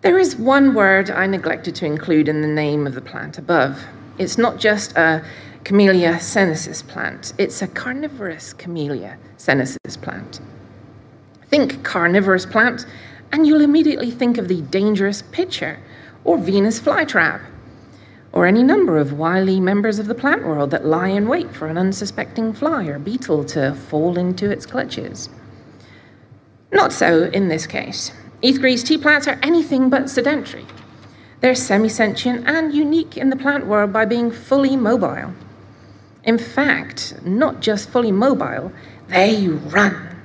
There 0.00 0.18
is 0.18 0.34
one 0.34 0.74
word 0.74 1.10
I 1.10 1.26
neglected 1.26 1.74
to 1.76 1.86
include 1.86 2.28
in 2.28 2.40
the 2.40 2.48
name 2.48 2.86
of 2.86 2.94
the 2.94 3.00
plant 3.00 3.38
above. 3.38 3.84
It's 4.18 4.38
not 4.38 4.58
just 4.58 4.96
a 4.96 5.24
Camellia 5.64 6.18
sinensis 6.18 6.82
plant, 6.82 7.34
it's 7.38 7.62
a 7.62 7.68
carnivorous 7.68 8.52
Camellia 8.52 9.16
sinensis 9.36 9.96
plant. 9.96 10.40
Think 11.46 11.84
carnivorous 11.84 12.46
plant, 12.46 12.84
and 13.30 13.46
you'll 13.46 13.60
immediately 13.60 14.10
think 14.10 14.38
of 14.38 14.48
the 14.48 14.62
dangerous 14.62 15.22
pitcher 15.30 15.78
or 16.24 16.36
Venus 16.38 16.80
flytrap, 16.80 17.42
or 18.32 18.46
any 18.46 18.62
number 18.62 18.96
of 18.96 19.12
wily 19.12 19.60
members 19.60 19.98
of 19.98 20.06
the 20.06 20.14
plant 20.14 20.44
world 20.44 20.70
that 20.70 20.86
lie 20.86 21.08
in 21.08 21.28
wait 21.28 21.54
for 21.54 21.66
an 21.66 21.76
unsuspecting 21.76 22.52
fly 22.52 22.86
or 22.86 22.98
beetle 22.98 23.44
to 23.44 23.74
fall 23.74 24.18
into 24.18 24.50
its 24.50 24.66
clutches. 24.66 25.28
Not 26.72 26.92
so 26.92 27.24
in 27.24 27.48
this 27.48 27.66
case. 27.66 28.12
Ethgreze 28.42 28.84
tea 28.84 28.98
plants 28.98 29.28
are 29.28 29.38
anything 29.42 29.90
but 29.90 30.08
sedentary. 30.08 30.66
They're 31.40 31.54
semi 31.54 31.88
sentient 31.88 32.48
and 32.48 32.72
unique 32.72 33.16
in 33.16 33.30
the 33.30 33.36
plant 33.36 33.66
world 33.66 33.92
by 33.92 34.04
being 34.04 34.30
fully 34.30 34.76
mobile. 34.76 35.34
In 36.24 36.38
fact, 36.38 37.14
not 37.24 37.60
just 37.60 37.90
fully 37.90 38.12
mobile, 38.12 38.72
they 39.08 39.48
run. 39.48 40.16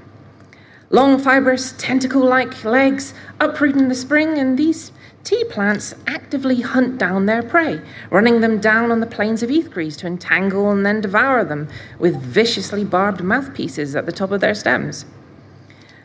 Long, 0.89 1.19
fibrous, 1.19 1.73
tentacle 1.77 2.23
like 2.23 2.63
legs 2.63 3.13
uproot 3.39 3.75
in 3.75 3.89
the 3.89 3.95
spring, 3.95 4.37
and 4.37 4.57
these 4.57 4.91
tea 5.27 5.43
plants 5.43 5.93
actively 6.07 6.61
hunt 6.61 6.97
down 6.97 7.25
their 7.25 7.43
prey, 7.43 7.81
running 8.09 8.39
them 8.39 8.61
down 8.61 8.91
on 8.91 9.01
the 9.01 9.05
plains 9.05 9.43
of 9.43 9.49
Ethgreze 9.49 9.97
to 9.97 10.07
entangle 10.07 10.71
and 10.71 10.85
then 10.85 11.01
devour 11.01 11.43
them 11.43 11.67
with 11.99 12.15
viciously 12.21 12.85
barbed 12.85 13.21
mouthpieces 13.21 13.93
at 13.93 14.05
the 14.05 14.11
top 14.13 14.31
of 14.31 14.39
their 14.39 14.55
stems. 14.55 15.05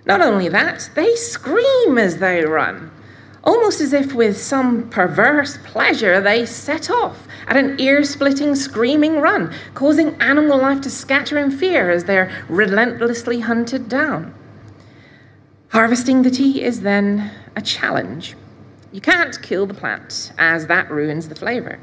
Not 0.04 0.20
only 0.20 0.48
that, 0.48 0.90
they 0.96 1.14
scream 1.14 1.98
as 1.98 2.18
they 2.18 2.44
run, 2.44 2.90
almost 3.44 3.80
as 3.80 3.92
if 3.92 4.12
with 4.12 4.36
some 4.36 4.90
perverse 4.90 5.56
pleasure 5.58 6.20
they 6.20 6.44
set 6.44 6.90
off 6.90 7.28
at 7.46 7.56
an 7.56 7.78
ear 7.78 8.02
splitting, 8.02 8.56
screaming 8.56 9.20
run, 9.20 9.54
causing 9.74 10.20
animal 10.20 10.58
life 10.58 10.80
to 10.80 10.90
scatter 10.90 11.38
in 11.38 11.52
fear 11.52 11.92
as 11.92 12.04
they're 12.04 12.44
relentlessly 12.48 13.38
hunted 13.38 13.88
down. 13.88 14.34
Harvesting 15.68 16.22
the 16.22 16.30
tea 16.30 16.60
is 16.60 16.80
then 16.80 17.30
a 17.54 17.62
challenge. 17.62 18.34
You 18.92 19.00
can't 19.00 19.40
kill 19.40 19.66
the 19.66 19.74
plant, 19.74 20.32
as 20.36 20.66
that 20.66 20.90
ruins 20.90 21.28
the 21.28 21.34
flavour. 21.34 21.78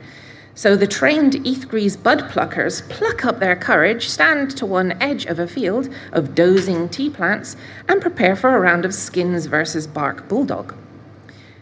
So 0.54 0.76
the 0.76 0.86
trained 0.86 1.34
Ethgreze 1.46 2.02
bud 2.02 2.30
pluckers 2.30 2.88
pluck 2.88 3.26
up 3.26 3.40
their 3.40 3.56
courage, 3.56 4.08
stand 4.08 4.56
to 4.58 4.66
one 4.66 4.92
edge 5.02 5.26
of 5.26 5.40
a 5.40 5.48
field 5.48 5.90
of 6.12 6.36
dozing 6.36 6.90
tea 6.90 7.10
plants, 7.10 7.56
and 7.88 8.02
prepare 8.02 8.36
for 8.36 8.56
a 8.56 8.60
round 8.60 8.86
of 8.86 8.94
skins 8.94 9.48
versus 9.48 9.88
bark 9.88 10.28
bulldog. 10.28 10.76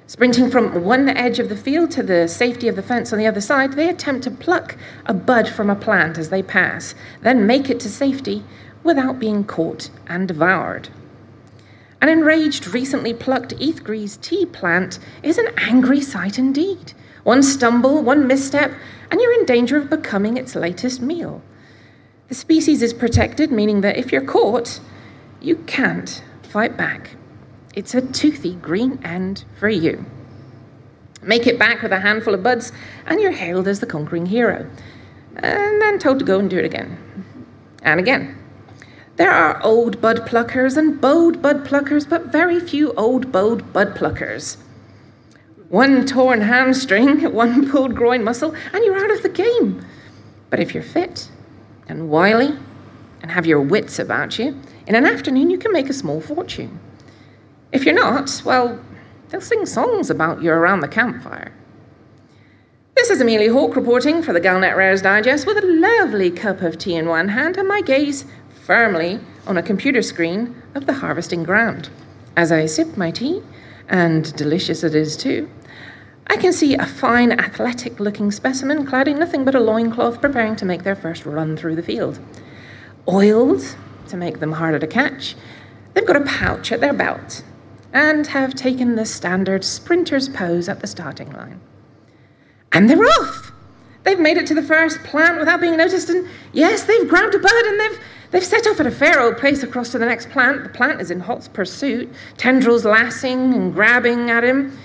Sprinting 0.08 0.50
from 0.50 0.84
one 0.84 1.08
edge 1.10 1.40
of 1.40 1.48
the 1.48 1.56
field 1.56 1.92
to 1.92 2.04
the 2.04 2.28
safety 2.28 2.68
of 2.68 2.76
the 2.76 2.82
fence 2.82 3.14
on 3.14 3.20
the 3.20 3.28
other 3.28 3.42
side, 3.42 3.74
they 3.74 3.88
attempt 3.88 4.24
to 4.24 4.32
pluck 4.32 4.76
a 5.06 5.14
bud 5.14 5.48
from 5.48 5.70
a 5.70 5.76
plant 5.76 6.18
as 6.18 6.30
they 6.30 6.44
pass, 6.44 6.96
then 7.22 7.46
make 7.46 7.70
it 7.70 7.80
to 7.82 7.90
safety 7.90 8.44
without 8.84 9.20
being 9.20 9.44
caught 9.44 9.90
and 10.08 10.28
devoured. 10.28 10.90
An 12.02 12.10
enraged, 12.10 12.68
recently 12.68 13.14
plucked 13.14 13.56
Ethgreze 13.60 14.22
tea 14.22 14.46
plant 14.46 15.00
is 15.24 15.38
an 15.38 15.48
angry 15.58 16.02
sight 16.02 16.38
indeed. 16.38 16.94
One 17.24 17.42
stumble, 17.42 18.04
one 18.04 18.28
misstep, 18.28 18.72
and 19.10 19.20
you're 19.20 19.40
in 19.40 19.46
danger 19.46 19.78
of 19.78 19.90
becoming 19.90 20.38
its 20.38 20.56
latest 20.56 21.02
meal. 21.02 21.42
The 22.28 22.36
species 22.36 22.82
is 22.82 22.94
protected, 22.94 23.52
meaning 23.52 23.82
that 23.82 23.98
if 23.98 24.12
you're 24.12 24.22
caught, 24.22 24.80
you 25.42 25.58
can't 25.66 26.24
fight 26.44 26.78
back. 26.78 27.12
It's 27.76 27.96
a 27.96 28.02
toothy 28.02 28.56
green 28.56 29.00
end 29.04 29.46
for 29.60 29.70
you. 29.70 30.06
Make 31.22 31.48
it 31.48 31.58
back 31.58 31.82
with 31.82 31.92
a 31.92 32.00
handful 32.00 32.34
of 32.34 32.44
buds, 32.44 32.72
and 33.06 33.20
you're 33.20 33.32
hailed 33.32 33.68
as 33.68 33.80
the 33.80 33.86
conquering 33.86 34.28
hero. 34.28 34.70
And 35.36 35.82
then 35.82 36.00
told 36.00 36.20
to 36.20 36.26
go 36.26 36.40
and 36.40 36.50
do 36.50 36.58
it 36.60 36.66
again. 36.66 36.98
And 37.82 38.00
again. 38.00 38.38
There 39.18 39.32
are 39.32 39.60
old 39.64 40.00
bud 40.00 40.28
pluckers 40.28 40.78
and 40.78 41.02
bowed 41.02 41.42
bud 41.42 41.66
pluckers, 41.66 42.08
but 42.08 42.28
very 42.28 42.60
few 42.60 42.94
old 42.94 43.32
bowed 43.32 43.74
bud 43.74 43.96
pluckers. 43.96 44.58
One 45.70 46.06
torn 46.06 46.42
hamstring, 46.42 47.24
one 47.34 47.68
pulled 47.68 47.96
groin 47.96 48.24
muscle, 48.24 48.54
and 48.74 48.86
you're 48.86 49.04
out 49.04 49.10
of 49.10 49.24
the 49.24 49.30
game. 49.30 49.84
But 50.52 50.60
if 50.60 50.76
you're 50.76 50.84
fit 50.84 51.30
and 51.88 52.10
wily 52.10 52.56
and 53.24 53.32
have 53.32 53.48
your 53.48 53.60
wits 53.60 53.98
about 53.98 54.38
you, 54.38 54.56
in 54.86 54.94
an 54.94 55.08
afternoon 55.08 55.50
you 55.50 55.58
can 55.58 55.74
make 55.74 55.90
a 55.90 55.94
small 55.94 56.22
fortune. 56.22 56.80
If 57.72 57.86
you're 57.86 57.96
not, 57.96 58.44
well, 58.46 58.80
they'll 59.30 59.42
sing 59.42 59.66
songs 59.66 60.12
about 60.12 60.44
you 60.44 60.52
around 60.52 60.82
the 60.82 60.88
campfire. 60.88 61.52
This 62.96 63.10
is 63.10 63.20
Amelia 63.20 63.52
Hawke 63.52 63.76
reporting 63.76 64.22
for 64.22 64.32
the 64.32 64.42
Galnet 64.42 64.76
Rares 64.76 65.02
Digest 65.02 65.48
with 65.48 65.58
a 65.58 65.66
lovely 65.66 66.30
cup 66.30 66.62
of 66.62 66.78
tea 66.78 66.96
in 66.96 67.08
one 67.08 67.30
hand 67.30 67.58
and 67.58 67.68
my 67.68 67.82
gaze 67.82 68.26
firmly 68.68 69.18
on 69.48 69.56
a 69.56 69.64
computer 69.64 70.02
screen 70.02 70.62
of 70.76 70.86
the 70.86 70.94
harvesting 70.94 71.42
ground. 71.42 71.90
As 72.36 72.52
I 72.52 72.66
sip 72.66 72.98
my 72.98 73.12
tea, 73.12 73.42
and 73.88 74.36
delicious 74.36 74.84
it 74.84 74.94
is 74.94 75.16
too, 75.16 75.50
I 76.28 76.36
can 76.36 76.52
see 76.52 76.76
a 76.76 76.86
fine, 76.86 77.32
athletic 77.32 78.02
looking 78.02 78.30
specimen 78.30 78.86
clad 78.86 79.08
in 79.08 79.20
nothing 79.20 79.46
but 79.46 79.56
a 79.56 79.62
loincloth 79.62 80.20
preparing 80.20 80.58
to 80.58 80.66
make 80.66 80.84
their 80.84 80.98
first 80.98 81.26
run 81.26 81.56
through 81.56 81.78
the 81.78 81.82
field. 81.82 82.20
Oiled 83.08 83.64
to 84.10 84.18
make 84.18 84.42
them 84.42 84.52
harder 84.52 84.80
to 84.80 84.88
catch, 84.88 85.38
they've 85.94 86.06
got 86.06 86.22
a 86.22 86.26
pouch 86.26 86.74
at 86.74 86.82
their 86.82 86.92
belt 86.92 87.46
and 87.94 88.28
have 88.28 88.54
taken 88.54 88.98
the 88.98 89.06
standard 89.06 89.64
sprinter's 89.64 90.28
pose 90.28 90.68
at 90.68 90.82
the 90.82 90.88
starting 90.88 91.32
line. 91.32 91.62
And 92.74 92.90
they're 92.90 93.02
off! 93.02 93.54
They've 94.04 94.20
made 94.20 94.36
it 94.36 94.46
to 94.48 94.54
the 94.54 94.62
first 94.62 95.02
plant 95.04 95.40
without 95.40 95.62
being 95.62 95.78
noticed, 95.78 96.10
and 96.10 96.28
yes, 96.52 96.84
they've 96.84 97.08
grabbed 97.08 97.34
a 97.34 97.40
bird 97.40 97.66
and 97.66 97.80
they've 97.80 98.00
They've 98.32 98.44
set 98.44 98.68
off 98.68 98.80
at 98.80 98.88
a 98.88 98.92
fair 98.92 99.22
old 99.22 99.38
pace 99.38 99.64
across 99.64 99.92
to 99.92 100.00
the 100.00 100.06
next 100.06 100.30
plant. 100.30 100.64
The 100.64 100.70
plant 100.70 101.00
is 101.02 101.12
in 101.12 101.20
hot 101.20 101.48
pursuit, 101.54 102.12
tendrils 102.38 102.84
lashing 102.86 103.54
and 103.54 103.74
grabbing 103.74 104.30
at 104.30 104.44
him. 104.44 104.78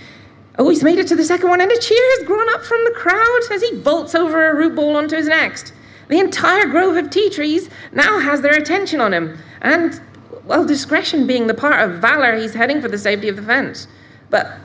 Oh, 0.59 0.69
he's 0.69 0.85
made 0.85 0.99
it 0.99 1.07
to 1.09 1.17
the 1.17 1.25
second 1.25 1.49
one, 1.49 1.61
and 1.61 1.73
a 1.73 1.79
cheer 1.79 2.19
has 2.19 2.27
grown 2.27 2.49
up 2.55 2.63
from 2.63 2.85
the 2.85 2.93
crowd 2.93 3.41
as 3.51 3.63
he 3.63 3.77
bolts 3.79 4.15
over 4.15 4.51
a 4.51 4.55
root 4.55 4.75
ball 4.77 4.97
onto 4.97 5.17
his 5.17 5.27
next. 5.27 5.73
The 6.09 6.21
entire 6.21 6.67
grove 6.67 6.97
of 6.97 7.11
tea 7.11 7.31
trees 7.31 7.71
now 7.93 8.19
has 8.19 8.43
their 8.43 8.53
attention 8.53 9.01
on 9.01 9.15
him, 9.15 9.39
and, 9.63 9.99
well, 10.45 10.65
discretion 10.65 11.27
being 11.27 11.47
the 11.47 11.55
part 11.55 11.81
of 11.81 12.01
valor, 12.01 12.37
he's 12.37 12.53
heading 12.53 12.83
for 12.83 12.89
the 12.89 12.99
safety 12.99 13.29
of 13.29 13.37
the 13.37 13.43
fence. 13.43 13.89
But 14.29 14.59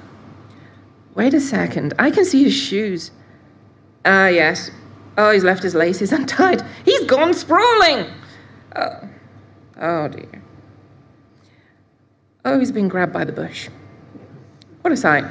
wait 1.15 1.34
a 1.34 1.39
second, 1.39 1.93
I 1.97 2.11
can 2.11 2.25
see 2.25 2.43
his 2.43 2.53
shoes. 2.53 3.11
Ah, 4.03 4.28
yes. 4.28 4.69
Oh, 5.17 5.32
he's 5.32 5.43
left 5.43 5.63
his 5.63 5.73
laces 5.73 6.11
untied. 6.11 6.63
He's 6.84 7.05
gone 7.05 7.34
sprawling. 7.34 8.07
Oh, 8.76 9.09
oh 9.80 10.07
dear. 10.07 10.41
Oh, 12.45 12.59
he's 12.59 12.72
been 12.72 12.88
grabbed 12.88 13.13
by 13.13 13.26
the 13.26 13.32
bush. 13.32 13.70
What 14.82 14.93
a 14.93 14.97
sight. 14.97 15.26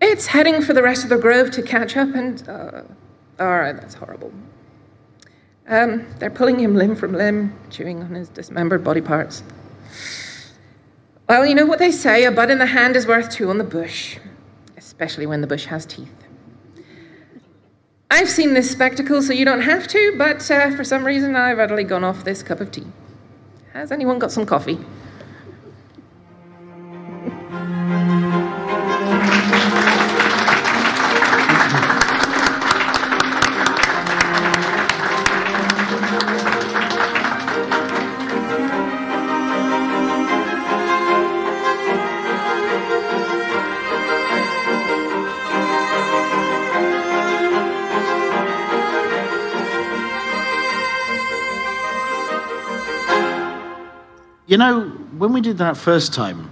It's 0.00 0.26
heading 0.26 0.62
for 0.62 0.74
the 0.74 0.82
rest 0.82 1.04
of 1.04 1.10
the 1.10 1.18
grove 1.18 1.50
to 1.52 1.62
catch 1.62 1.96
up, 1.96 2.14
and. 2.14 2.48
Uh, 2.48 2.82
all 3.40 3.48
right, 3.48 3.72
that's 3.72 3.94
horrible. 3.94 4.32
Um, 5.66 6.06
they're 6.18 6.30
pulling 6.30 6.60
him 6.60 6.76
limb 6.76 6.94
from 6.94 7.12
limb, 7.12 7.58
chewing 7.70 8.02
on 8.02 8.14
his 8.14 8.28
dismembered 8.28 8.84
body 8.84 9.00
parts. 9.00 9.42
Well, 11.28 11.46
you 11.46 11.54
know 11.54 11.66
what 11.66 11.78
they 11.78 11.90
say 11.90 12.24
a 12.24 12.30
bud 12.30 12.50
in 12.50 12.58
the 12.58 12.66
hand 12.66 12.96
is 12.96 13.06
worth 13.06 13.30
two 13.30 13.48
on 13.50 13.58
the 13.58 13.64
bush, 13.64 14.18
especially 14.76 15.26
when 15.26 15.40
the 15.40 15.46
bush 15.46 15.64
has 15.66 15.86
teeth. 15.86 16.23
I've 18.10 18.28
seen 18.28 18.54
this 18.54 18.70
spectacle, 18.70 19.22
so 19.22 19.32
you 19.32 19.44
don't 19.44 19.62
have 19.62 19.88
to, 19.88 20.14
but 20.16 20.50
uh, 20.50 20.70
for 20.76 20.84
some 20.84 21.04
reason 21.04 21.34
I've 21.36 21.58
utterly 21.58 21.84
gone 21.84 22.04
off 22.04 22.24
this 22.24 22.42
cup 22.42 22.60
of 22.60 22.70
tea. 22.70 22.86
Has 23.72 23.90
anyone 23.90 24.18
got 24.18 24.30
some 24.30 24.46
coffee? 24.46 24.78
You 54.54 54.58
know, 54.58 54.82
when 55.18 55.32
we 55.32 55.40
did 55.40 55.58
that 55.58 55.76
first 55.76 56.14
time, 56.14 56.48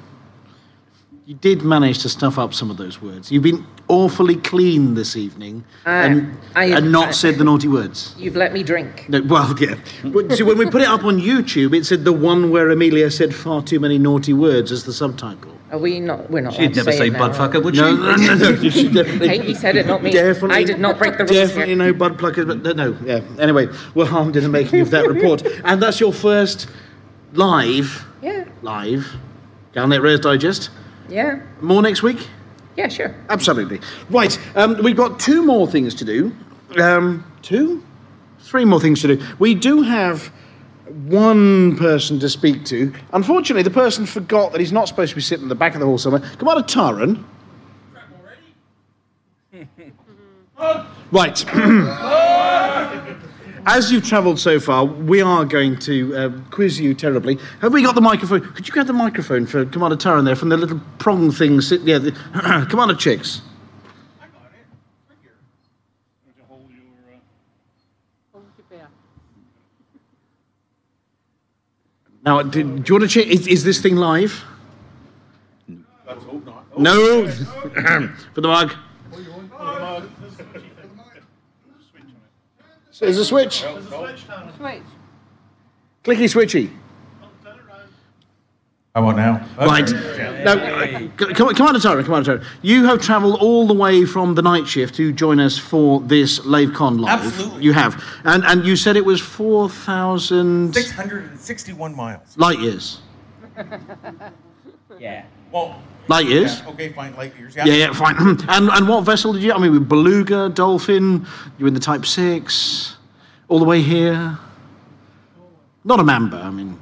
you 1.24 1.34
did 1.36 1.62
manage 1.62 2.00
to 2.00 2.08
stuff 2.08 2.36
up 2.36 2.52
some 2.52 2.68
of 2.68 2.76
those 2.76 3.00
words. 3.00 3.30
You've 3.30 3.44
been 3.44 3.64
awfully 3.86 4.34
clean 4.34 4.94
this 4.94 5.14
evening 5.16 5.62
Uh, 5.86 5.90
and, 5.90 6.36
I- 6.56 6.64
and 6.64 6.90
not 6.90 7.08
I- 7.10 7.12
said 7.12 7.38
the 7.38 7.44
naughty 7.44 7.68
words. 7.68 8.16
You've 8.18 8.34
let 8.34 8.52
me 8.52 8.64
drink. 8.64 9.06
No, 9.08 9.22
well, 9.22 9.54
yeah. 9.60 9.76
But, 10.02 10.32
see, 10.32 10.42
when 10.42 10.58
we 10.58 10.66
put 10.66 10.82
it 10.82 10.88
up 10.88 11.04
on 11.04 11.20
YouTube, 11.20 11.76
it 11.76 11.86
said 11.86 12.04
the 12.04 12.12
one 12.12 12.50
where 12.50 12.70
Amelia 12.70 13.08
said 13.08 13.32
far 13.36 13.62
too 13.62 13.78
many 13.78 13.98
naughty 13.98 14.32
words 14.32 14.72
as 14.72 14.82
the 14.82 14.92
subtitle. 14.92 15.56
Are 15.70 15.78
we 15.78 16.00
not? 16.00 16.28
We're 16.28 16.40
not. 16.40 16.54
She'd 16.54 16.74
never 16.74 16.90
say 16.90 17.06
it 17.06 17.12
now, 17.12 17.28
fucker, 17.28 17.62
would 17.62 17.76
she? 17.76 17.82
no, 17.82 17.94
no, 18.16 18.34
no. 18.34 18.68
She 18.68 18.88
definitely, 18.88 19.38
he 19.46 19.54
said 19.54 19.76
it, 19.76 19.86
not 19.86 20.02
me. 20.02 20.10
Definitely, 20.10 20.56
I 20.56 20.64
did 20.64 20.80
not 20.80 20.98
break 20.98 21.18
the 21.18 21.24
rules 21.24 21.30
Definitely 21.36 21.76
here. 21.76 21.76
no 21.76 21.92
bud 21.92 22.18
pluckers, 22.18 22.48
but 22.48 22.62
no, 22.64 22.72
no, 22.72 22.96
yeah. 23.06 23.20
Anyway, 23.38 23.68
we're 23.94 24.06
harmed 24.06 24.34
in 24.34 24.42
the 24.42 24.48
making 24.48 24.80
of 24.80 24.90
that 24.90 25.06
report. 25.06 25.46
And 25.64 25.80
that's 25.80 26.00
your 26.00 26.12
first 26.12 26.66
live, 27.32 28.04
Yeah, 28.22 28.44
live, 28.62 29.06
Galnet 29.74 30.02
Rares 30.02 30.20
Digest. 30.20 30.70
yeah, 31.08 31.40
More 31.60 31.82
next 31.82 32.02
week? 32.02 32.28
yeah, 32.76 32.88
sure. 32.88 33.14
Absolutely. 33.28 33.80
Right, 34.10 34.38
um, 34.56 34.82
we've 34.82 34.96
got 34.96 35.18
two 35.20 35.44
more 35.44 35.66
things 35.66 35.94
to 35.96 36.04
do. 36.04 36.32
Um, 36.80 37.24
two? 37.42 37.82
Three 38.40 38.64
more 38.64 38.80
things 38.80 39.00
to 39.02 39.16
do. 39.16 39.24
We 39.38 39.54
do 39.54 39.82
have 39.82 40.32
one 41.06 41.76
person 41.76 42.18
to 42.20 42.28
speak 42.28 42.64
to. 42.66 42.92
Unfortunately, 43.12 43.62
the 43.62 43.70
person 43.70 44.04
forgot 44.04 44.52
that 44.52 44.60
he's 44.60 44.72
not 44.72 44.88
supposed 44.88 45.10
to 45.10 45.16
be 45.16 45.22
sitting 45.22 45.44
in 45.44 45.48
the 45.48 45.54
back 45.54 45.74
of 45.74 45.80
the 45.80 45.86
hall 45.86 45.98
somewhere. 45.98 46.22
Come 46.38 46.48
on, 46.48 46.62
Taran. 46.64 47.24
Right. 51.10 51.44
As 53.64 53.92
you've 53.92 54.04
travelled 54.04 54.40
so 54.40 54.58
far, 54.58 54.84
we 54.84 55.22
are 55.22 55.44
going 55.44 55.78
to 55.80 56.16
uh, 56.16 56.30
quiz 56.50 56.80
you 56.80 56.94
terribly. 56.94 57.38
Have 57.60 57.72
we 57.72 57.82
got 57.82 57.94
the 57.94 58.00
microphone? 58.00 58.40
Could 58.40 58.66
you 58.66 58.72
grab 58.72 58.88
the 58.88 58.92
microphone 58.92 59.46
for 59.46 59.64
Commander 59.64 59.96
Taran 59.96 60.24
there 60.24 60.34
from 60.34 60.48
the 60.48 60.56
little 60.56 60.80
prong 60.98 61.30
thing? 61.30 61.60
Yeah, 61.84 61.98
the, 61.98 62.66
Commander 62.70 62.96
Chicks. 62.96 63.42
Now, 72.24 72.42
do, 72.42 72.62
do 72.62 72.82
you 72.86 72.94
want 72.94 73.02
to 73.02 73.08
check? 73.08 73.26
Is, 73.26 73.46
is 73.48 73.64
this 73.64 73.80
thing 73.80 73.96
live? 73.96 74.44
No. 76.78 77.28
for 78.34 78.40
the 78.40 78.48
mug. 78.48 78.74
There's 83.00 83.18
a 83.18 83.24
switch. 83.24 83.62
There's 83.62 83.86
a 83.86 83.88
Switch. 83.88 84.24
Switch. 84.56 84.82
Clicky 86.04 86.28
switchy. 86.28 86.70
How 88.94 89.08
about 89.08 89.16
now? 89.16 89.48
Right. 89.58 89.90
Now, 90.44 90.52
uh, 90.52 90.86
C- 91.18 91.32
Com- 91.34 91.54
Commander 91.54 91.80
Tyrant, 91.80 92.04
Commander 92.04 92.24
Tyrant, 92.36 92.44
you 92.60 92.84
have 92.84 93.00
travelled 93.00 93.36
all 93.40 93.66
the 93.66 93.72
way 93.72 94.04
from 94.04 94.34
the 94.34 94.42
night 94.42 94.66
shift 94.66 94.94
to 94.96 95.12
join 95.12 95.40
us 95.40 95.56
for 95.56 96.00
this 96.00 96.40
LaveCon 96.40 97.00
live. 97.00 97.20
Absolutely. 97.24 97.62
You 97.64 97.72
have. 97.72 98.04
And, 98.24 98.44
and 98.44 98.66
you 98.66 98.76
said 98.76 98.96
it 98.98 99.04
was 99.04 99.18
4,000 99.18 100.74
661 100.74 101.96
miles. 101.96 102.36
light 102.36 102.58
years. 102.60 103.00
Yeah. 104.98 105.24
Well. 105.50 105.80
Light 106.08 106.26
years? 106.26 106.60
Yeah, 106.60 106.68
okay, 106.70 106.92
fine. 106.92 107.14
Light 107.16 107.36
years. 107.38 107.54
Yeah, 107.54 107.64
yeah, 107.64 107.92
fine. 107.92 108.16
and, 108.48 108.68
and 108.70 108.88
what 108.88 109.02
vessel 109.04 109.32
did 109.32 109.42
you? 109.42 109.52
I 109.52 109.58
mean, 109.58 109.72
with 109.72 109.88
Beluga, 109.88 110.48
Dolphin, 110.48 111.26
you 111.58 111.64
were 111.64 111.68
in 111.68 111.74
the 111.74 111.80
Type 111.80 112.04
6, 112.04 112.96
all 113.48 113.58
the 113.58 113.64
way 113.64 113.80
here. 113.80 114.38
Not 115.84 116.00
a 116.00 116.04
Mamba, 116.04 116.38
I 116.38 116.50
mean. 116.50 116.78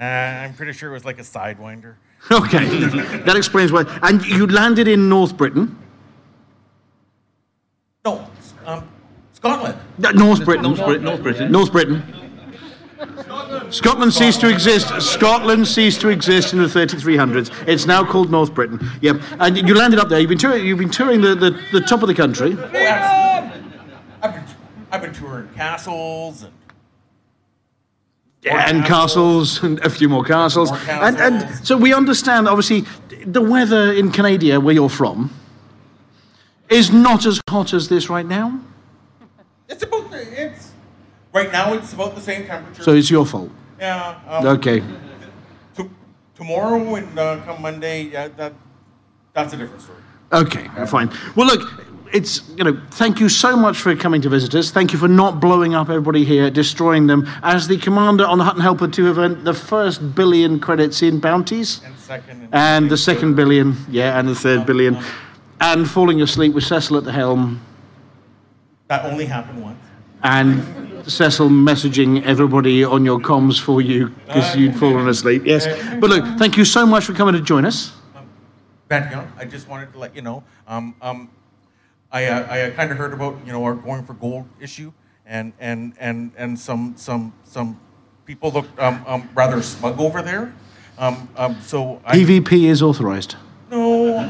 Uh, 0.00 0.04
I'm 0.04 0.54
pretty 0.54 0.72
sure 0.72 0.90
it 0.90 0.92
was 0.92 1.04
like 1.04 1.18
a 1.18 1.22
sidewinder. 1.22 1.94
Okay, 2.32 2.64
that 3.26 3.34
explains 3.36 3.70
why. 3.70 3.84
And 4.02 4.24
you 4.24 4.46
landed 4.46 4.88
in 4.88 5.10
North 5.10 5.36
Britain. 5.36 5.76
No, 8.02 8.26
um, 8.64 8.88
Scotland. 9.34 9.78
North 9.98 10.42
Britain. 10.42 10.62
North 10.62 10.84
Brit- 10.86 11.02
North 11.02 11.22
Britain. 11.22 11.52
North 11.52 11.70
Britain. 11.70 12.02
Scotland 13.74 14.14
ceased 14.14 14.40
to 14.40 14.48
exist. 14.48 14.88
Scotland 15.00 15.66
ceased 15.66 16.00
to 16.02 16.08
exist 16.08 16.52
in 16.52 16.60
the 16.60 16.68
3300s. 16.68 17.50
It's 17.66 17.86
now 17.86 18.04
called 18.04 18.30
North 18.30 18.54
Britain. 18.54 18.78
Yep. 19.00 19.20
And 19.40 19.56
you 19.68 19.74
landed 19.74 19.98
up 19.98 20.08
there. 20.08 20.20
You've 20.20 20.28
been 20.28 20.38
touring. 20.38 20.64
You've 20.64 20.78
been 20.78 20.90
touring 20.90 21.20
the, 21.20 21.34
the, 21.34 21.60
the 21.72 21.80
top 21.80 22.02
of 22.02 22.08
the 22.08 22.14
country. 22.14 22.52
I've 22.52 22.72
been, 24.32 24.44
I've 24.92 25.02
been 25.02 25.12
touring 25.12 25.48
castles 25.54 26.44
and 26.44 26.52
and 28.46 28.84
castles 28.84 29.62
and 29.62 29.80
a 29.80 29.90
few 29.90 30.08
more 30.08 30.22
castles. 30.22 30.70
More 30.70 30.80
And, 30.88 31.16
and 31.16 31.66
so 31.66 31.76
we 31.76 31.94
understand, 31.94 32.46
obviously, 32.46 32.84
the 33.24 33.40
weather 33.40 33.92
in 33.92 34.12
Canada, 34.12 34.60
where 34.60 34.74
you're 34.74 34.90
from, 34.90 35.34
is 36.68 36.92
not 36.92 37.26
as 37.26 37.40
hot 37.48 37.72
as 37.72 37.88
this 37.88 38.10
right 38.10 38.26
now. 38.26 38.60
it's 39.68 39.82
about 39.82 40.10
the, 40.10 40.42
it's 40.42 40.72
right 41.32 41.50
now 41.50 41.72
it's 41.72 41.92
about 41.92 42.14
the 42.14 42.20
same 42.20 42.46
temperature. 42.46 42.82
So 42.82 42.92
it's 42.92 43.10
your 43.10 43.26
fault. 43.26 43.50
Yeah. 43.78 44.20
Um, 44.28 44.46
Okay. 44.46 44.82
To, 45.76 45.90
tomorrow 46.34 46.94
and 46.94 47.18
uh, 47.18 47.40
come 47.44 47.62
Monday, 47.62 48.04
yeah, 48.04 48.28
that 48.36 48.52
that's 49.32 49.52
a 49.52 49.56
different 49.56 49.82
story. 49.82 49.98
Okay, 50.32 50.68
fine. 50.86 51.10
Well, 51.36 51.46
look, 51.46 51.84
it's 52.12 52.48
you 52.56 52.64
know, 52.64 52.80
thank 52.92 53.20
you 53.20 53.28
so 53.28 53.56
much 53.56 53.76
for 53.78 53.94
coming 53.96 54.20
to 54.22 54.28
visit 54.28 54.54
us. 54.54 54.70
Thank 54.70 54.92
you 54.92 54.98
for 54.98 55.08
not 55.08 55.40
blowing 55.40 55.74
up 55.74 55.88
everybody 55.88 56.24
here, 56.24 56.50
destroying 56.50 57.06
them. 57.06 57.26
As 57.42 57.66
the 57.68 57.76
commander 57.78 58.24
on 58.24 58.38
the 58.38 58.44
Hutton 58.44 58.62
Helper 58.62 58.88
2 58.88 59.10
event, 59.10 59.44
the 59.44 59.54
first 59.54 60.14
billion 60.14 60.58
credits 60.60 61.02
in 61.02 61.18
bounties, 61.20 61.80
And 61.84 61.96
second, 61.98 62.48
and 62.52 62.90
the 62.90 62.96
second 62.96 63.34
billion, 63.34 63.76
yeah, 63.90 64.18
and 64.18 64.28
the 64.28 64.34
third 64.34 64.66
billion, 64.66 64.98
and 65.60 65.88
falling 65.88 66.22
asleep 66.22 66.54
with 66.54 66.64
Cecil 66.64 66.96
at 66.96 67.04
the 67.04 67.12
helm, 67.12 67.60
that 68.88 69.04
only 69.04 69.24
happened 69.26 69.62
once. 69.62 69.78
and 70.22 70.62
Cecil 71.06 71.48
messaging 71.48 72.24
everybody 72.24 72.84
on 72.84 73.04
your 73.04 73.18
comms 73.18 73.60
for 73.60 73.80
you 73.80 74.08
because 74.26 74.56
you'd 74.56 74.76
fallen 74.76 75.08
asleep. 75.08 75.42
Yes, 75.44 75.66
but 76.00 76.10
look, 76.10 76.24
thank 76.38 76.56
you 76.56 76.64
so 76.64 76.86
much 76.86 77.04
for 77.04 77.12
coming 77.12 77.34
to 77.34 77.40
join 77.40 77.64
us. 77.64 77.92
Van 78.88 79.10
Young, 79.10 79.32
I 79.38 79.44
just 79.44 79.68
wanted 79.68 79.92
to 79.92 79.98
let 79.98 80.14
you 80.14 80.22
know. 80.22 80.44
Um, 80.66 80.94
um, 81.00 81.30
I, 82.12 82.26
uh, 82.26 82.68
I 82.68 82.70
kind 82.70 82.92
of 82.92 82.98
heard 82.98 83.12
about 83.12 83.38
you 83.46 83.52
know 83.52 83.64
our 83.64 83.74
going 83.74 84.04
for 84.04 84.14
gold 84.14 84.46
issue, 84.60 84.92
and 85.26 85.52
and 85.58 85.94
and 85.98 86.32
and 86.36 86.58
some 86.58 86.94
some 86.96 87.32
some 87.44 87.80
people 88.24 88.50
look 88.50 88.66
um, 88.78 89.04
um, 89.06 89.28
rather 89.34 89.62
smug 89.62 89.98
over 89.98 90.22
there. 90.22 90.54
Um, 90.98 91.28
um, 91.36 91.60
so 91.60 92.00
I, 92.04 92.16
PvP 92.16 92.64
is 92.64 92.82
authorized. 92.82 93.36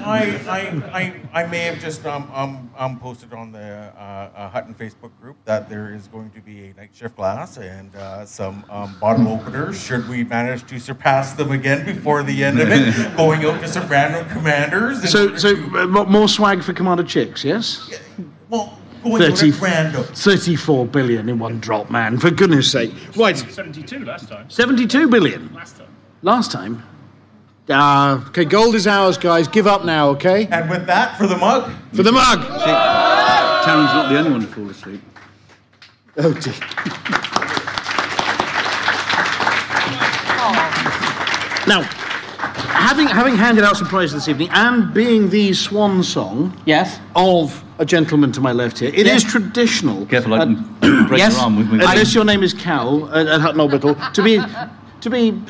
No, 0.04 0.10
I, 0.10 0.18
I, 0.48 1.00
I, 1.32 1.42
I 1.42 1.46
may 1.46 1.60
have 1.60 1.78
just 1.78 2.04
um, 2.06 2.30
um, 2.32 2.70
um, 2.76 2.98
posted 2.98 3.32
on 3.32 3.52
the 3.52 3.92
uh, 3.96 4.30
uh, 4.36 4.48
Hutton 4.50 4.74
Facebook 4.74 5.10
group 5.20 5.36
that 5.44 5.68
there 5.68 5.94
is 5.94 6.06
going 6.08 6.30
to 6.30 6.40
be 6.40 6.66
a 6.66 6.74
night 6.74 6.90
shift 6.92 7.16
class 7.16 7.56
and 7.56 7.94
uh, 7.96 8.24
some 8.26 8.64
um, 8.70 8.96
bottle 9.00 9.28
openers 9.28 9.80
should 9.82 10.08
we 10.08 10.24
manage 10.24 10.66
to 10.66 10.78
surpass 10.78 11.32
them 11.32 11.52
again 11.52 11.84
before 11.84 12.22
the 12.22 12.44
end 12.44 12.60
of 12.60 12.68
it, 12.70 13.16
going 13.16 13.44
out 13.44 13.60
to 13.60 13.68
some 13.68 13.88
random 13.88 14.28
commanders. 14.28 15.00
and- 15.00 15.08
So, 15.08 15.36
so 15.36 15.54
uh, 15.76 15.86
more 15.86 16.28
swag 16.28 16.62
for 16.62 16.72
Commander 16.72 17.04
Chicks, 17.04 17.44
yes? 17.44 17.90
well, 18.48 18.78
going 19.02 19.22
out 19.22 19.42
at 19.42 19.60
random. 19.60 20.04
34 20.04 20.86
billion 20.86 21.28
in 21.28 21.38
one 21.38 21.60
drop, 21.60 21.90
man, 21.90 22.18
for 22.18 22.30
goodness 22.30 22.70
sake. 22.70 22.92
Right, 23.16 23.36
72 23.36 24.04
last 24.04 24.28
time. 24.28 24.48
72 24.50 25.08
billion. 25.08 25.52
Last 25.54 25.76
time. 25.78 25.88
Last 26.22 26.52
time? 26.52 26.82
Ah, 27.70 28.26
okay, 28.28 28.44
gold 28.44 28.74
is 28.74 28.86
ours, 28.86 29.16
guys. 29.16 29.48
Give 29.48 29.66
up 29.66 29.84
now, 29.86 30.10
okay? 30.10 30.46
And 30.50 30.68
with 30.68 30.86
that, 30.86 31.16
for 31.16 31.26
the 31.26 31.36
mug. 31.36 31.72
For 31.94 32.02
the 32.02 32.12
mug! 32.12 32.40
Taryn's 32.40 33.94
not 33.94 34.10
the 34.10 34.18
only 34.18 34.30
one 34.32 34.40
to 34.42 34.46
fall 34.46 34.68
asleep. 34.68 35.00
Oh, 36.18 36.32
dear. 36.34 36.52
Now, 41.66 41.80
having 41.80 43.06
having 43.06 43.36
handed 43.36 43.64
out 43.64 43.78
some 43.78 43.86
prizes 43.88 44.12
this 44.12 44.28
evening 44.28 44.50
and 44.52 44.92
being 44.92 45.30
the 45.30 45.54
swan 45.54 46.02
song 46.02 46.60
yes. 46.66 47.00
of 47.16 47.64
a 47.78 47.86
gentleman 47.86 48.30
to 48.32 48.42
my 48.42 48.52
left 48.52 48.80
here, 48.80 48.90
it 48.94 49.06
is 49.06 49.24
traditional. 49.24 50.04
Careful, 50.04 50.34
I 50.34 50.38
uh, 50.40 50.44
can 50.44 51.06
break 51.08 51.20
yes, 51.20 51.32
your 51.32 51.42
arm 51.42 51.56
with 51.56 51.68
my 51.68 51.76
unless 51.76 52.14
your 52.14 52.26
name 52.26 52.42
is 52.42 52.52
Cal 52.52 53.08
at, 53.14 53.26
at 53.26 53.40
Hutton 53.40 53.60
Orbital, 53.60 53.94
to 53.94 54.22
be 54.22 54.38
to 55.00 55.08
be 55.08 55.42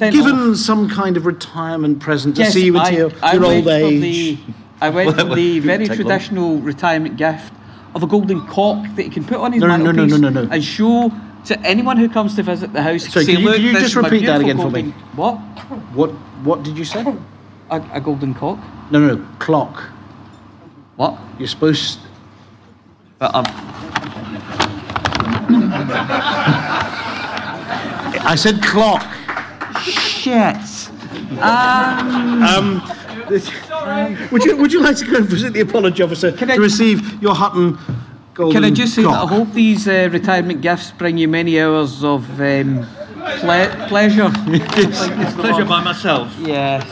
Sent 0.00 0.14
given 0.14 0.56
some 0.56 0.88
kind 0.88 1.18
of 1.18 1.26
retirement 1.26 2.00
present 2.00 2.36
to 2.36 2.40
Yes, 2.40 2.54
see 2.54 2.64
you 2.64 2.74
into 2.74 2.86
I- 2.88 2.90
your, 2.96 3.12
I 3.22 3.34
your 3.34 3.44
old 3.44 3.68
age. 3.68 4.00
the- 4.00 4.38
I 4.80 4.88
went 4.88 5.14
for 5.14 5.24
the 5.34 5.58
very 5.60 5.86
take 5.86 5.90
one. 5.90 5.96
traditional 5.98 6.56
retirement 6.56 7.18
gift 7.18 7.52
of 7.94 8.02
a 8.02 8.06
golden 8.06 8.46
cock 8.46 8.82
that 8.96 9.04
you 9.04 9.10
can 9.10 9.24
put 9.24 9.36
on 9.36 9.52
his 9.52 9.60
No, 9.60 9.66
no, 9.66 9.76
no, 9.76 9.82
no, 9.84 9.92
mantelpiece 9.92 10.18
no, 10.22 10.30
no, 10.30 10.42
no. 10.44 10.50
and 10.50 10.64
show 10.64 11.12
to 11.44 11.60
anyone 11.66 11.98
who 11.98 12.08
comes 12.08 12.34
to 12.36 12.42
visit 12.42 12.72
the 12.72 12.80
house. 12.82 13.06
Sorry, 13.12 13.26
say, 13.26 13.34
can 13.34 13.42
you- 13.42 13.52
can 13.52 13.60
you 13.60 13.72
just 13.74 13.94
repeat 13.94 14.24
that 14.24 14.40
beautiful 14.42 14.68
again 14.68 14.84
for 14.86 14.88
me? 14.88 14.94
What? 15.16 15.34
What 15.92 16.12
what 16.44 16.62
did 16.62 16.78
you 16.78 16.86
say? 16.86 17.04
A, 17.68 17.82
a 17.92 18.00
golden 18.00 18.32
cock. 18.32 18.58
No, 18.90 19.00
no, 19.00 19.16
no, 19.16 19.26
clock. 19.38 19.82
What? 20.96 21.18
You're 21.38 21.46
supposed. 21.46 21.98
But 23.18 23.34
um, 23.34 23.44
I 28.24 28.34
said 28.34 28.62
clock. 28.62 29.04
Shit. 30.20 30.90
Um, 31.40 32.42
Um, 32.42 32.82
would 34.30 34.44
you 34.44 34.56
would 34.58 34.70
you 34.72 34.82
like 34.82 34.96
to 34.96 35.06
go 35.06 35.16
and 35.16 35.26
visit 35.26 35.54
the 35.54 35.60
apology 35.60 36.02
officer 36.02 36.30
to 36.32 36.46
receive 36.60 37.22
your 37.22 37.34
Hutton 37.34 37.78
golden 38.34 38.54
Can 38.62 38.64
I 38.70 38.74
just 38.74 38.94
say 38.94 39.02
that 39.02 39.10
I 39.10 39.26
hope 39.26 39.52
these 39.54 39.88
uh, 39.88 40.10
retirement 40.12 40.60
gifts 40.60 40.90
bring 40.92 41.16
you 41.16 41.26
many 41.28 41.58
hours 41.58 42.04
of 42.04 42.28
um, 42.40 42.86
ple- 43.40 43.86
pleasure. 43.88 44.30
Pleasure 45.40 45.64
by 45.64 45.82
myself. 45.82 46.28
Yeah. 46.38 46.84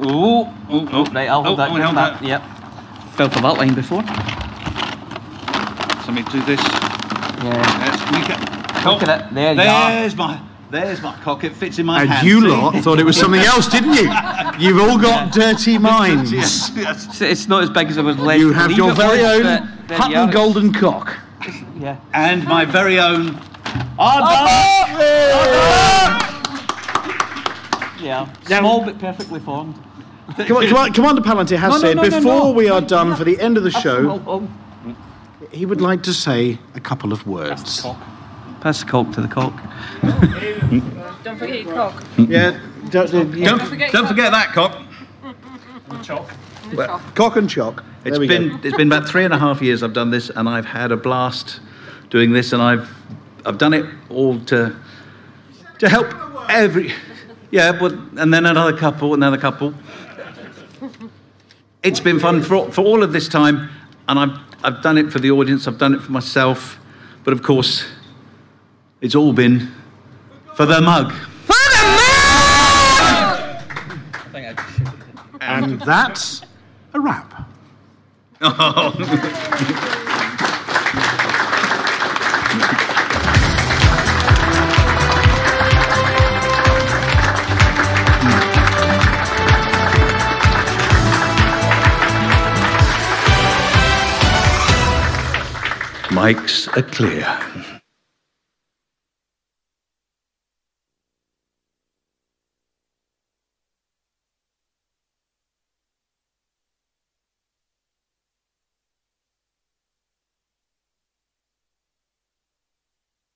Oh, 0.00 0.54
oh, 0.70 0.88
oh, 0.92 1.04
right, 1.12 1.28
I'll 1.28 1.42
hold 1.42 1.58
Oh, 1.58 1.62
that. 1.62 1.70
oh, 1.70 1.72
hold 1.72 1.82
hold 1.82 1.96
that. 1.96 2.22
Yep. 2.22 2.42
Fell 3.16 3.30
for 3.30 3.40
that 3.40 3.56
line 3.58 3.74
before. 3.74 4.04
So 6.06 6.12
me 6.12 6.22
do 6.30 6.40
this. 6.46 6.60
Yeah. 7.42 7.82
Yes, 7.82 7.98
we 8.12 8.20
can- 8.28 8.44
Look 8.84 9.02
at 9.02 9.22
it. 9.28 9.34
There 9.34 9.54
you 9.54 9.60
are. 9.60 9.90
There's 9.90 10.14
my 10.16 10.40
there's 10.70 11.00
my 11.02 11.16
cock. 11.22 11.44
It 11.44 11.52
fits 11.54 11.78
in 11.78 11.86
my 11.86 12.00
And 12.02 12.10
hand. 12.10 12.26
And 12.26 12.28
you 12.28 12.40
see? 12.42 12.48
lot 12.48 12.74
thought 12.82 12.98
it 12.98 13.04
was 13.04 13.16
something 13.18 13.40
else, 13.40 13.68
didn't 13.68 13.94
you? 13.94 14.10
You've 14.58 14.80
all 14.80 14.98
got 14.98 15.32
dirty 15.32 15.78
minds. 15.92 16.32
Yes, 16.32 16.70
yes. 16.74 17.06
It's, 17.06 17.20
it's 17.20 17.48
not 17.48 17.62
as 17.62 17.70
big 17.70 17.88
as 17.88 17.98
I 17.98 18.02
would 18.02 18.18
like. 18.18 18.38
You 18.38 18.52
have 18.52 18.72
your 18.72 18.92
very 18.92 19.24
own 19.24 19.68
but 19.88 19.98
Hutton 19.98 20.30
golden 20.30 20.72
cock. 20.72 21.16
Yeah. 21.78 21.96
And 22.12 22.44
my 22.44 22.64
very 22.64 22.98
own. 22.98 23.38
Yeah. 28.00 28.28
Small 28.46 28.84
but 28.84 28.98
perfectly 28.98 29.40
formed. 29.40 29.74
Come 30.36 30.58
on, 30.58 30.66
come 30.68 30.76
on, 30.76 30.92
Commander 30.92 31.22
Palantir 31.22 31.56
has 31.56 31.70
No, 31.70 31.76
no, 31.76 31.80
said 31.80 31.96
no, 31.96 32.02
no, 32.02 32.10
before 32.10 32.44
no. 32.44 32.52
we 32.52 32.68
are 32.68 32.82
done 32.82 33.16
for 33.16 33.24
the 33.24 33.40
end 33.40 33.56
of 33.56 33.62
the 33.64 33.70
show, 33.70 34.46
he 35.50 35.64
would 35.64 35.80
like 35.80 36.02
to 36.02 36.12
say 36.12 36.58
a 36.74 36.80
couple 36.80 37.12
of 37.12 37.26
words. 37.26 37.86
Pass 38.60 38.80
the 38.82 38.90
cock 38.90 39.12
to 39.12 39.20
the 39.20 39.28
cock. 39.28 39.52
Don't 41.22 41.38
forget 41.38 41.64
your 41.64 41.74
cock. 41.74 42.02
Yeah, 42.16 42.58
don't, 42.90 43.10
Don't, 43.10 43.32
forget 43.68 43.92
don't 43.92 44.02
cock. 44.02 44.08
forget 44.08 44.32
that 44.32 44.52
cock. 44.52 44.82
well, 46.74 47.00
cock 47.14 47.36
and 47.36 47.48
chock. 47.48 47.84
It's 48.04 48.12
There 48.12 48.20
we 48.20 48.26
been 48.28 48.48
go. 48.48 48.58
it's 48.64 48.76
been 48.76 48.88
about 48.90 49.08
three 49.08 49.24
and 49.24 49.34
a 49.34 49.38
half 49.38 49.60
years 49.62 49.82
I've 49.82 49.92
done 49.92 50.10
this, 50.10 50.30
and 50.30 50.48
I've 50.48 50.64
had 50.66 50.92
a 50.92 50.96
blast 50.96 51.60
doing 52.10 52.32
this, 52.32 52.52
and 52.52 52.60
I've 52.62 52.88
I've 53.46 53.58
done 53.58 53.74
it 53.74 53.86
all 54.08 54.38
to 54.46 54.74
to 55.78 55.88
help 55.88 56.06
every 56.48 56.92
yeah, 57.50 57.72
but 57.72 57.92
and 58.16 58.32
then 58.34 58.44
another 58.46 58.76
couple, 58.76 59.14
another 59.14 59.38
couple. 59.38 59.72
It's 61.82 62.00
been 62.00 62.18
fun 62.18 62.42
for 62.42 62.70
for 62.72 62.82
all 62.82 63.02
of 63.02 63.12
this 63.12 63.28
time, 63.28 63.68
and 64.08 64.18
I've 64.18 64.38
I've 64.64 64.82
done 64.82 64.98
it 64.98 65.12
for 65.12 65.18
the 65.20 65.30
audience, 65.30 65.68
I've 65.68 65.78
done 65.78 65.94
it 65.94 66.00
for 66.02 66.12
myself, 66.12 66.78
but 67.24 67.32
of 67.32 67.42
course, 67.42 67.84
it's 69.00 69.14
all 69.14 69.32
been 69.32 69.70
for 70.56 70.66
the 70.66 70.80
mug. 70.80 71.12
For 71.46 71.54
the 71.54 71.84
mug! 74.34 74.54
and 75.40 75.80
that's 75.80 76.42
a 76.94 77.00
wrap. 77.00 77.34
Oh. 78.40 78.94
Mike's 96.10 96.66
are 96.68 96.82
clear. 96.82 97.77